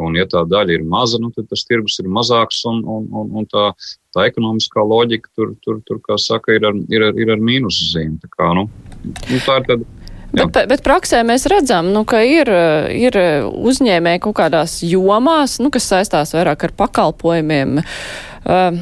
Un, 0.00 0.14
ja 0.16 0.24
tā 0.24 0.40
daļa 0.48 0.78
ir 0.78 0.84
maza, 0.88 1.18
nu, 1.20 1.28
tad 1.36 1.50
tas 1.50 1.66
tirgus 1.68 1.98
ir 2.00 2.08
mazāks, 2.08 2.62
un, 2.68 2.78
un, 2.88 3.08
un, 3.12 3.32
un 3.42 3.48
tā, 3.50 3.66
tā 4.16 4.24
ekonomiskā 4.30 4.84
loģika 4.88 5.28
tur, 5.36 5.50
tur, 5.64 5.82
tur 5.88 5.98
kā 6.04 6.16
saka, 6.20 6.56
ir 6.56 6.64
ar, 6.70 6.78
ir 6.88 7.04
ar, 7.10 7.18
ir 7.20 7.34
ar 7.34 7.42
mīnusu 7.44 7.90
zīmi. 7.90 8.16
Tā, 8.22 8.30
kā, 8.32 8.48
nu, 8.56 8.64
nu, 9.04 9.42
tā 9.44 9.58
ir 9.60 9.68
tad. 9.68 9.84
Jā. 10.32 10.46
Bet, 10.46 10.70
bet 10.70 10.80
praksē 10.80 11.20
mēs 11.28 11.44
redzam, 11.52 11.90
nu, 11.92 12.06
ka 12.08 12.22
ir, 12.24 12.48
ir 12.96 13.18
uzņēmēji 13.52 14.22
kaut 14.24 14.38
kādās 14.40 14.78
jomās, 14.80 15.58
nu, 15.60 15.68
kas 15.74 15.90
saistās 15.92 16.32
vairāk 16.32 16.64
ar 16.70 16.72
pakalpojumiem. 16.78 17.82
Uh, 18.42 18.80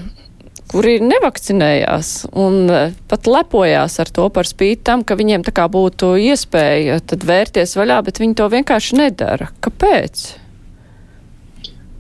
kuri 0.70 0.98
nevakcinējās 1.02 2.11
un 2.38 2.70
e, 2.70 2.83
pat 3.11 3.26
lepojās 3.30 3.98
ar 4.02 4.11
to 4.14 4.28
par 4.35 4.48
spīti 4.48 4.85
tam, 4.87 5.02
ka 5.06 5.16
viņiem 5.18 5.44
tā 5.46 5.54
kā 5.56 5.66
būtu 5.72 6.14
iespēja 6.30 7.00
tad 7.02 7.26
vērties 7.26 7.74
vaļā, 7.78 7.98
bet 8.06 8.20
viņi 8.22 8.38
to 8.38 8.46
vienkārši 8.52 9.00
nedara. 9.00 9.50
Kāpēc? 9.64 10.28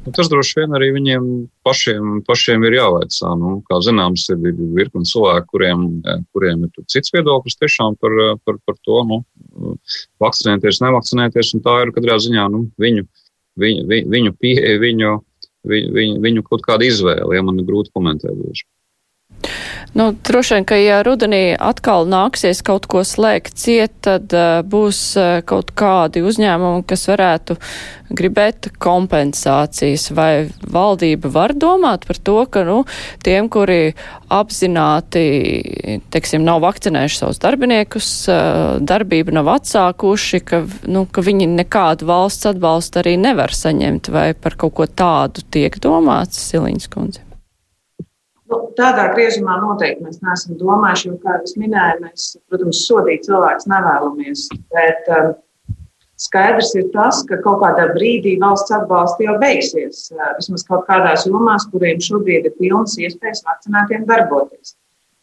Nu, 0.00 0.14
tas 0.16 0.30
droši 0.32 0.62
vien 0.62 0.76
arī 0.78 0.90
viņiem 0.94 1.24
pašiem, 1.66 2.20
pašiem 2.24 2.62
ir 2.64 2.78
jāvaicā. 2.78 3.32
Nu, 3.36 3.56
kā 3.68 3.80
zināms, 3.84 4.28
ir 4.32 4.38
virkni 4.78 5.04
cilvēku, 5.08 5.50
kuriem, 5.56 5.88
e, 6.00 6.18
kuriem 6.34 6.68
ir 6.68 6.86
cits 6.88 7.12
viedoklis 7.16 7.58
tiešām 7.60 7.98
par, 8.00 8.14
e, 8.14 8.28
par, 8.46 8.60
par 8.66 8.78
to, 8.86 9.02
nu, 9.10 9.18
vakcinēties, 10.22 10.80
nevakcinēties. 10.86 11.56
Tā 11.66 11.80
ir 11.84 11.92
katrā 11.96 12.20
ziņā 12.22 12.46
nu, 12.54 12.64
viņu, 12.80 13.04
viņu, 13.60 13.84
viņu 14.14 14.38
pieeja, 14.38 14.78
viņu, 14.78 14.86
viņu, 14.86 15.18
viņu, 15.68 16.20
viņu 16.24 16.44
kaut 16.46 16.64
kāda 16.66 16.86
izvēle. 16.88 17.34
Ja 17.36 17.44
man 17.46 17.60
ir 17.60 17.68
grūti 17.68 17.92
komentēt. 17.94 18.36
Būs. 18.36 18.64
Nu, 19.92 20.12
droši 20.28 20.54
vien, 20.54 20.64
ka 20.68 20.76
ja 20.78 21.00
rudenī 21.02 21.56
atkal 21.58 22.04
nāksies 22.06 22.60
kaut 22.62 22.86
ko 22.90 23.02
slēgt 23.02 23.56
ciet, 23.58 23.96
tad 24.06 24.30
uh, 24.36 24.60
būs 24.62 24.98
uh, 25.18 25.40
kaut 25.42 25.72
kādi 25.74 26.22
uzņēmumi, 26.22 26.84
kas 26.86 27.08
varētu 27.10 27.56
gribēt 28.14 28.68
kompensācijas. 28.78 30.04
Vai 30.14 30.46
valdība 30.62 31.32
var 31.34 31.56
domāt 31.58 32.06
par 32.06 32.20
to, 32.22 32.36
ka 32.46 32.62
nu, 32.68 32.84
tiem, 33.26 33.48
kuri 33.50 33.96
apzināti, 34.30 35.24
teiksim, 36.14 36.46
nav 36.46 36.62
vakcinējuši 36.62 37.18
savus 37.18 37.42
darbiniekus, 37.42 38.12
uh, 38.30 38.76
darbību 38.78 39.34
nav 39.40 39.50
atsākuši, 39.56 40.42
ka, 40.46 40.62
nu, 40.86 41.02
ka 41.10 41.24
viņi 41.26 41.50
nekādu 41.56 42.06
valsts 42.12 42.46
atbalstu 42.52 43.02
arī 43.02 43.16
nevar 43.18 43.50
saņemt, 43.58 44.12
vai 44.14 44.28
par 44.38 44.54
kaut 44.54 44.76
ko 44.78 44.86
tādu 44.86 45.42
tiek 45.50 45.82
domāts, 45.82 46.38
Siliņas 46.46 46.88
kundze? 46.94 47.29
Nu, 48.50 48.58
tādā 48.74 49.04
griezumā 49.14 49.60
noteikti 49.62 50.02
mēs 50.02 50.18
neesam 50.24 50.56
domājuši, 50.58 51.06
jo, 51.06 51.18
kā 51.22 51.36
jau 51.38 51.60
minēju, 51.62 52.00
mēs, 52.02 52.24
protams, 52.50 52.80
sodīt 52.88 53.28
cilvēkus 53.28 53.68
nevēlamies. 53.70 54.48
Bet 54.74 55.10
um, 55.14 55.28
skaidrs 56.18 56.72
ir 56.80 56.88
tas, 56.94 57.20
ka 57.28 57.38
kaut 57.44 57.60
kādā 57.62 57.86
brīdī 57.94 58.34
valsts 58.42 58.74
atbalsts 58.74 59.22
jau 59.22 59.36
beigsies. 59.42 60.08
Uh, 60.16 60.32
vismaz 60.40 60.66
kaut 60.66 60.82
kādās 60.90 61.28
jomās, 61.30 61.68
kuriem 61.70 62.02
šobrīd 62.02 62.50
ir 62.50 62.56
pilnas 62.58 62.98
iespējas 62.98 63.44
vakcinētiem 63.46 64.08
darboties. 64.10 64.74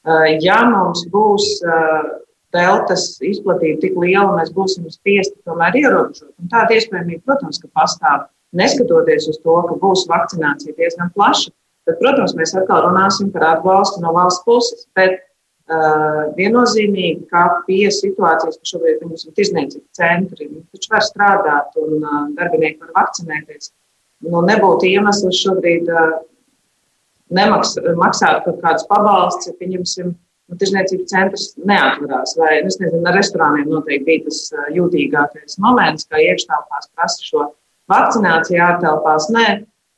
Uh, 0.08 0.30
ja 0.40 0.62
mums 0.72 1.04
būs 1.12 1.50
uh, 1.68 2.08
deltas 2.56 3.10
izplatība 3.20 3.84
tik 3.84 4.00
liela, 4.00 4.38
mēs 4.40 4.56
būsim 4.56 4.88
spiesti 4.88 5.36
tomēr 5.44 5.76
ierobežot. 5.84 6.32
Un 6.40 6.56
tāda 6.56 6.80
iespējamība, 6.80 7.26
protams, 7.28 7.60
ka 7.60 7.68
pastāv. 7.76 8.28
Neskatoties 8.56 9.28
uz 9.28 9.42
to, 9.44 9.62
ka 9.68 9.76
būs 9.82 10.08
vakcinācija 10.08 10.78
diezgan 10.80 11.12
plaša, 11.12 11.52
Tad, 11.88 11.98
protams, 12.02 12.36
mēs 12.36 12.54
atkal 12.60 12.84
runāsim 12.90 13.32
par 13.32 13.48
atbalstu 13.54 14.04
no 14.04 14.12
valsts 14.16 14.44
puses. 14.48 14.86
Bet 14.98 15.24
Uh, 15.68 16.30
viennozīmīgi, 16.38 17.26
ka 17.28 17.42
pie 17.66 17.90
situācijas, 17.92 18.56
ka 18.56 18.70
šobrīd 18.70 19.02
mums 19.04 19.26
ir 19.28 19.34
tirzniecības 19.36 19.98
centri, 19.98 20.46
taču 20.72 20.92
var 20.94 21.04
strādāt 21.04 21.74
un 21.82 21.98
uh, 21.98 22.22
darbinieki 22.38 22.86
var 22.86 22.94
vakcinēties. 23.02 23.74
Nu, 24.24 24.46
nebūtu 24.48 24.88
iemesls 24.88 25.42
šobrīd 25.42 25.92
uh, 25.92 26.14
nemaks, 27.36 27.76
maksāt 28.00 28.46
kaut 28.46 28.62
kādus 28.64 28.88
pabalstus, 28.88 29.50
ja 29.52 29.58
pieņemsim, 29.60 30.16
nu, 30.16 30.60
tirzniecības 30.62 31.12
centrs 31.12 31.50
neatvarās. 31.60 32.38
Vai, 32.40 32.54
nu, 32.62 32.72
es 32.72 32.80
nezinu, 32.80 33.04
ar 33.04 33.20
restorāniem 33.20 33.68
noteikti 33.68 34.08
bija 34.08 34.24
tas 34.30 34.40
jūtīgākais 34.78 35.60
moments, 35.68 36.08
kā 36.08 36.24
iekštelpās 36.30 36.94
prasa 36.96 37.28
šo 37.28 37.50
vakcināciju, 37.92 38.64
ārtelpās 38.72 39.28
nē. 39.36 39.50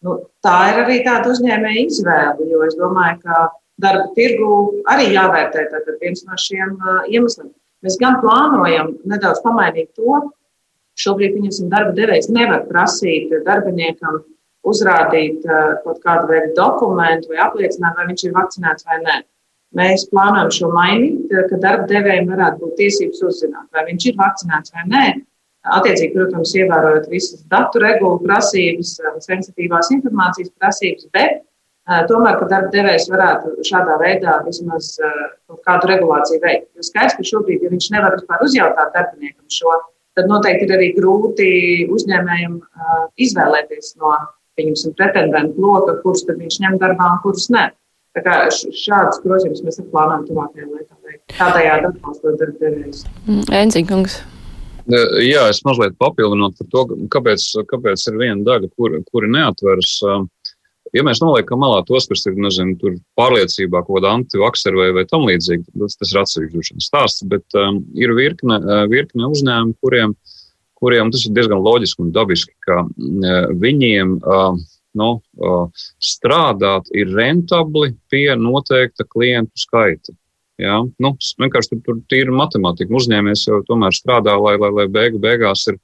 Nu, 0.05 0.15
tā 0.45 0.57
ir 0.71 0.81
arī 0.85 0.97
tāda 1.03 1.33
uzņēmēja 1.33 1.85
izvēle, 1.85 2.45
jo 2.47 2.61
es 2.63 2.75
domāju, 2.79 3.19
ka 3.25 3.49
darba 3.83 4.07
tirgu 4.15 4.51
arī 4.91 5.09
jāvērtē. 5.13 5.65
Viens 5.99 6.23
no 6.27 6.37
šiem 6.39 6.77
iemesliem. 7.11 7.51
Mēs 7.83 7.95
gan 7.99 8.19
plānojam 8.23 8.93
nedaudz 9.07 9.41
pamainīt 9.43 9.91
to. 9.95 10.21
Šobrīd, 10.99 11.35
pieņemsim, 11.35 11.69
darba 11.71 11.93
devējs 11.95 12.27
nevar 12.35 12.65
prasīt 12.67 13.31
darbiniekam 13.45 14.21
uzrādīt 14.67 15.45
kaut 15.83 16.01
kādu 16.03 16.27
veidu 16.31 16.55
dokumentu 16.57 17.31
vai 17.31 17.39
apliecināt, 17.45 17.95
vai 17.95 18.09
viņš 18.09 18.25
ir 18.27 18.35
vakcinēts 18.35 18.87
vai 18.87 18.99
nē. 19.05 19.19
Mēs 19.79 20.07
plānojam 20.09 20.49
šo 20.51 20.71
mainīt, 20.73 21.29
ka 21.51 21.59
darba 21.61 21.85
devējiem 21.91 22.31
varētu 22.31 22.63
būt 22.63 22.77
tiesības 22.81 23.23
uzzināt, 23.29 23.67
vai 23.75 23.85
viņš 23.91 24.07
ir 24.09 24.17
vakcinēts 24.19 24.75
vai 24.75 24.85
nē. 24.89 25.05
Attiecīgi, 25.77 26.13
protams, 26.15 26.55
ievērojot 26.57 27.11
visas 27.11 27.43
datu 27.51 27.81
regulu 27.83 28.17
prasības, 28.23 28.95
sensitīvās 29.25 29.91
informācijas 29.95 30.51
prasības, 30.57 31.07
bet 31.13 31.43
Tomēr, 31.89 32.35
ka 32.37 32.45
darba 32.45 32.69
devējs 32.69 33.07
varētu 33.09 33.63
šādā 33.65 33.95
veidā 33.97 34.35
vismaz 34.45 34.91
kaut 35.01 35.63
kādu 35.65 35.89
regulāciju 35.89 36.41
veikt. 36.43 36.67
Jo 36.77 36.85
skaidrs, 36.85 37.15
ka 37.17 37.25
šobrīd, 37.25 37.63
ja 37.65 37.71
viņš 37.71 37.87
nevar 37.95 38.13
vispār 38.19 38.43
uzjautāt 38.45 38.93
darbiniekam 38.93 39.47
šo, 39.49 39.73
tad 40.17 40.29
noteikti 40.29 40.67
ir 40.67 40.75
arī 40.77 40.91
grūti 40.99 41.49
uzņēmējiem 41.89 42.59
izvēlēties 43.25 43.95
no, 44.03 44.13
pieņemsim, 44.59 44.93
pretendentu 44.99 45.65
loka, 45.65 45.97
kurus 46.03 46.27
tad 46.29 46.37
viņš 46.37 46.61
ņem 46.67 46.77
darbā 46.83 47.13
un 47.15 47.21
kurus 47.25 47.49
nē. 47.55 47.71
Tā 48.17 48.25
kā 48.25 48.39
šādas 48.53 49.21
grozījumus 49.25 49.65
mēs 49.65 49.81
plānojam 49.89 50.27
tuvākajā 50.29 50.69
laikā 50.69 50.97
veikt. 51.07 51.23
Tādējādi 51.39 51.89
atbalstot 51.89 52.37
darba 52.41 52.67
devējus. 52.67 53.07
Mm, 53.25 53.47
Enziņkungs. 53.63 54.21
Jā, 54.89 55.43
es 55.51 55.59
mazliet 55.67 55.97
papildinot 56.01 56.55
par 56.57 56.69
to, 56.73 56.85
kāpēc, 57.13 57.43
kāpēc 57.69 58.05
ir 58.09 58.17
viena 58.17 58.41
daļa, 58.47 58.71
kur, 58.73 58.95
kuri 59.11 59.29
neatveras. 59.35 59.97
Uh, 60.05 60.23
Ja 60.95 61.03
mēs 61.05 61.21
noliekam 61.21 61.61
malā 61.61 61.83
tos, 61.85 62.07
kas 62.09 62.25
ir 62.25 62.37
nezinu, 62.41 62.95
pārliecībā 63.19 63.83
kaut 63.85 63.99
kāda 63.99 64.13
antivaksera 64.17 64.79
vai, 64.79 64.87
vai 64.97 65.05
tam 65.09 65.27
līdzīga, 65.27 65.67
tas, 65.83 65.97
tas 65.99 66.13
ir 66.13 66.21
atsevišķs 66.23 66.87
stāsts. 66.87 67.25
Bet 67.29 67.57
um, 67.59 67.83
ir 67.99 68.13
virkne, 68.17 68.57
virkne 68.89 69.29
uzņēmumu, 69.29 69.77
kuriem, 69.83 70.15
kuriem 70.79 71.13
tas 71.13 71.27
ir 71.27 71.35
diezgan 71.37 71.61
loģiski 71.61 72.05
un 72.05 72.11
dabiski, 72.15 72.55
ka 72.65 72.81
uh, 72.87 73.51
viņiem 73.61 74.17
uh, 74.17 74.57
nu, 74.97 75.11
uh, 75.19 75.85
strādāt 76.01 76.89
ir 76.97 77.13
rentabli 77.13 77.93
pie 78.09 78.31
noteikta 78.39 79.05
klientu 79.05 79.61
skaita. 79.61 80.15
Jā, 80.59 80.79
nu, 80.99 81.13
vienkārši 81.39 81.77
tur, 81.85 82.01
tur 82.03 82.17
ir 82.17 82.33
matemātika. 82.35 82.91
Uzņēmējs 82.99 83.45
jau 83.47 83.61
tomēr 83.67 83.95
strādā, 83.95 84.33
lai, 84.35 84.57
lai, 84.59 84.73
lai 84.75 84.87
beigu 84.91 85.21
beigās 85.23 85.63
ir 85.71 85.79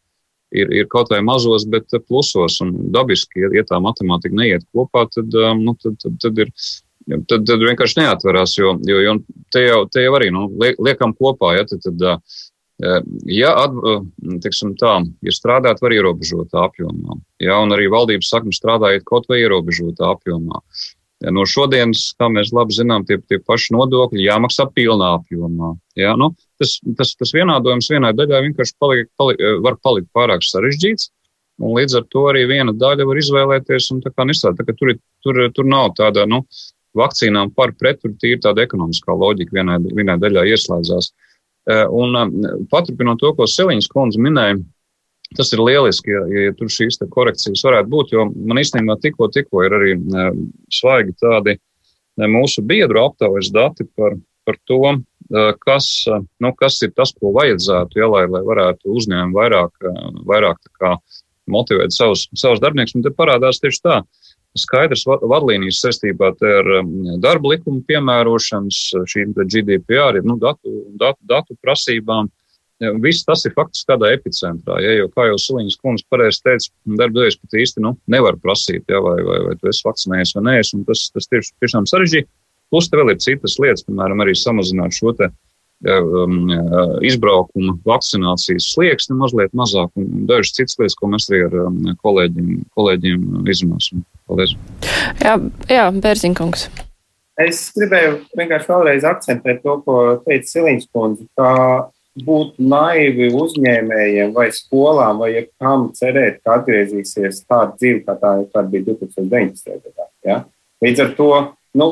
ir, 0.56 0.72
ir 0.74 0.90
kaut 0.92 1.12
vai 1.14 1.22
mazos, 1.26 1.68
bet 1.70 1.94
plusos. 2.08 2.60
Un 2.64 2.74
dabiski, 2.96 3.44
ja, 3.44 3.52
ja 3.60 3.66
tā 3.68 3.80
matemātika 3.84 4.38
neiet 4.38 4.66
kopā, 4.76 5.06
tad, 5.14 5.34
um, 5.36 5.64
nu, 5.68 5.76
tad, 5.82 6.00
tad, 6.04 6.20
tad 6.24 6.44
ir. 6.46 6.52
Tad, 7.06 7.44
tad 7.46 7.62
vienkārši 7.62 8.00
neatverās, 8.00 8.56
jo, 8.58 8.72
jo, 8.82 8.96
jo 9.04 9.12
te, 9.54 9.62
jau, 9.62 9.84
te 9.94 10.02
jau 10.02 10.16
arī 10.18 10.32
nu, 10.34 10.48
liekam 10.58 11.12
kopā. 11.14 11.52
Ja, 11.54 11.66
tad, 11.70 11.84
tad, 11.84 12.02
uh, 12.02 12.96
ja 13.30 13.52
at, 13.62 13.76
uh, 13.78 14.00
teiksim, 14.42 14.72
tā, 14.80 14.96
ja 15.22 15.34
strādāt, 15.36 15.84
var 15.86 15.94
ierobežotā 15.94 16.64
apjomā. 16.66 17.20
Ja, 17.46 17.60
un 17.62 17.76
arī 17.78 17.92
valdības 17.94 18.32
saka, 18.34 18.50
strādājiet 18.58 19.06
kaut 19.06 19.30
vai 19.30 19.44
ierobežotā 19.44 20.16
apjomā. 20.16 20.64
Ja, 20.64 21.05
no 21.34 21.46
šodienas, 21.50 22.10
kā 22.20 22.30
mēs 22.30 22.52
labi 22.56 22.76
zinām, 22.76 23.06
tie, 23.08 23.18
tie 23.30 23.40
paši 23.40 23.74
nodokļi 23.76 24.28
jāmaksā 24.28 24.68
pilnā 24.76 25.16
apjomā. 25.20 25.74
Ja, 25.98 26.14
nu, 26.20 26.32
tas, 26.62 26.78
tas, 27.00 27.16
tas 27.20 27.34
vienādojums 27.36 27.90
vienai 27.94 28.14
daļai 28.18 28.44
vienkārši 28.50 28.76
paliek, 28.82 29.12
paliek, 29.18 29.44
var 29.66 29.80
palikt 29.84 30.12
pārāk 30.16 30.46
sarežģīts. 30.46 31.12
Un 31.64 31.72
līdz 31.78 32.02
ar 32.02 32.08
to 32.12 32.26
arī 32.28 32.44
viena 32.50 32.74
daļa 32.76 33.06
var 33.08 33.20
izvēlēties. 33.22 33.92
Tā, 34.04 34.12
tur, 34.76 34.96
tur, 35.24 35.44
tur 35.56 35.70
nav 35.72 35.94
tāda, 35.96 36.26
nu, 36.28 36.42
vakcīnām 37.00 37.54
par 37.56 37.74
pret, 37.80 38.02
tur 38.02 38.16
ir 38.28 38.42
tāda 38.44 38.66
ekonomiskā 38.66 39.16
loģika 39.16 39.56
vienai, 39.56 39.80
vienai 39.96 40.18
daļai 40.20 40.50
ieslēdzās. 40.52 41.12
Eh, 41.66 41.86
un 41.90 42.16
eh, 42.20 42.58
paturpinot 42.72 43.20
to, 43.22 43.32
ko 43.38 43.48
Seliņas 43.50 43.90
kundze 43.92 44.22
minēja, 44.22 44.60
tas 45.38 45.52
ir 45.54 45.64
lieliski, 45.64 46.14
ja, 46.14 46.22
ja 46.32 46.54
tur 46.58 46.72
šīs 46.72 47.00
korekcijas 47.12 47.64
varētu 47.68 47.92
būt, 47.92 48.14
jo 48.16 48.28
man 48.34 48.62
īstenībā 48.62 48.98
tikko, 49.04 49.30
tikko 49.34 49.66
ir 49.66 49.78
arī 49.78 49.96
eh, 49.96 50.32
svaigi 50.74 51.18
tādi 51.22 51.58
mūsu 52.32 52.64
biedru 52.64 53.02
aptaujas 53.04 53.52
dati 53.52 53.84
par, 53.98 54.16
par 54.48 54.56
to, 54.70 54.96
kas, 55.66 56.06
nu, 56.40 56.52
kas 56.56 56.78
ir 56.86 56.94
tas, 56.96 57.12
ko 57.18 57.34
vajadzētu, 57.36 58.00
ja, 58.00 58.08
lai, 58.08 58.24
lai 58.30 58.42
varētu 58.46 58.94
uzņēmumi 58.94 59.36
vairāk, 59.36 59.88
vairāk 60.30 60.70
motivēt 61.52 61.94
savus, 61.94 62.28
savus 62.38 62.62
darbiniekus. 62.64 62.96
Un 62.98 63.06
te 63.06 63.14
parādās 63.14 63.62
tieši 63.62 63.82
tā. 63.86 64.00
Skaidrs 64.56 65.04
vadlīnijas 65.04 65.82
saistībā 65.84 66.32
ar 66.32 66.70
darba 67.20 67.52
likumu 67.52 67.82
piemērošanas, 67.90 68.78
šīm 69.12 69.34
GDPR, 69.36 70.22
nu, 70.24 70.38
datu, 70.40 70.78
datu, 70.96 71.20
datu 71.28 71.58
prasībām. 71.60 72.32
Viss 73.00 73.24
tas 73.24 73.46
ir 73.48 73.54
faktiski 73.56 73.88
tādā 73.88 74.10
epicentrā, 74.12 74.82
ja, 74.84 74.98
jo, 75.00 75.08
kā 75.16 75.30
jau 75.30 75.38
Siliņas 75.40 75.78
kundze 75.80 76.04
pareizi 76.12 76.42
teica, 76.44 76.74
darba 77.00 77.22
devējs 77.22 77.38
pat 77.40 77.56
īsti 77.62 77.84
nu, 77.86 77.94
nevar 78.12 78.36
prasīt, 78.44 78.84
ja, 78.92 79.00
vai, 79.04 79.16
vai, 79.24 79.38
vai 79.46 79.56
tu 79.62 79.72
esi 79.72 79.86
vakcinējies 79.86 80.36
vai 80.36 80.44
nē, 80.50 80.56
un 80.76 80.84
tas, 80.90 81.06
tas 81.16 81.32
tieši, 81.32 81.54
tiešām 81.64 81.88
sarežģīti. 81.88 82.28
Plus, 82.74 82.90
te 82.92 83.00
vēl 83.00 83.14
ir 83.14 83.22
citas 83.24 83.56
lietas, 83.64 83.86
piemēram, 83.88 84.26
arī 84.26 84.36
samazināt 84.36 84.98
šo 84.98 85.14
te, 85.16 85.30
um, 85.88 86.52
izbraukuma 87.06 87.78
vakcinācijas 87.88 88.68
slieksni 88.74 89.18
mazliet 89.20 89.54
mazāk 89.58 89.92
un 90.00 90.26
dažas 90.30 90.56
citas 90.56 90.80
lietas, 90.80 90.98
ko 91.00 91.12
mēs 91.12 91.30
arī 91.32 91.46
ar 91.48 91.58
um, 91.68 91.82
kolēģiem, 92.04 92.52
kolēģiem 92.76 93.52
izrunāsim. 93.52 94.04
Paldies. 94.28 94.56
Jā, 95.22 95.38
jā 95.70 95.88
Bērziņkungs. 95.94 96.68
Es 97.46 97.66
gribēju 97.76 98.22
vienkārši 98.40 98.72
vēlreiz 98.72 99.06
akcentēt 99.08 99.60
to, 99.64 99.76
ko 99.84 99.98
teica 100.24 100.48
Siliņš 100.48 100.88
kundze, 100.96 101.28
ka 101.36 101.50
būtu 102.24 102.64
naivi 102.64 103.28
uzņēmējiem 103.36 104.32
vai 104.36 104.48
skolām 104.56 105.20
vai 105.20 105.48
kam 105.60 105.90
cerēt, 105.96 106.40
ka 106.46 106.60
atgriezīsies 106.62 107.44
tāda 107.44 107.76
dzīve, 107.76 108.04
kā 108.08 108.16
tā, 108.22 108.34
tā 108.54 108.64
bija 108.72 108.88
2019. 108.94 109.80
gadā. 109.84 110.10
Ja? 110.24 110.38
Līdz 110.84 111.04
ar 111.04 111.12
to, 111.18 111.32
nu, 111.76 111.90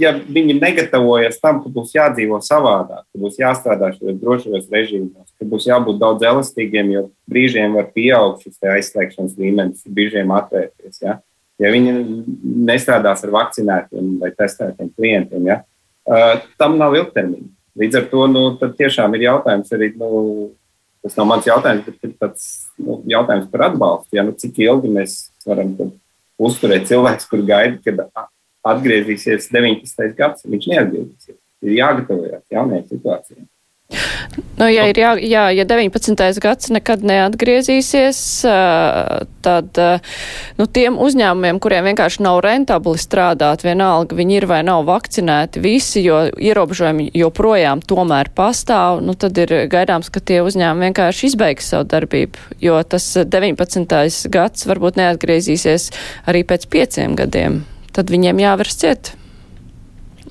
ja 0.00 0.14
viņi 0.16 0.56
negatavojas 0.56 1.36
tam, 1.42 1.60
ka 1.64 1.72
būs 1.72 1.92
jādzīvo 1.96 2.40
savādāk, 2.44 3.04
ka 3.04 3.20
būs 3.20 3.36
jāstrādā 3.40 3.92
šajos 3.96 4.16
drošajos 4.22 4.70
režīmos, 4.72 5.28
ka 5.36 5.48
būs 5.48 5.68
jābūt 5.68 6.00
daudz 6.00 6.24
elastīgiem, 6.30 6.94
jo 6.94 7.04
brīžiem 7.30 7.76
var 7.76 7.90
pieaugt 7.92 8.46
šis 8.46 8.72
aizslēgšanas 8.76 9.36
līmenis, 9.40 9.84
brīžiem 9.84 10.32
atvērties. 10.34 11.02
Ja, 11.04 11.18
ja 11.60 11.74
viņi 11.74 11.98
nestrādās 12.70 13.26
ar 13.26 13.34
vakcinētiem 13.36 14.16
vai 14.22 14.32
testētiem 14.38 14.88
klientiem, 14.96 15.52
ja, 15.52 15.60
uh, 16.08 16.40
tam 16.60 16.80
nav 16.80 16.96
ilgtermiņa. 16.96 17.53
Līdz 17.78 17.98
ar 17.98 18.04
to 18.10 18.26
nu, 18.30 18.44
tiešām 18.78 19.16
ir 19.16 19.26
jautājums 19.28 19.72
arī. 19.74 19.90
Nu, 19.98 20.10
Tas 21.04 21.18
nav 21.18 21.26
mans 21.28 21.44
jautājums, 21.44 21.84
bet 21.84 22.06
ir 22.06 22.12
tāds 22.16 22.44
nu, 22.80 22.94
jautājums 23.12 23.50
par 23.52 23.66
atbalstu. 23.66 24.16
Ja, 24.16 24.22
nu, 24.24 24.32
cik 24.40 24.56
ilgi 24.64 24.88
mēs 24.88 25.18
varam 25.44 25.74
uzturēt 26.40 26.86
cilvēku, 26.88 27.26
kur 27.28 27.42
gaida, 27.44 27.76
kad 27.84 27.98
atgriezīsies 28.72 29.50
19. 29.52 30.14
gadsimts, 30.16 30.48
viņš 30.48 30.68
neatgriezīsies. 30.72 31.36
Ir 31.64 31.76
jāgatavojas 31.76 32.46
jaunajai 32.52 32.86
situācijai. 32.88 33.44
Nu, 34.58 34.66
ja, 34.70 34.86
ir 34.88 34.98
jā, 34.98 35.10
jā, 35.20 35.42
ja 35.54 35.64
19. 35.68 36.16
gads 36.42 36.70
nekad 36.72 37.02
neatgriezīsies, 37.06 38.18
tad 39.44 39.80
nu, 40.58 40.66
tiem 40.78 40.96
uzņēmumiem, 41.02 41.60
kuriem 41.62 41.90
vienkārši 41.90 42.22
nav 42.24 42.40
rentabli 42.46 42.98
strādāt, 42.98 43.62
vienalga 43.66 44.16
viņi 44.16 44.38
ir 44.40 44.46
vai 44.50 44.62
nav 44.66 44.86
vakcinēti 44.88 45.62
visi, 45.62 46.04
jo 46.06 46.22
ierobežojumi 46.32 47.10
joprojām 47.18 47.82
tomēr 47.84 48.32
pastāv, 48.34 49.02
nu, 49.04 49.14
tad 49.18 49.38
ir 49.42 49.52
gaidāms, 49.70 50.10
ka 50.14 50.22
tie 50.22 50.40
uzņēmumi 50.46 50.88
vienkārši 50.88 51.30
izbeigs 51.32 51.70
savu 51.74 51.86
darbību, 51.92 52.48
jo 52.64 52.80
tas 52.88 53.10
19. 53.20 54.00
gads 54.32 54.66
varbūt 54.70 54.98
neatgriezīsies 55.02 55.90
arī 56.30 56.46
pēc 56.48 56.66
pieciem 56.72 57.18
gadiem 57.20 57.62
tad 57.94 58.10
viņiem 58.12 58.42
jāvers 58.42 58.78
ciet. 58.80 59.12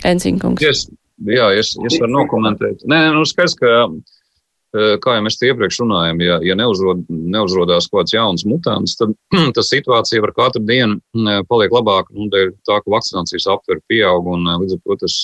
Enziņkungs. 0.04 0.63
Yes, 0.63 0.88
jā, 1.30 1.48
es, 1.60 1.74
es 1.88 2.00
varu 2.02 2.14
nokomentēt. 2.18 2.84
Nē, 2.90 3.00
nu 3.16 3.24
skaidrs, 3.28 3.56
ka, 3.60 3.72
eh, 4.76 4.94
kā 5.04 5.18
jau 5.18 5.24
mēs 5.26 5.40
iepriekš 5.40 5.82
runājam, 5.84 6.22
ja, 6.26 6.38
ja 6.46 6.58
neuzrod, 6.60 7.04
neuzrodās 7.10 7.90
kaut 7.90 8.04
kāds 8.04 8.16
jauns 8.16 8.46
mutants, 8.50 8.98
tad 9.00 9.16
tā 9.58 9.66
situācija 9.66 10.24
var 10.26 10.36
katru 10.38 10.64
dienu 10.68 11.00
eh, 11.00 11.42
paliek 11.50 11.74
labāka, 11.74 12.14
nu, 12.16 12.30
tā, 12.32 12.80
ka 12.80 12.96
vakcinācijas 12.98 13.50
aptver 13.56 13.84
pieaug 13.92 14.32
un 14.36 14.48
eh, 14.48 14.64
līdz 14.64 14.80
ar 14.80 14.84
to 14.86 15.04
tas 15.06 15.20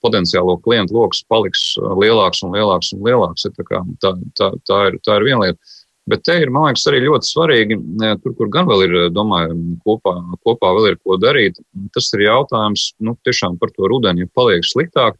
potenciālo 0.00 0.54
klientu 0.64 0.94
lokus 0.96 1.18
paliks 1.28 1.74
lielāks 1.76 2.40
un 2.40 2.54
lielāks 2.56 2.94
un 2.96 3.02
lielāks. 3.04 3.44
Tā, 3.44 3.82
tā, 4.00 4.12
tā, 4.40 4.48
tā, 4.64 4.78
ir, 4.88 4.96
tā 5.04 5.18
ir 5.18 5.26
viena 5.26 5.42
lieta. 5.42 5.74
Bet 6.08 6.24
te 6.24 6.38
ir, 6.40 6.50
man 6.54 6.68
liekas, 6.68 6.86
arī 6.88 7.02
ļoti 7.04 7.28
svarīgi, 7.28 7.76
tur, 8.22 8.34
kur 8.38 8.50
gan 8.52 8.68
vēl 8.68 8.84
ir, 8.86 8.96
domāju, 9.12 9.56
kopā, 9.84 10.14
kopā 10.46 10.70
vēl 10.78 10.92
ir 10.92 10.98
ko 11.04 11.18
darīt. 11.20 11.58
Tas 11.94 12.08
ir 12.16 12.24
jautājums 12.28 12.92
nu, 13.04 13.16
tiešām 13.26 13.58
par 13.60 13.72
to 13.74 13.90
rudeni, 13.90 14.24
ja 14.24 14.32
paliek 14.36 14.64
sliktāk. 14.64 15.18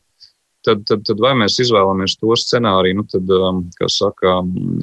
Tad, 0.67 0.83
tad, 0.89 1.05
tad 1.07 1.21
vai 1.23 1.35
mēs 1.39 1.61
izvēlamies 1.63 2.17
to 2.19 2.35
scenāriju, 2.37 2.99
nu, 2.99 3.05
tad, 3.09 3.31
kā 3.79 3.89
saka, 3.93 4.41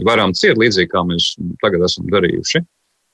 varam 0.08 0.34
ciet 0.38 0.60
līdzīgi, 0.62 0.92
kā 0.94 1.04
mēs 1.06 1.34
tagad 1.62 1.84
esam 1.86 2.08
darījuši, 2.14 2.62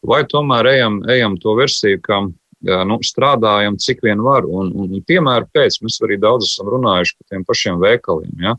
vai 0.08 0.22
tomēr 0.30 0.70
ejam, 0.76 1.02
ejam 1.10 1.40
to 1.42 1.56
versiju, 1.58 2.00
ka 2.06 2.22
nu, 2.62 3.00
strādājam, 3.06 3.78
cik 3.82 4.04
vien 4.06 4.22
var. 4.24 4.46
Un, 4.46 4.72
un, 4.76 4.94
un 4.98 5.04
piemēram, 5.08 5.50
pēc 5.54 5.80
mēs 5.82 6.00
arī 6.06 6.20
daudz 6.22 6.50
esam 6.50 6.70
runājuši 6.72 7.18
par 7.18 7.34
tiem 7.34 7.46
pašiem 7.48 7.82
veikaliem. 7.82 8.34
Ja? 8.46 8.56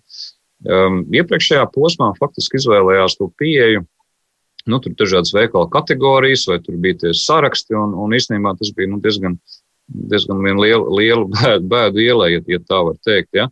Um, 0.63 1.03
iepriekšējā 1.15 1.65
posmā 1.75 2.13
faktiski 2.19 2.61
izvēlējās 2.61 3.19
to 3.19 3.31
pieeju. 3.39 3.85
Nu, 4.69 4.79
tur 4.79 4.93
bija 4.93 5.05
dažādas 5.05 5.35
veikala 5.35 5.71
kategorijas, 5.73 6.47
vai 6.51 6.61
tur 6.63 6.79
bija 6.83 7.01
tie 7.03 7.13
saraksti, 7.19 7.75
un, 7.79 7.97
un 7.99 8.15
īstenībā 8.15 8.55
tas 8.59 8.71
bija 8.77 8.91
nu, 8.93 9.01
diezgan, 9.03 9.37
diezgan 10.13 10.43
liela, 10.47 10.87
liela 10.99 11.27
bēdu, 11.37 11.69
bēdu 11.73 12.05
ielai, 12.05 12.33
ja, 12.37 12.43
ja 12.55 12.63
tā 12.63 12.83
var 12.89 12.99
teikt. 13.05 13.33
Ja? 13.39 13.49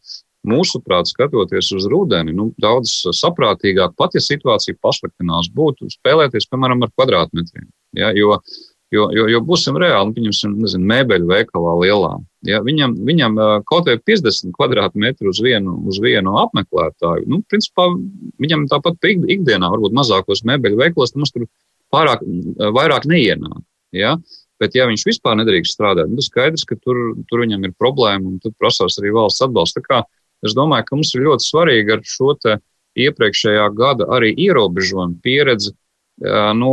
Mūsuprāt, 0.47 1.11
skatoties 1.11 1.69
uz 1.77 1.85
rudeni, 1.91 2.33
nu, 2.33 2.49
daudz 2.63 3.03
saprātīgāk, 3.19 3.93
pat 3.99 4.17
ja 4.17 4.23
situācija 4.25 4.79
pasliktinās, 4.81 5.51
būtu 5.53 5.91
spēlēties, 5.93 6.49
piemēram, 6.49 6.87
ar 6.87 6.95
kvadrātmetriem. 6.95 7.69
Ja? 7.99 8.15
Jo 8.17 8.39
Jo, 8.91 9.07
jo, 9.15 9.29
jo 9.31 9.39
būsim 9.47 9.77
reāli, 9.79 10.09
nu, 10.09 10.17
pieņemsim, 10.17 10.57
nezinu, 10.65 10.87
mēbeļu 10.91 11.29
veikalā 11.31 11.77
lielā. 11.85 12.15
Ja, 12.49 12.63
viņam, 12.65 12.95
viņam 13.05 13.35
kaut 13.69 13.89
vai 13.91 13.99
50 14.01 14.55
kvadrātmetru 14.57 15.29
uz 15.29 15.43
vienu, 15.45 15.75
uz 15.91 15.99
vienu 16.01 16.39
apmeklētāju, 16.41 17.27
nu, 17.29 17.43
principā 17.53 17.91
viņam 18.41 18.65
tāpat 18.71 18.97
ikdienā, 19.05 19.69
varbūt 19.69 19.97
mazākos 19.99 20.41
mēbeļu 20.49 20.79
veikalos, 20.81 21.13
mums 21.19 21.35
tur 21.35 21.45
pārāk, 21.93 22.25
vairāk 22.73 23.05
neienāk. 23.11 23.61
Ja? 23.93 24.15
Bet, 24.61 24.73
ja 24.77 24.87
viņš 24.89 25.05
vispār 25.09 25.37
nedrīkst 25.41 25.77
strādāt, 25.77 26.09
nu, 26.09 26.17
tad 26.21 26.31
skaidrs, 26.31 26.65
ka 26.69 26.79
tur, 26.81 27.13
tur 27.29 27.45
viņam 27.45 27.69
ir 27.69 27.77
problēma 27.77 28.33
un 28.33 28.41
tur 28.41 28.57
prasās 28.57 28.97
arī 29.01 29.13
valsts 29.17 29.45
atbalsts. 29.45 29.81
Es 30.41 30.57
domāju, 30.57 30.87
ka 30.89 30.97
mums 30.97 31.13
ir 31.13 31.27
ļoti 31.27 31.45
svarīgi 31.45 31.93
ar 31.93 32.05
šo 32.09 32.33
iepriekšējā 33.01 33.69
gada 33.77 34.09
arī 34.17 34.33
ierobežojumu 34.49 35.21
pieredzi 35.25 35.75
nu, 36.55 36.71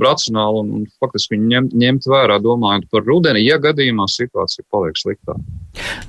racionāli 0.00 0.60
un, 0.62 0.70
un 0.78 0.86
faktiski 1.02 1.38
ņemt, 1.40 1.74
ņemt 1.74 2.06
vērā, 2.06 2.38
domājot 2.42 2.86
par 2.92 3.02
rudeni, 3.08 3.42
ja 3.42 3.58
gadījumā 3.62 4.06
situācija 4.10 4.66
paliek 4.70 4.98
sliktāka. 5.00 5.42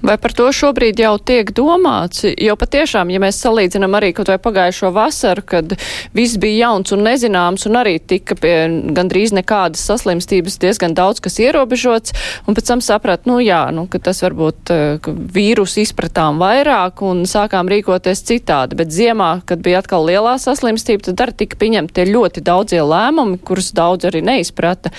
Vai 0.05 0.17
par 0.21 0.35
to 0.37 0.45
šobrīd 0.53 0.99
jau 1.01 1.15
tiek 1.17 1.49
domāts? 1.57 2.21
Jo 2.29 2.53
patiešām, 2.59 3.09
ja 3.09 3.21
mēs 3.23 3.39
salīdzinām 3.41 3.97
arī 3.97 4.11
kaut 4.13 4.29
vai 4.29 4.37
pagājušo 4.41 4.91
vasaru, 4.93 5.41
kad 5.49 5.73
viss 6.13 6.37
bija 6.41 6.67
jauns 6.67 6.93
un 6.93 7.01
nezināms 7.07 7.65
un 7.65 7.79
arī 7.79 7.95
tika 7.97 8.37
pie 8.37 8.53
gandrīz 8.93 9.33
nekādas 9.33 9.81
saslimstības 9.89 10.59
diezgan 10.61 10.93
daudz 10.97 11.23
kas 11.25 11.39
ierobežots, 11.41 12.13
un 12.45 12.57
pēc 12.57 12.69
tam 12.69 12.83
saprat, 12.85 13.25
nu 13.25 13.39
jā, 13.41 13.63
nu, 13.73 13.87
ka 13.89 13.97
tas 14.03 14.21
varbūt 14.21 14.73
vīrusu 15.33 15.81
izpratām 15.81 16.37
vairāk 16.43 17.01
un 17.05 17.25
sākām 17.29 17.71
rīkoties 17.71 18.21
citādi, 18.29 18.77
bet 18.77 18.93
ziemā, 18.93 19.39
kad 19.49 19.65
bija 19.65 19.81
atkal 19.81 20.05
lielā 20.05 20.37
saslimstība, 20.41 21.07
tad 21.09 21.25
arī 21.25 21.39
tika 21.41 21.57
pieņemti 21.65 22.07
ļoti 22.11 22.45
daudzie 22.75 22.83
lēmumi, 22.83 23.39
kurus 23.43 23.71
daudz 23.73 24.05
arī 24.05 24.23
neizprata. 24.23 24.91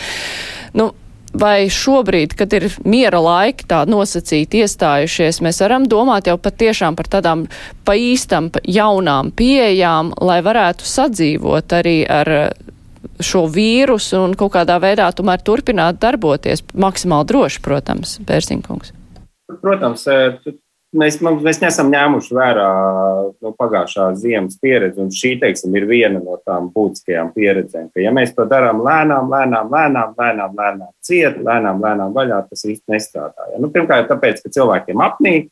Nu, 0.75 0.93
Vai 1.37 1.69
šobrīd, 1.69 2.33
kad 2.33 2.55
ir 2.57 2.65
miera 2.89 3.19
laiki 3.21 3.67
tā 3.69 3.83
nosacīti 3.85 4.62
iestājušies, 4.65 5.43
mēs 5.45 5.59
varam 5.61 5.85
domāt 5.85 6.31
jau 6.31 6.39
patiešām 6.41 6.97
par 6.97 7.11
tādām 7.12 7.43
pa 7.85 7.93
īstam 7.93 8.49
jaunām 8.65 9.35
pieejām, 9.37 10.15
lai 10.17 10.39
varētu 10.41 10.87
sadzīvot 10.89 11.75
arī 11.77 12.07
ar 12.09 12.31
šo 13.21 13.43
vīrusu 13.53 14.23
un 14.23 14.39
kaut 14.39 14.55
kādā 14.55 14.79
veidā 14.81 15.11
tomēr 15.12 15.45
turpināt 15.45 16.01
darboties 16.01 16.65
maksimāli 16.73 17.29
droši, 17.29 17.61
protams, 17.61 18.17
Bērziņkungs? 18.25 18.95
Protams, 19.61 20.09
mēs, 20.94 21.18
mēs 21.22 21.61
nesam 21.62 21.90
ņēmuši 21.92 22.37
vērā 22.37 22.68
no 23.42 23.53
pagājušā 23.59 24.07
ziemas 24.20 24.59
pieredzi, 24.62 25.01
un 25.03 25.11
šī, 25.14 25.35
teiksim, 25.42 25.75
ir 25.79 25.88
viena 25.88 26.20
no 26.22 26.38
tām 26.46 26.70
būtiskajām 26.75 27.33
pieredzēm. 27.35 27.90
Ka, 27.90 28.03
ja 28.05 28.12
mēs 28.14 28.35
to 28.37 28.46
darām 28.51 28.83
lēnām, 28.85 29.31
lēnām, 29.33 29.70
lēnām, 29.72 30.14
lēnām, 30.18 30.57
lēnām 30.61 30.90
ciet, 31.05 31.38
lēnām, 31.42 31.83
lēnām 31.83 32.16
vaļā, 32.16 32.42
tas 32.51 32.64
īsti 32.68 32.96
nestrādā. 32.96 33.51
Ja? 33.53 33.61
Nu, 33.62 33.70
pirmkārt, 33.75 34.09
tāpēc, 34.12 34.42
ka 34.44 34.53
cilvēkiem 34.57 35.05
apnīk, 35.07 35.51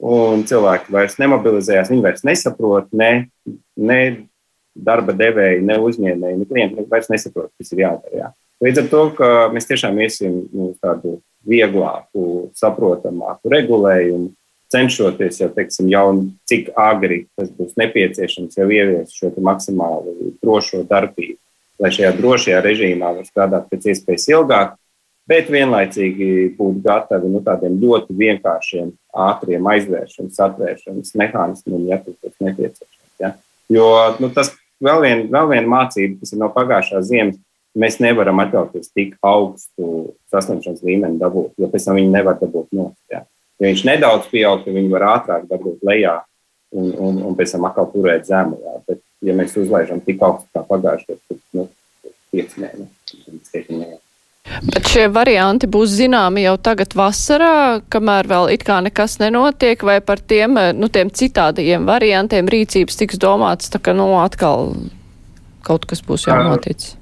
un 0.00 0.44
cilvēki 0.48 0.92
vairs 0.94 1.18
nemobilizējās, 1.20 1.90
viņi 1.92 2.04
vairs 2.04 2.26
nesaprot, 2.26 2.92
ne, 2.96 3.12
ne 3.76 4.02
darba 4.74 5.12
devēji, 5.16 5.64
ne 5.66 5.80
uzņēmēji, 5.82 6.38
ne 6.40 6.46
klienti 6.48 6.86
vairs 6.90 7.10
nesaprot, 7.12 7.50
kas 7.58 7.74
ir 7.74 7.84
jādara. 7.84 8.16
Ja? 8.16 8.30
Līdz 8.64 8.82
ar 8.82 8.88
to, 8.92 9.02
mēs 9.54 9.68
tiešām 9.68 9.98
iesim 10.04 10.42
nu, 10.52 10.72
tādu 10.80 11.18
vieglāku, 11.48 12.50
saprotamāku 12.56 13.52
regulējumu, 13.52 14.34
cenšoties 14.72 15.40
jau, 15.42 15.48
teiksim, 15.54 15.88
jau 15.90 16.06
cik 16.50 16.70
agri 16.78 17.24
tas 17.38 17.50
būs 17.54 17.76
nepieciešams, 17.80 18.58
jau 18.58 18.68
ievies 18.70 19.14
šo 19.16 19.32
maksimāli 19.42 20.34
drošo 20.42 20.84
darbību, 20.90 21.38
lai 21.82 21.90
šajā 21.94 22.12
drošajā 22.18 22.62
režīmā 22.66 23.10
var 23.16 23.26
strādāt 23.28 23.68
pēc 23.72 23.90
iespējas 23.92 24.28
ilgāk, 24.30 24.76
bet 25.30 25.50
vienlaicīgi 25.52 26.54
būt 26.58 26.80
gatavi 26.86 27.30
nu, 27.30 27.42
tādiem 27.46 27.78
ļoti 27.82 28.16
vienkāršiem, 28.22 28.94
ātriem 29.26 29.68
aizvēršanas, 29.74 30.40
atvēršanas 30.46 31.14
mehānismiem, 31.18 31.86
ja 31.90 32.00
tas 32.02 32.16
būs 32.18 32.36
nepieciešams. 32.46 33.12
Ja? 33.22 33.34
Jo 33.70 33.86
nu, 34.22 34.30
tas 34.34 34.52
vēl 34.82 35.04
viena 35.04 35.28
vēl 35.30 35.52
vien 35.54 35.70
mācība, 35.70 36.18
kas 36.22 36.34
ir 36.34 36.42
no 36.42 36.50
pagājušās 36.54 37.10
ziemas, 37.10 37.38
mēs 37.78 38.00
nevaram 38.02 38.40
atļauties 38.42 38.90
tik 38.94 39.14
augstu 39.22 40.14
saslimšanas 40.32 40.82
līmeni 40.86 41.20
dabūt, 41.20 41.52
jo 41.58 41.68
pēc 41.70 41.86
tam 41.86 42.00
viņi 42.00 42.14
nevar 42.14 42.40
dabūt 42.40 42.72
nost. 42.74 42.98
Ja? 43.12 43.22
Ja 43.60 43.68
viņš 43.68 43.84
nedaudz 43.84 44.28
pieaug, 44.32 44.64
tad 44.64 44.76
viņi 44.76 44.92
var 44.92 45.06
ātrāk 45.14 45.46
dabūt 45.50 45.84
lejā 45.84 46.16
un, 46.72 46.92
un, 46.96 47.22
un 47.28 47.36
pēc 47.36 47.56
tam 47.56 47.66
atkal 47.68 47.90
turēt 47.92 48.28
zemu. 48.28 48.56
Jā. 48.64 48.76
Bet, 48.88 49.02
ja 49.26 49.36
mēs 49.36 49.56
uzlaižam 49.60 50.00
tik 50.04 50.22
augstu 50.24 50.48
kā 50.56 50.64
pagājušajā 50.68 51.16
gadā, 51.16 51.26
tad 51.28 51.58
nu, 51.58 51.66
5 52.36 52.56
mēneši. 52.62 53.98
Bet 54.64 54.88
šie 54.88 55.04
varianti 55.12 55.68
būs 55.70 55.92
zināmi 55.98 56.42
jau 56.46 56.54
tagad 56.58 56.94
vasarā, 56.96 57.82
kamēr 57.92 58.28
vēl 58.30 58.48
it 58.54 58.64
kā 58.66 58.80
nekas 58.82 59.18
nenotiek, 59.20 59.82
vai 59.86 59.98
par 60.02 60.22
tiem, 60.24 60.56
nu, 60.78 60.88
tiem 60.88 61.12
citādajiem 61.12 61.84
variantiem 61.86 62.48
rīcības 62.50 62.98
tiks 63.02 63.20
domāts, 63.20 63.70
tā 63.70 63.78
ka, 63.82 63.94
nu, 63.96 64.08
atkal 64.22 64.72
kaut 65.66 65.84
kas 65.90 66.02
būs 66.06 66.26
jau 66.26 66.38
noticis. 66.48 66.96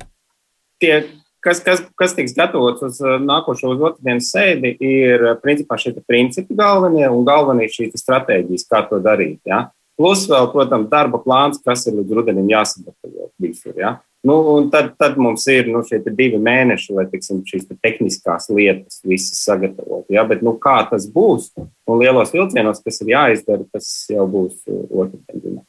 Tie, 0.83 0.99
kas, 1.49 1.63
kas, 1.65 1.83
kas 1.99 2.15
tiks 2.17 2.37
gatavots 2.37 2.85
uz 2.85 3.01
uh, 3.05 3.17
nākošo 3.23 3.73
uz 3.75 3.85
otrdienas 3.91 4.29
sēdi, 4.35 4.75
ir 4.85 5.25
uh, 5.25 5.37
principā 5.41 5.79
šie 5.81 5.95
principi 6.07 6.57
galvenie 6.59 7.07
un 7.09 7.25
galvenie 7.29 7.71
šī 7.73 7.91
stratēģijas, 7.97 8.67
kā 8.69 8.85
to 8.91 9.01
darīt. 9.05 9.41
Ja? 9.49 9.69
Plus 9.99 10.27
vēl, 10.31 10.51
protams, 10.53 10.91
darba 10.93 11.21
plāns, 11.23 11.63
kas 11.65 11.87
ir 11.89 11.97
līdz 11.99 12.21
rudenim 12.21 12.51
jāsagatavo 12.53 13.31
visur. 13.41 13.75
Ja? 13.79 13.97
Nu, 14.27 14.37
tad, 14.73 14.93
tad 14.99 15.17
mums 15.21 15.47
ir 15.51 15.71
nu, 15.71 15.81
šie 15.87 16.01
divi 16.07 16.41
mēneši, 16.43 16.93
lai 16.97 17.07
tiksim, 17.11 17.41
šīs 17.47 17.69
te 17.69 17.79
tehniskās 17.83 18.51
lietas 18.51 19.01
visas 19.07 19.41
sagatavotu. 19.47 20.13
Ja? 20.15 20.27
Bet 20.29 20.45
nu, 20.47 20.57
kā 20.61 20.81
tas 20.91 21.09
būs 21.11 21.53
un 21.59 22.03
lielos 22.03 22.35
vilcienos, 22.35 22.83
kas 22.85 23.03
ir 23.05 23.15
jāizdara, 23.15 23.67
tas 23.73 23.91
jau 24.13 24.29
būs 24.31 24.61
uh, 24.69 24.85
otrdien. 25.05 25.63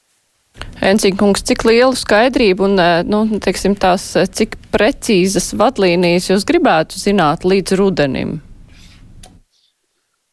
Encinkungs, 0.89 1.43
cik 1.45 1.65
lielu 1.67 1.95
skaidrību 1.97 2.67
un, 2.67 2.79
eh, 2.79 2.99
nu, 3.08 3.25
teiksim, 3.43 3.75
tās, 3.75 4.15
eh, 4.15 4.27
cik 4.27 4.55
precīzas 4.71 5.51
vadlīnijas 5.60 6.29
jūs 6.32 6.45
gribētu 6.47 7.01
zināt 7.01 7.43
līdz 7.43 7.75
rudenim? 7.79 8.39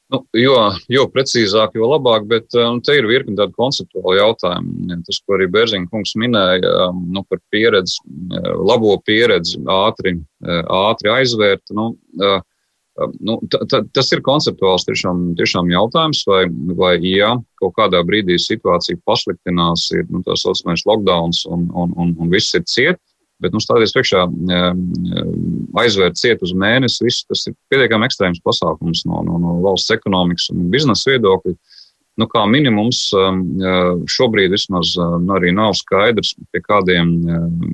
Nu, 0.07 0.21
jo, 0.39 0.55
jo 0.87 1.09
precīzāk, 1.11 1.75
jo 1.75 1.89
labāk, 1.91 2.29
bet 2.31 2.55
um, 2.55 2.79
te 2.81 2.95
ir 2.95 3.09
virkni 3.11 3.35
tādu 3.35 3.57
konceptuālu 3.59 4.21
jautājumu. 4.21 5.01
Tas, 5.03 5.19
ko 5.27 5.35
arī 5.35 5.49
Bērziņa 5.51 5.91
kungs 5.91 6.15
minēja 6.15 6.75
um, 6.85 7.01
nu, 7.11 7.25
par 7.27 7.41
pieredzi, 7.51 7.99
labo 8.71 8.95
pieredzi, 9.03 9.59
ātri, 9.67 10.15
ātri 10.47 11.11
aizvērt. 11.11 11.75
Nu, 11.75 11.89
uh, 12.23 12.39
Nu, 12.97 13.37
ta, 13.53 13.61
ta, 13.69 13.83
tas 13.93 14.09
ir 14.15 14.23
konceptuāls 14.25 14.87
tiešām, 14.89 15.35
tiešām 15.37 15.69
jautājums, 15.69 16.23
vai, 16.29 16.47
vai 16.79 16.95
ja 17.05 17.35
kaut 17.61 17.75
kādā 17.77 18.01
brīdī 18.09 18.39
situācija 18.41 18.97
pasliktinās, 19.05 19.91
ir 19.93 20.07
nu, 20.09 20.23
tā 20.25 20.37
saucamais 20.41 20.87
lockdown 20.89 21.35
un, 21.53 21.67
un, 21.77 21.93
un, 21.93 22.15
un 22.25 22.33
viss 22.33 22.57
ir 22.57 22.65
ciet, 22.65 23.01
bet 23.45 23.53
nu, 23.53 23.61
stāties 23.61 23.93
priekšā 23.93 24.23
aizvērt 25.83 26.17
ciet 26.17 26.45
uz 26.47 26.55
mēnesi, 26.57 27.05
viss 27.05 27.27
tas 27.29 27.45
ir 27.51 27.57
pietiekami 27.69 28.09
ekstrēms 28.09 28.41
pasākums 28.45 29.05
no, 29.11 29.21
no, 29.29 29.37
no 29.43 29.59
valsts 29.67 29.93
ekonomikas 29.93 30.49
un 30.55 30.71
biznesa 30.73 31.13
viedokļa. 31.13 31.53
Nu, 32.17 32.25
kā 32.33 32.47
minimums 32.49 33.11
šobrīd 34.09 34.55
vismaz 34.57 34.95
arī 35.37 35.53
nav 35.53 35.75
skaidrs, 35.77 36.33
pie 36.49 36.65
kādiem 36.65 37.13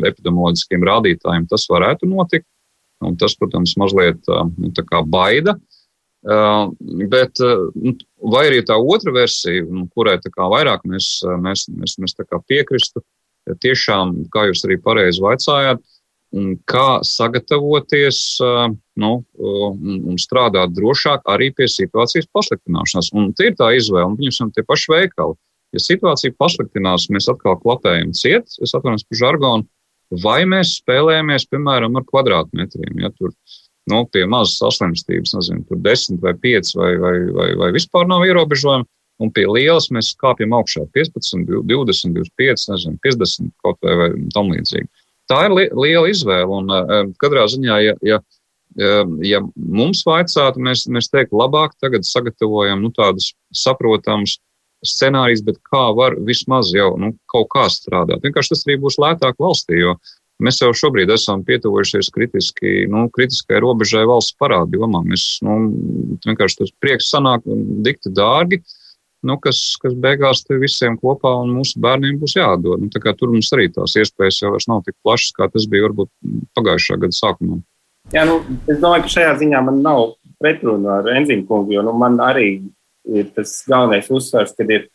epidemioloģiskiem 0.02 0.82
rādītājiem 0.88 1.46
tas 1.52 1.68
varētu 1.70 2.10
notikt. 2.10 2.48
Un 3.03 3.16
tas, 3.20 3.36
protams, 3.38 3.76
mazliet 3.80 4.28
nu, 4.30 4.72
baida. 5.11 5.57
Bet, 6.22 7.40
uh, 7.42 7.94
vai 8.30 8.44
arī 8.46 8.61
tā 8.62 8.76
otra 8.78 9.11
versija, 9.14 9.64
nu, 9.66 9.88
kurai 9.90 10.20
vairāk 10.22 10.84
mēs, 10.86 11.16
mēs, 11.42 11.66
mēs, 11.74 11.96
mēs 11.98 12.14
piekristu, 12.46 13.03
tiešām, 13.62 14.14
kā 14.30 14.46
jūs 14.46 14.62
arī 14.68 14.78
pareizi 14.78 15.22
vaicājāt, 15.22 15.82
kā 16.70 16.86
sagatavoties 17.05 18.18
nu, 19.03 19.11
un 19.36 20.20
strādāt 20.20 20.72
drošāk 20.72 21.26
arī 21.28 21.50
pie 21.53 21.68
situācijas 21.68 22.30
pasliktināšanās. 22.32 23.11
Un 23.12 23.32
tie 23.36 23.50
ir 23.50 23.59
tā 23.59 23.72
izvēle, 23.76 24.07
un 24.09 24.16
viņus 24.20 24.40
tie 24.57 24.64
paši 24.64 24.94
veikali. 24.94 25.36
Ja 25.72 25.80
situācija 25.80 26.36
pasliktinās, 26.40 27.09
mēs 27.12 27.28
atkal 27.32 27.57
klapējam 27.61 28.12
ciet, 28.16 28.48
es 28.61 28.74
atvainojos 28.76 29.07
par 29.09 29.20
žargonu, 29.20 29.68
vai 30.22 30.42
mēs 30.48 30.76
spēlējamies, 30.80 31.48
piemēram, 31.50 31.96
ar 31.98 32.06
kvadrātmetriem. 32.08 33.04
Ja, 33.04 33.12
tur, 33.16 33.32
nu, 33.90 34.02
pie 34.12 34.24
mazas 34.30 34.58
saslimstības, 34.60 35.36
nezinu, 35.38 35.64
tur 35.68 35.80
10 35.84 36.20
vai 36.24 36.34
5 36.42 36.74
vai, 36.78 36.90
vai, 37.02 37.14
vai, 37.38 37.48
vai 37.60 37.70
vispār 37.76 38.08
nav 38.10 38.26
ierobežojumi. 38.28 38.88
Un 39.22 39.30
pie 39.30 39.44
lielas 39.46 39.86
mēs 39.94 40.14
kāpjam 40.18 40.54
augšā 40.56 40.82
15, 40.96 41.44
20, 41.68 42.14
25, 42.16 42.68
nezinu, 42.72 42.98
50 43.04 43.52
kaut 43.62 43.78
vai, 43.84 43.94
vai 44.00 44.08
tam 44.34 44.50
līdzīgi. 44.50 44.88
Tā 45.30 45.44
ir 45.46 45.54
li 45.54 45.66
liela 45.78 46.08
izvēle. 46.10 46.48
Un 46.50 46.72
uh, 46.72 47.12
katrā 47.22 47.44
ziņā, 47.52 47.76
ja, 47.84 47.94
ja, 48.02 48.18
ja 49.22 49.42
mums 49.54 50.02
vajadzētu, 50.08 50.62
mēs, 50.66 50.86
mēs 50.90 51.10
teiktu, 51.12 51.38
labāk 51.38 51.76
tagad 51.80 52.08
sagatavojam 52.08 52.82
nu, 52.82 52.90
tādus 52.96 53.30
saprotamus 53.54 54.40
scenārijus, 54.86 55.44
bet 55.46 55.60
kā 55.68 55.84
var 55.96 56.16
vismaz 56.26 56.72
jau 56.74 56.94
nu, 57.00 57.12
kaut 57.30 57.50
kā 57.54 57.68
strādāt. 57.70 58.24
Vienkārši 58.24 58.54
tas 58.54 58.66
arī 58.66 58.80
būs 58.82 58.98
lētāk 59.02 59.38
valstī, 59.42 59.80
jo 59.82 59.96
Mēs 60.42 60.58
jau 60.58 60.72
šobrīd 60.74 61.10
esam 61.14 61.44
pietuvojušies 61.46 62.08
kritiski, 62.14 62.86
nu, 62.90 63.04
kritiskai 63.14 63.60
robežai 63.62 64.02
valsts 64.08 64.34
parādu 64.40 64.80
jomā. 64.80 65.02
Mēs 65.06 65.26
nu, 65.46 65.58
vienkārši 66.26 66.62
tas 66.62 66.72
prieks 66.82 67.10
sanāk 67.12 67.44
dikti 67.86 68.10
dārgi, 68.16 68.58
nu, 69.28 69.36
kas, 69.42 69.60
kas 69.82 69.94
beigās 70.02 70.42
visiem 70.50 70.96
kopā 70.98 71.34
un 71.44 71.54
mūsu 71.58 71.78
bērniem 71.82 72.18
būs 72.22 72.34
jādod. 72.40 72.82
Nu, 72.82 72.90
tur 72.90 73.34
mums 73.34 73.52
arī 73.54 73.68
tās 73.74 73.94
iespējas 74.02 74.42
jau 74.42 74.54
nav 74.72 74.82
tik 74.88 74.96
plašas, 75.04 75.36
kā 75.36 75.50
tas 75.52 75.68
bija 75.70 75.86
varbūt 75.86 76.10
pagājušā 76.58 76.98
gada 77.04 77.18
sākumā. 77.18 77.60
Jā, 78.12 78.26
nu, 78.26 78.40
es 78.66 78.80
domāju, 78.82 79.06
ka 79.06 79.14
šajā 79.14 79.36
ziņā 79.44 79.62
man 79.62 79.78
nav 79.84 80.16
pretruna 80.42 80.98
ar 80.98 81.12
Enzīmu 81.20 81.46
kungu, 81.46 81.76
jo 81.76 81.84
nu, 81.86 81.94
man 81.94 82.18
arī 82.24 82.48
ir 83.09 83.30
tas 83.34 83.55
galvenais 83.68 84.11
uzsvers, 84.12 84.55
kad 84.57 84.70
ir 84.70 84.88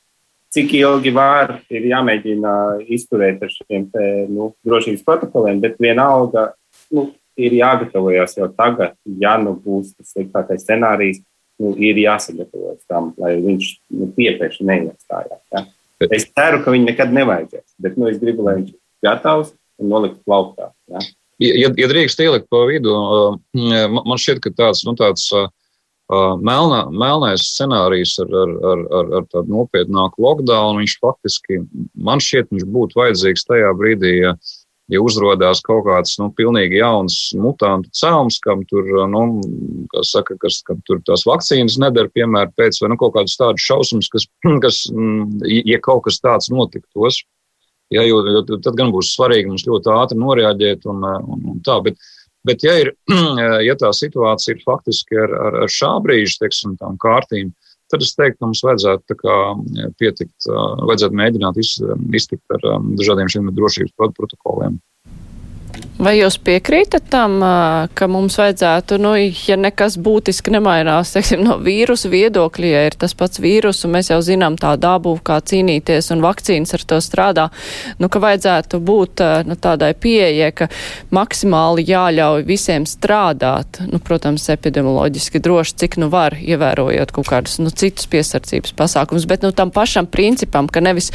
cik 0.53 0.73
ilgi 0.79 1.11
var, 1.15 1.57
ir 1.73 1.87
jāmēģina 1.91 2.53
izturēt 2.93 3.43
ar 3.43 3.51
šiem 3.51 3.87
te, 3.91 4.05
nu, 4.31 4.53
drošības 4.67 5.03
protokoliem, 5.07 5.59
bet 5.63 5.79
vienalga 5.83 6.51
nu, 6.95 7.09
ir 7.37 7.57
jāgatavojas 7.59 8.37
jau 8.39 8.47
tagad, 8.55 8.95
ja 9.21 9.35
nu 9.41 9.53
būs 9.61 9.93
tas 9.97 10.13
sliktākais 10.15 10.63
scenārijs, 10.65 11.21
nu, 11.61 11.73
ir 11.75 11.99
jāsagatavojas 12.01 12.81
tam, 12.89 13.11
lai 13.21 13.35
viņš 13.43 13.69
nu, 13.97 14.09
piepieši 14.15 14.65
neiestājās. 14.67 15.43
Ja? 15.53 15.65
Es 16.13 16.27
ceru, 16.29 16.61
ka 16.63 16.73
viņi 16.73 16.91
nekad 16.91 17.13
nevajadzēs, 17.13 17.77
bet 17.81 17.97
nu, 17.97 18.09
es 18.11 18.19
gribu, 18.21 18.45
lai 18.47 18.59
viņš 18.61 18.73
ir 18.73 18.79
gatavs 19.05 19.53
un 19.81 19.91
nolikt 19.93 20.21
plauktā. 20.25 20.71
Ja? 20.89 21.01
Ja, 21.41 21.69
ja 21.69 21.89
drīkst 21.89 22.21
ielikt 22.23 22.47
pa 22.49 22.63
vidu, 22.69 22.95
man 23.53 24.17
šķiet, 24.17 24.41
ka 24.41 24.53
tāds, 24.57 24.81
nu, 24.87 24.95
tāds 24.97 25.27
uh, 25.37 25.51
Melnā, 26.07 26.85
melnais 26.87 27.43
scenārijs 27.43 28.13
ar, 28.23 28.29
ar, 28.31 28.51
ar, 28.71 28.83
ar, 28.95 29.09
ar 29.19 29.25
tādu 29.27 29.51
nopietnāku 29.51 30.23
lockdown, 30.23 30.79
viņš 30.79 30.93
faktiski, 31.03 31.59
man 31.99 32.23
šķiet, 32.23 32.47
viņš 32.53 32.63
būtu 32.71 32.95
vajadzīgs 32.95 33.43
tajā 33.43 33.73
brīdī, 33.75 34.13
ja, 34.21 34.31
ja 34.87 35.01
uzrādās 35.03 35.59
kaut 35.65 35.83
kāds 35.89 36.15
nu, 36.21 36.29
pilnīgi 36.31 36.79
jauns 36.79 37.17
mutantu 37.35 37.91
cēlums, 37.91 38.39
kam 38.39 38.63
tur, 38.71 38.87
nu, 39.11 39.23
kas 39.91 40.13
saka, 40.15 40.37
kas, 40.39 40.61
kam 40.63 40.79
tur 40.87 41.03
tās 41.03 41.27
vakcīnas 41.27 41.75
nedara, 41.83 42.07
piemēram, 42.15 42.55
pēc 42.55 42.79
vai 42.85 42.93
nu, 42.93 42.99
kaut 43.01 43.17
kādas 43.17 43.35
tādas 43.35 43.67
šausmas, 43.67 44.07
kas, 44.13 44.29
kas, 44.63 44.85
mm, 44.93 45.43
ja 45.67 45.81
kaut 45.83 46.05
kas 46.07 46.21
tāds 46.23 46.47
notiktos, 46.55 47.19
ja, 47.91 48.07
jo, 48.07 48.23
jo 48.31 48.45
tad 48.55 48.79
gan 48.79 48.95
būs 48.95 49.11
svarīgi 49.17 49.51
mums 49.51 49.67
ļoti 49.67 49.91
ātri 49.91 50.23
noreaģēt 50.23 50.87
un, 50.87 51.03
un, 51.03 51.43
un 51.51 51.59
tā. 51.67 51.81
Bet, 51.83 51.99
Bet, 52.47 52.63
ja, 52.63 52.75
ir, 52.81 52.93
ja 53.67 53.75
tā 53.79 53.91
situācija 53.95 54.55
ir 54.55 54.65
faktiski 54.65 55.19
ar, 55.19 55.33
ar, 55.47 55.61
ar 55.65 55.71
šā 55.71 55.93
brīža 56.03 56.43
teiksim, 56.45 56.75
kārtīm, 57.03 57.53
tad 57.91 58.03
es 58.03 58.13
teiktu, 58.17 58.39
ka 58.39 58.49
mums 58.49 58.63
vajadzētu 58.65 59.17
kā, 59.21 59.37
pietikt, 59.99 60.47
vajadzētu 60.47 61.19
mēģināt 61.21 61.59
iztikt 61.63 62.57
ar 62.57 62.67
dažādiem 62.99 63.31
šiem 63.31 63.51
drošības 63.55 63.95
protokoliem. 64.17 64.79
Vai 65.97 66.11
jūs 66.19 66.35
piekrītat 66.45 67.07
tam, 67.09 67.39
ka 67.97 68.07
mums 68.11 68.35
vajadzētu, 68.37 68.99
nu, 69.01 69.15
ja 69.17 69.55
nekas 69.57 69.95
būtiski 69.97 70.53
nemainās, 70.53 71.15
teiksim, 71.15 71.41
no 71.41 71.55
vīrusu 71.57 72.11
viedokļa, 72.13 72.67
ja 72.69 72.83
ir 72.85 72.97
tas 73.01 73.15
pats 73.17 73.41
vīrus, 73.41 73.81
un 73.87 73.95
mēs 73.95 74.11
jau 74.11 74.19
zinām 74.21 74.59
tā 74.61 74.75
dabu, 74.77 75.15
kā 75.25 75.39
cīnīties, 75.41 76.11
un 76.13 76.21
vakcīnas 76.21 76.77
ar 76.77 76.85
to 76.93 77.01
strādā, 77.01 77.47
nu, 77.97 78.11
ka 78.13 78.21
vajadzētu 78.21 78.77
būt 78.85 79.25
nu, 79.49 79.57
tādai 79.57 79.95
pieeja, 79.97 80.51
ka 80.53 80.69
maksimāli 81.17 81.87
jāļauj 81.89 82.45
visiem 82.45 82.85
strādāt, 82.85 83.81
nu, 83.89 83.97
protams, 83.97 84.45
epidemioloģiski 84.53 85.41
droši, 85.41 85.79
cik 85.81 85.97
nu 86.03 86.13
var, 86.13 86.37
ievērojot 86.37 87.15
kaut 87.17 87.33
kādus, 87.33 87.57
nu, 87.57 87.73
citus 87.73 88.05
piesardzības 88.13 88.77
pasākumus, 88.77 89.25
bet, 89.25 89.41
nu, 89.41 89.49
tam 89.49 89.73
pašam 89.73 90.05
principam, 90.05 90.69
ka 90.69 90.85
nevis 90.85 91.09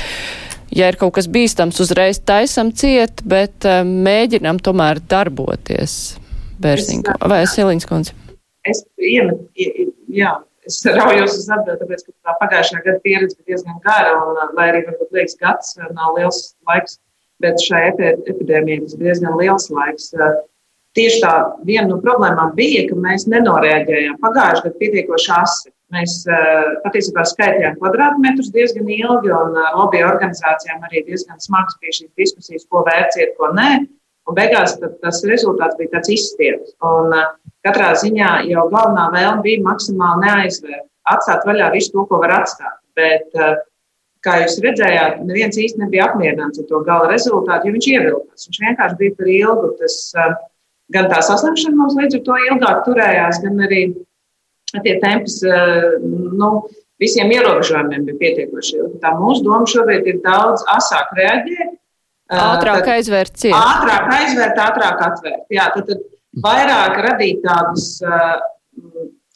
ja 0.76 0.88
ir 0.90 0.98
kaut 1.00 1.14
kas 1.18 1.28
bīstams, 1.30 1.80
uzreiz 1.84 2.20
taisam 2.24 2.72
ciet, 2.76 3.22
bet 3.28 3.68
uh, 3.68 3.82
mēģinam 3.84 4.60
tomēr 4.62 5.02
darboties. 5.10 6.16
Bērziņa 6.62 7.18
vai 7.26 7.42
Siliņas 7.50 7.88
kundze? 7.90 8.14
Es 8.68 8.84
iemet, 9.02 9.40
jā, 10.14 10.36
es 10.68 10.78
raujos 10.86 11.34
uz 11.40 11.48
atbildi, 11.50 11.80
tāpēc, 11.80 12.04
ka 12.06 12.12
tā 12.28 12.34
pagājušā 12.44 12.82
gada 12.84 13.00
pieredze 13.02 13.34
bija 13.40 13.56
diezgan 13.56 13.80
gara, 13.82 14.12
un, 14.20 14.38
eh, 14.38 14.52
lai 14.58 14.68
arī 14.70 14.84
varbūt 14.86 15.18
liekas 15.18 15.36
gads, 15.40 15.74
eh, 15.78 15.90
nav 15.96 16.14
liels 16.18 16.54
laiks, 16.70 16.98
bet 17.42 17.58
šai 17.58 17.82
epidēmijai 17.90 18.84
tas 18.84 18.94
diezgan 19.00 19.38
liels 19.40 19.68
laiks. 19.74 20.12
Tieši 20.94 21.22
tā 21.24 21.34
viena 21.66 21.88
no 21.88 21.98
problēmām 22.04 22.54
bija, 22.54 22.84
ka 22.88 22.94
mēs 22.94 23.26
nenoreaģējām 23.32 24.18
pagājušajā 24.22 24.62
gadā 24.68 24.78
pietiekoši 24.78 25.30
asi. 25.40 25.72
Mēs 25.92 26.22
eh, 26.24 26.68
patiesībā 26.86 27.24
skaitījām 27.28 27.74
kvadrātmetrus 27.80 28.48
diezgan 28.54 28.88
ilgi, 28.88 29.32
un 29.32 29.56
eh, 29.60 29.72
lobby 29.76 30.00
organizācijām 30.06 30.84
arī 30.88 31.02
diezgan 31.08 31.40
smags 31.42 31.76
bija 31.82 31.96
šīs 31.98 32.12
diskusijas, 32.20 32.68
ko 32.72 32.84
vērciet, 32.86 33.34
ko 33.36 33.50
nē. 33.56 33.72
Un 34.30 34.36
beigās 34.38 34.76
tas 34.78 35.18
rezultāts 35.26 35.76
bija 35.76 35.92
tāds 35.96 36.12
izstieps. 36.14 36.72
Un 36.88 37.12
eh, 37.16 37.26
katrā 37.66 37.90
ziņā 38.00 38.30
jau 38.48 38.64
galvenā 38.72 39.10
vēlme 39.12 39.44
bija 39.44 39.64
maksimāli 39.66 40.24
neaizvērt, 40.24 40.86
atstāt 41.12 41.44
vaļā 41.48 41.68
visu 41.74 41.92
to, 41.92 42.06
ko 42.08 42.22
var 42.22 42.38
atstāt. 42.38 42.78
Bet, 42.96 43.28
kā 44.24 44.34
jūs 44.42 44.58
redzējāt, 44.60 45.22
neviens 45.24 45.56
īsti 45.56 45.80
nebija 45.80 46.10
apmierināts 46.10 46.60
ar 46.60 46.66
to 46.68 46.80
gala 46.84 47.08
rezultātu, 47.08 47.68
jo 47.68 47.76
viņš 47.76 47.88
ievilkās. 47.88 48.48
Viņš 48.48 48.58
vienkārši 48.64 48.98
bija 49.00 49.14
par 49.16 49.30
ilgu. 49.32 49.70
Tas, 49.80 49.96
gan 50.92 51.08
tā 51.08 51.22
saslimšana 51.24 51.78
mums 51.78 51.96
līdz 51.96 52.18
ar 52.18 52.24
to 52.26 52.36
ilgāk 52.50 52.82
turējās, 52.84 53.40
gan 53.46 53.64
arī 53.64 53.80
tie 54.80 54.96
temps 55.02 55.38
eh, 55.44 55.88
nu, 56.02 56.50
visiem 57.02 57.32
ierobežojumiem 57.34 58.06
bija 58.08 58.20
pietiekoši. 58.22 58.80
Tā 59.02 59.14
mūsu 59.18 59.44
doma 59.46 59.68
šobrīd 59.68 60.08
ir 60.08 60.20
daudz 60.24 60.64
asāk 60.72 61.12
reaģēt. 61.18 61.74
Eh, 62.32 62.38
ātrāk 62.38 62.88
aizvērt 62.94 63.36
ciet. 63.42 63.56
Ātrāk 63.58 64.08
aizvērt, 64.16 64.62
ātrāk 64.68 65.02
atvērt. 65.08 65.44
Jā, 65.52 65.68
tad, 65.74 65.90
tad 65.90 66.06
vairāk 66.46 66.96
radīt 67.04 67.42
tādus 67.44 67.98
uh, 68.06 68.38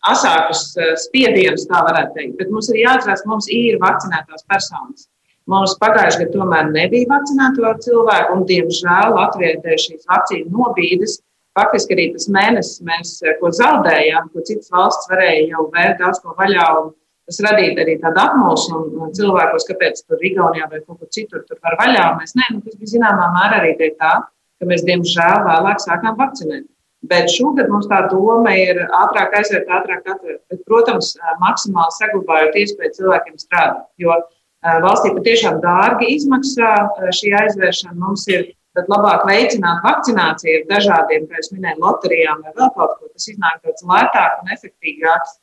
asākus 0.08 0.70
spiedienus, 1.02 1.66
tā 1.68 1.82
varētu 1.84 2.16
teikt. 2.16 2.38
Bet 2.40 2.54
mums 2.54 2.70
ir 2.72 2.80
jāatcerās, 2.86 3.26
mums 3.28 3.50
ir 3.52 3.76
vakcinētās 3.82 4.46
personas. 4.48 5.10
Mums 5.50 5.76
pagājušajā 5.78 6.24
gadā 6.24 6.32
tomēr 6.34 6.70
nebija 6.72 7.06
vakcinēto 7.12 7.74
cilvēku, 7.84 8.34
un, 8.34 8.46
diemžēl, 8.48 9.12
Latvijai 9.14 9.76
šīs 9.78 10.08
vakcīnu 10.08 10.50
nobīdes 10.50 11.20
faktiski 11.56 11.96
arī 11.96 12.06
tas 12.14 12.28
mēnesis, 12.32 12.84
mēs, 12.86 13.16
eh, 13.24 13.34
ko 13.40 13.50
zaudējām, 13.60 14.30
ko 14.32 14.44
citas 14.48 14.70
valsts 14.74 15.10
varēja 15.10 15.50
jau 15.54 15.66
vērt 15.72 15.98
daudz 16.02 16.22
ko 16.22 16.36
vaļā. 16.38 16.68
Tas 17.26 17.40
radīja 17.42 17.74
arī 17.82 17.96
tādu 17.98 18.22
apmulsumu 18.22 19.10
cilvēkos, 19.18 19.66
kāpēc 19.66 20.04
tur 20.06 20.22
Igaunijā 20.22 20.70
vai 20.70 20.78
kaut 20.84 21.00
kur 21.00 21.08
citur 21.10 21.42
tur 21.48 21.58
var 21.64 21.74
vaļā. 21.80 22.06
Mēs, 22.20 22.36
nē, 22.38 22.46
nu, 22.54 22.60
tas 22.62 22.76
bija 22.78 22.92
zināmā 22.94 23.26
mērā 23.34 23.62
arī 23.64 23.90
tā, 23.98 24.12
ka 24.60 24.68
mēs 24.70 24.84
diemžēl 24.86 25.42
vēlāk 25.48 25.82
sākām 25.82 26.16
vakcinēt. 26.20 26.68
Bet 27.06 27.28
šogad 27.30 27.68
mums 27.70 27.88
tā 27.90 27.98
doma 28.10 28.54
ir 28.56 28.78
ātrāk 28.86 29.34
aizvērt, 29.38 29.66
ātrāk 29.68 30.06
atvērt. 30.06 30.40
Bet, 30.50 30.62
protams, 30.70 31.16
eh, 31.16 31.34
maksimāli 31.42 31.98
saglabājot 31.98 32.54
iespēju 32.62 32.96
cilvēkiem 32.98 33.36
strādāt. 33.42 33.84
Jo 33.98 34.14
eh, 34.16 34.78
valstī 34.86 35.12
patiešām 35.18 35.60
dārgi 35.60 36.14
izmaksā 36.14 36.70
šī 37.10 37.34
aizvēršana. 37.42 37.94
Mums 37.94 38.26
ir 38.28 38.52
tad 38.76 38.92
labāk 38.92 39.24
veicināt 39.28 39.82
vakcināciju 39.86 40.60
ar 40.60 40.68
dažādiem, 40.74 41.26
kā 41.26 41.40
jūs 41.40 41.52
minējāt, 41.54 41.82
loterijām 41.82 42.44
vai 42.44 42.54
vēl 42.60 42.70
kaut 42.76 42.94
ko. 43.00 43.10
Tas 43.12 43.28
iznāk 43.32 43.58
daudz 43.64 43.84
lētāk 43.88 44.38
un 44.42 44.54
efektīvāks 44.56 45.36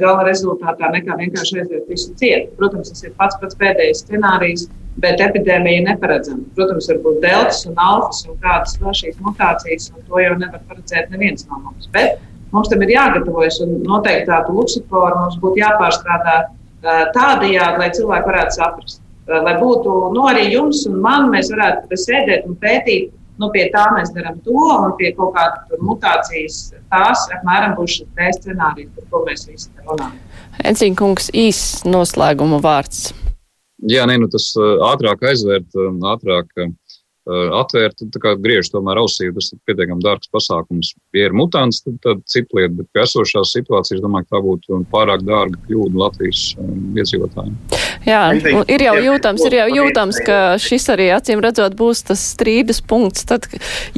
gala 0.00 0.24
rezultātā 0.26 0.90
nekā 0.92 1.16
vienkārši 1.16 1.62
aiziet 1.62 1.88
visu 1.88 2.12
ciet. 2.20 2.50
Protams, 2.58 2.90
tas 2.92 3.04
ir 3.06 3.14
pats 3.16 3.38
pats 3.40 3.56
pēdējais 3.60 4.02
scenārijs, 4.04 4.66
bet 5.00 5.22
epidēmija 5.24 5.86
neparedzama. 5.86 6.44
Protams, 6.56 6.90
var 6.90 7.00
būt 7.06 7.20
deltas 7.24 7.62
un 7.70 7.78
alfas 7.80 8.24
un 8.28 8.36
kādas 8.44 8.76
vēl 8.82 8.96
šīs 9.00 9.20
mutācijas, 9.24 9.88
un 9.94 10.04
to 10.08 10.20
jau 10.20 10.34
nevar 10.36 10.60
paredzēt 10.68 11.14
neviens 11.14 11.46
no 11.48 11.62
mums. 11.62 11.88
Bet 11.94 12.20
mums 12.52 12.68
tam 12.68 12.84
ir 12.84 12.92
jāgatavojas 12.96 13.60
un 13.64 13.78
noteikti 13.86 14.28
tādu 14.28 14.58
luksuforu 14.58 15.22
mums 15.22 15.38
būtu 15.40 15.62
jāpārstrādā 15.62 16.40
tādajādi, 17.16 17.80
lai 17.80 17.90
cilvēki 17.96 18.28
varētu 18.28 18.58
saprast. 18.58 19.00
Lai 19.30 19.54
būtu 19.60 19.96
nu, 20.14 20.26
arī 20.26 20.48
jums 20.50 20.82
un 20.90 20.98
man, 21.04 21.28
mēs 21.30 21.52
varētu 21.52 21.98
sēdēt 22.02 22.48
un 22.48 22.56
pētīt, 22.58 23.12
nu, 23.40 23.48
pie 23.54 23.68
tā 23.72 23.86
mēs 23.94 24.10
darām 24.14 24.40
to, 24.44 24.56
un 24.58 24.96
pie 24.98 25.12
kaut 25.16 25.32
kādas 25.36 25.80
mutācijas 25.86 26.58
tās 26.90 27.28
apmēram 27.36 27.76
būs 27.78 28.00
šis 28.00 28.40
scenārijs, 28.40 28.90
par 28.96 29.06
ko 29.12 29.22
mēs 29.28 29.46
visi 29.48 29.70
runājam. 29.86 30.18
Enciņkungs, 30.66 31.30
īsts 31.46 31.86
noslēguma 31.88 32.60
vārds. 32.64 33.10
Jā, 33.88 34.04
nē, 34.08 34.18
nu 34.20 34.28
tas 34.28 34.50
ātrāk 34.90 35.22
aizvērt, 35.30 35.78
ātrāk 36.10 36.50
atvērt, 37.30 38.02
tad 38.12 38.42
griež 38.42 38.68
tomēr 38.72 39.00
ausī, 39.00 39.30
tas 39.32 39.52
ir 39.54 39.60
pietiekami 39.68 40.04
dārgs 40.04 40.28
pasākums. 40.32 40.94
Ja 41.10 41.26
ir 41.26 41.32
mutants, 41.34 41.80
tad, 41.82 41.96
tad 42.04 42.20
cita 42.30 42.54
lieta, 42.54 42.74
bet 42.78 42.86
pie 42.94 43.02
esošās 43.02 43.50
situācijas, 43.56 43.98
domāju, 44.04 44.28
ka 44.28 44.36
tā 44.36 44.42
būtu 44.44 44.76
pārāk 44.92 45.24
dārga 45.26 45.58
kļūda 45.66 45.98
Latvijas 45.98 46.42
iedzīvotājiem. 46.94 47.56
Jā, 48.06 48.20
ir 48.70 48.84
jau 48.84 48.94
jūtams, 49.02 49.42
ir 49.48 49.56
jau 49.58 49.66
jūtams, 49.74 50.20
ka 50.24 50.36
šis 50.62 50.86
arī 50.94 51.08
acīm 51.16 51.42
redzot 51.42 51.74
būs 51.76 52.04
tas 52.08 52.22
strīdus 52.36 52.78
punkts, 52.86 53.26
tad, 53.26 53.48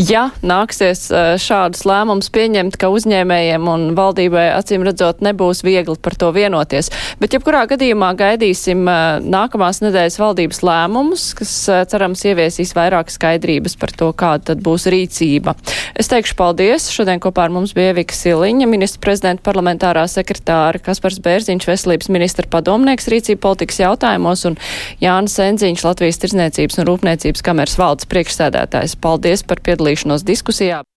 ja 0.01 0.31
nāksies 0.41 1.05
šādus 1.43 1.85
lēmumus 1.87 2.33
pieņemt, 2.33 2.79
ka 2.81 2.89
uzņēmējiem 2.95 3.69
un 3.69 3.85
valdībai 3.99 4.49
acīm 4.57 4.89
redzot 4.89 5.21
nebūs 5.23 5.61
viegli 5.67 5.99
par 6.01 6.17
to 6.19 6.33
vienoties. 6.35 6.89
Bet 7.21 7.37
jebkurā 7.37 7.67
gadījumā 7.71 8.15
gaidīsim 8.19 8.89
nākamās 9.29 9.83
nedēļas 9.85 10.19
valdības 10.23 10.65
lēmumus, 10.65 11.29
kas 11.39 11.55
cerams 11.93 12.25
ieviesīs 12.25 12.73
vairāk 12.79 13.13
skaidrības 13.13 13.77
par 13.77 13.93
to, 14.01 14.11
kāda 14.17 14.53
tad 14.55 14.65
būs 14.65 14.89
rīcība. 14.91 15.55
Es 15.93 16.09
teikšu 16.11 16.41
paldies. 16.41 16.89
Šodien 17.03 17.19
kopā 17.19 17.49
ar 17.49 17.51
mums 17.51 17.73
bija 17.75 17.97
Vika 17.97 18.15
Siliņa, 18.15 18.69
ministra 18.71 19.01
prezidenta 19.03 19.43
parlamentārā 19.49 20.05
sekretāra 20.07 20.79
Kaspars 20.79 21.19
Bērziņš, 21.25 21.67
veselības 21.67 22.13
ministra 22.15 22.47
padomnieks 22.53 23.11
rīcība 23.11 23.43
politikas 23.49 23.81
jautājumos 23.83 24.47
un 24.47 24.61
Jānis 25.03 25.35
Enziņš, 25.43 25.83
Latvijas 25.89 26.23
tirzniecības 26.23 26.79
un 26.79 26.91
rūpniecības 26.93 27.43
kameras 27.43 27.75
valdes 27.81 28.07
priekšsēdētājs. 28.07 28.95
Paldies 29.03 29.43
par 29.43 29.67
piedalīšanos 29.67 30.23
diskusijā. 30.31 30.85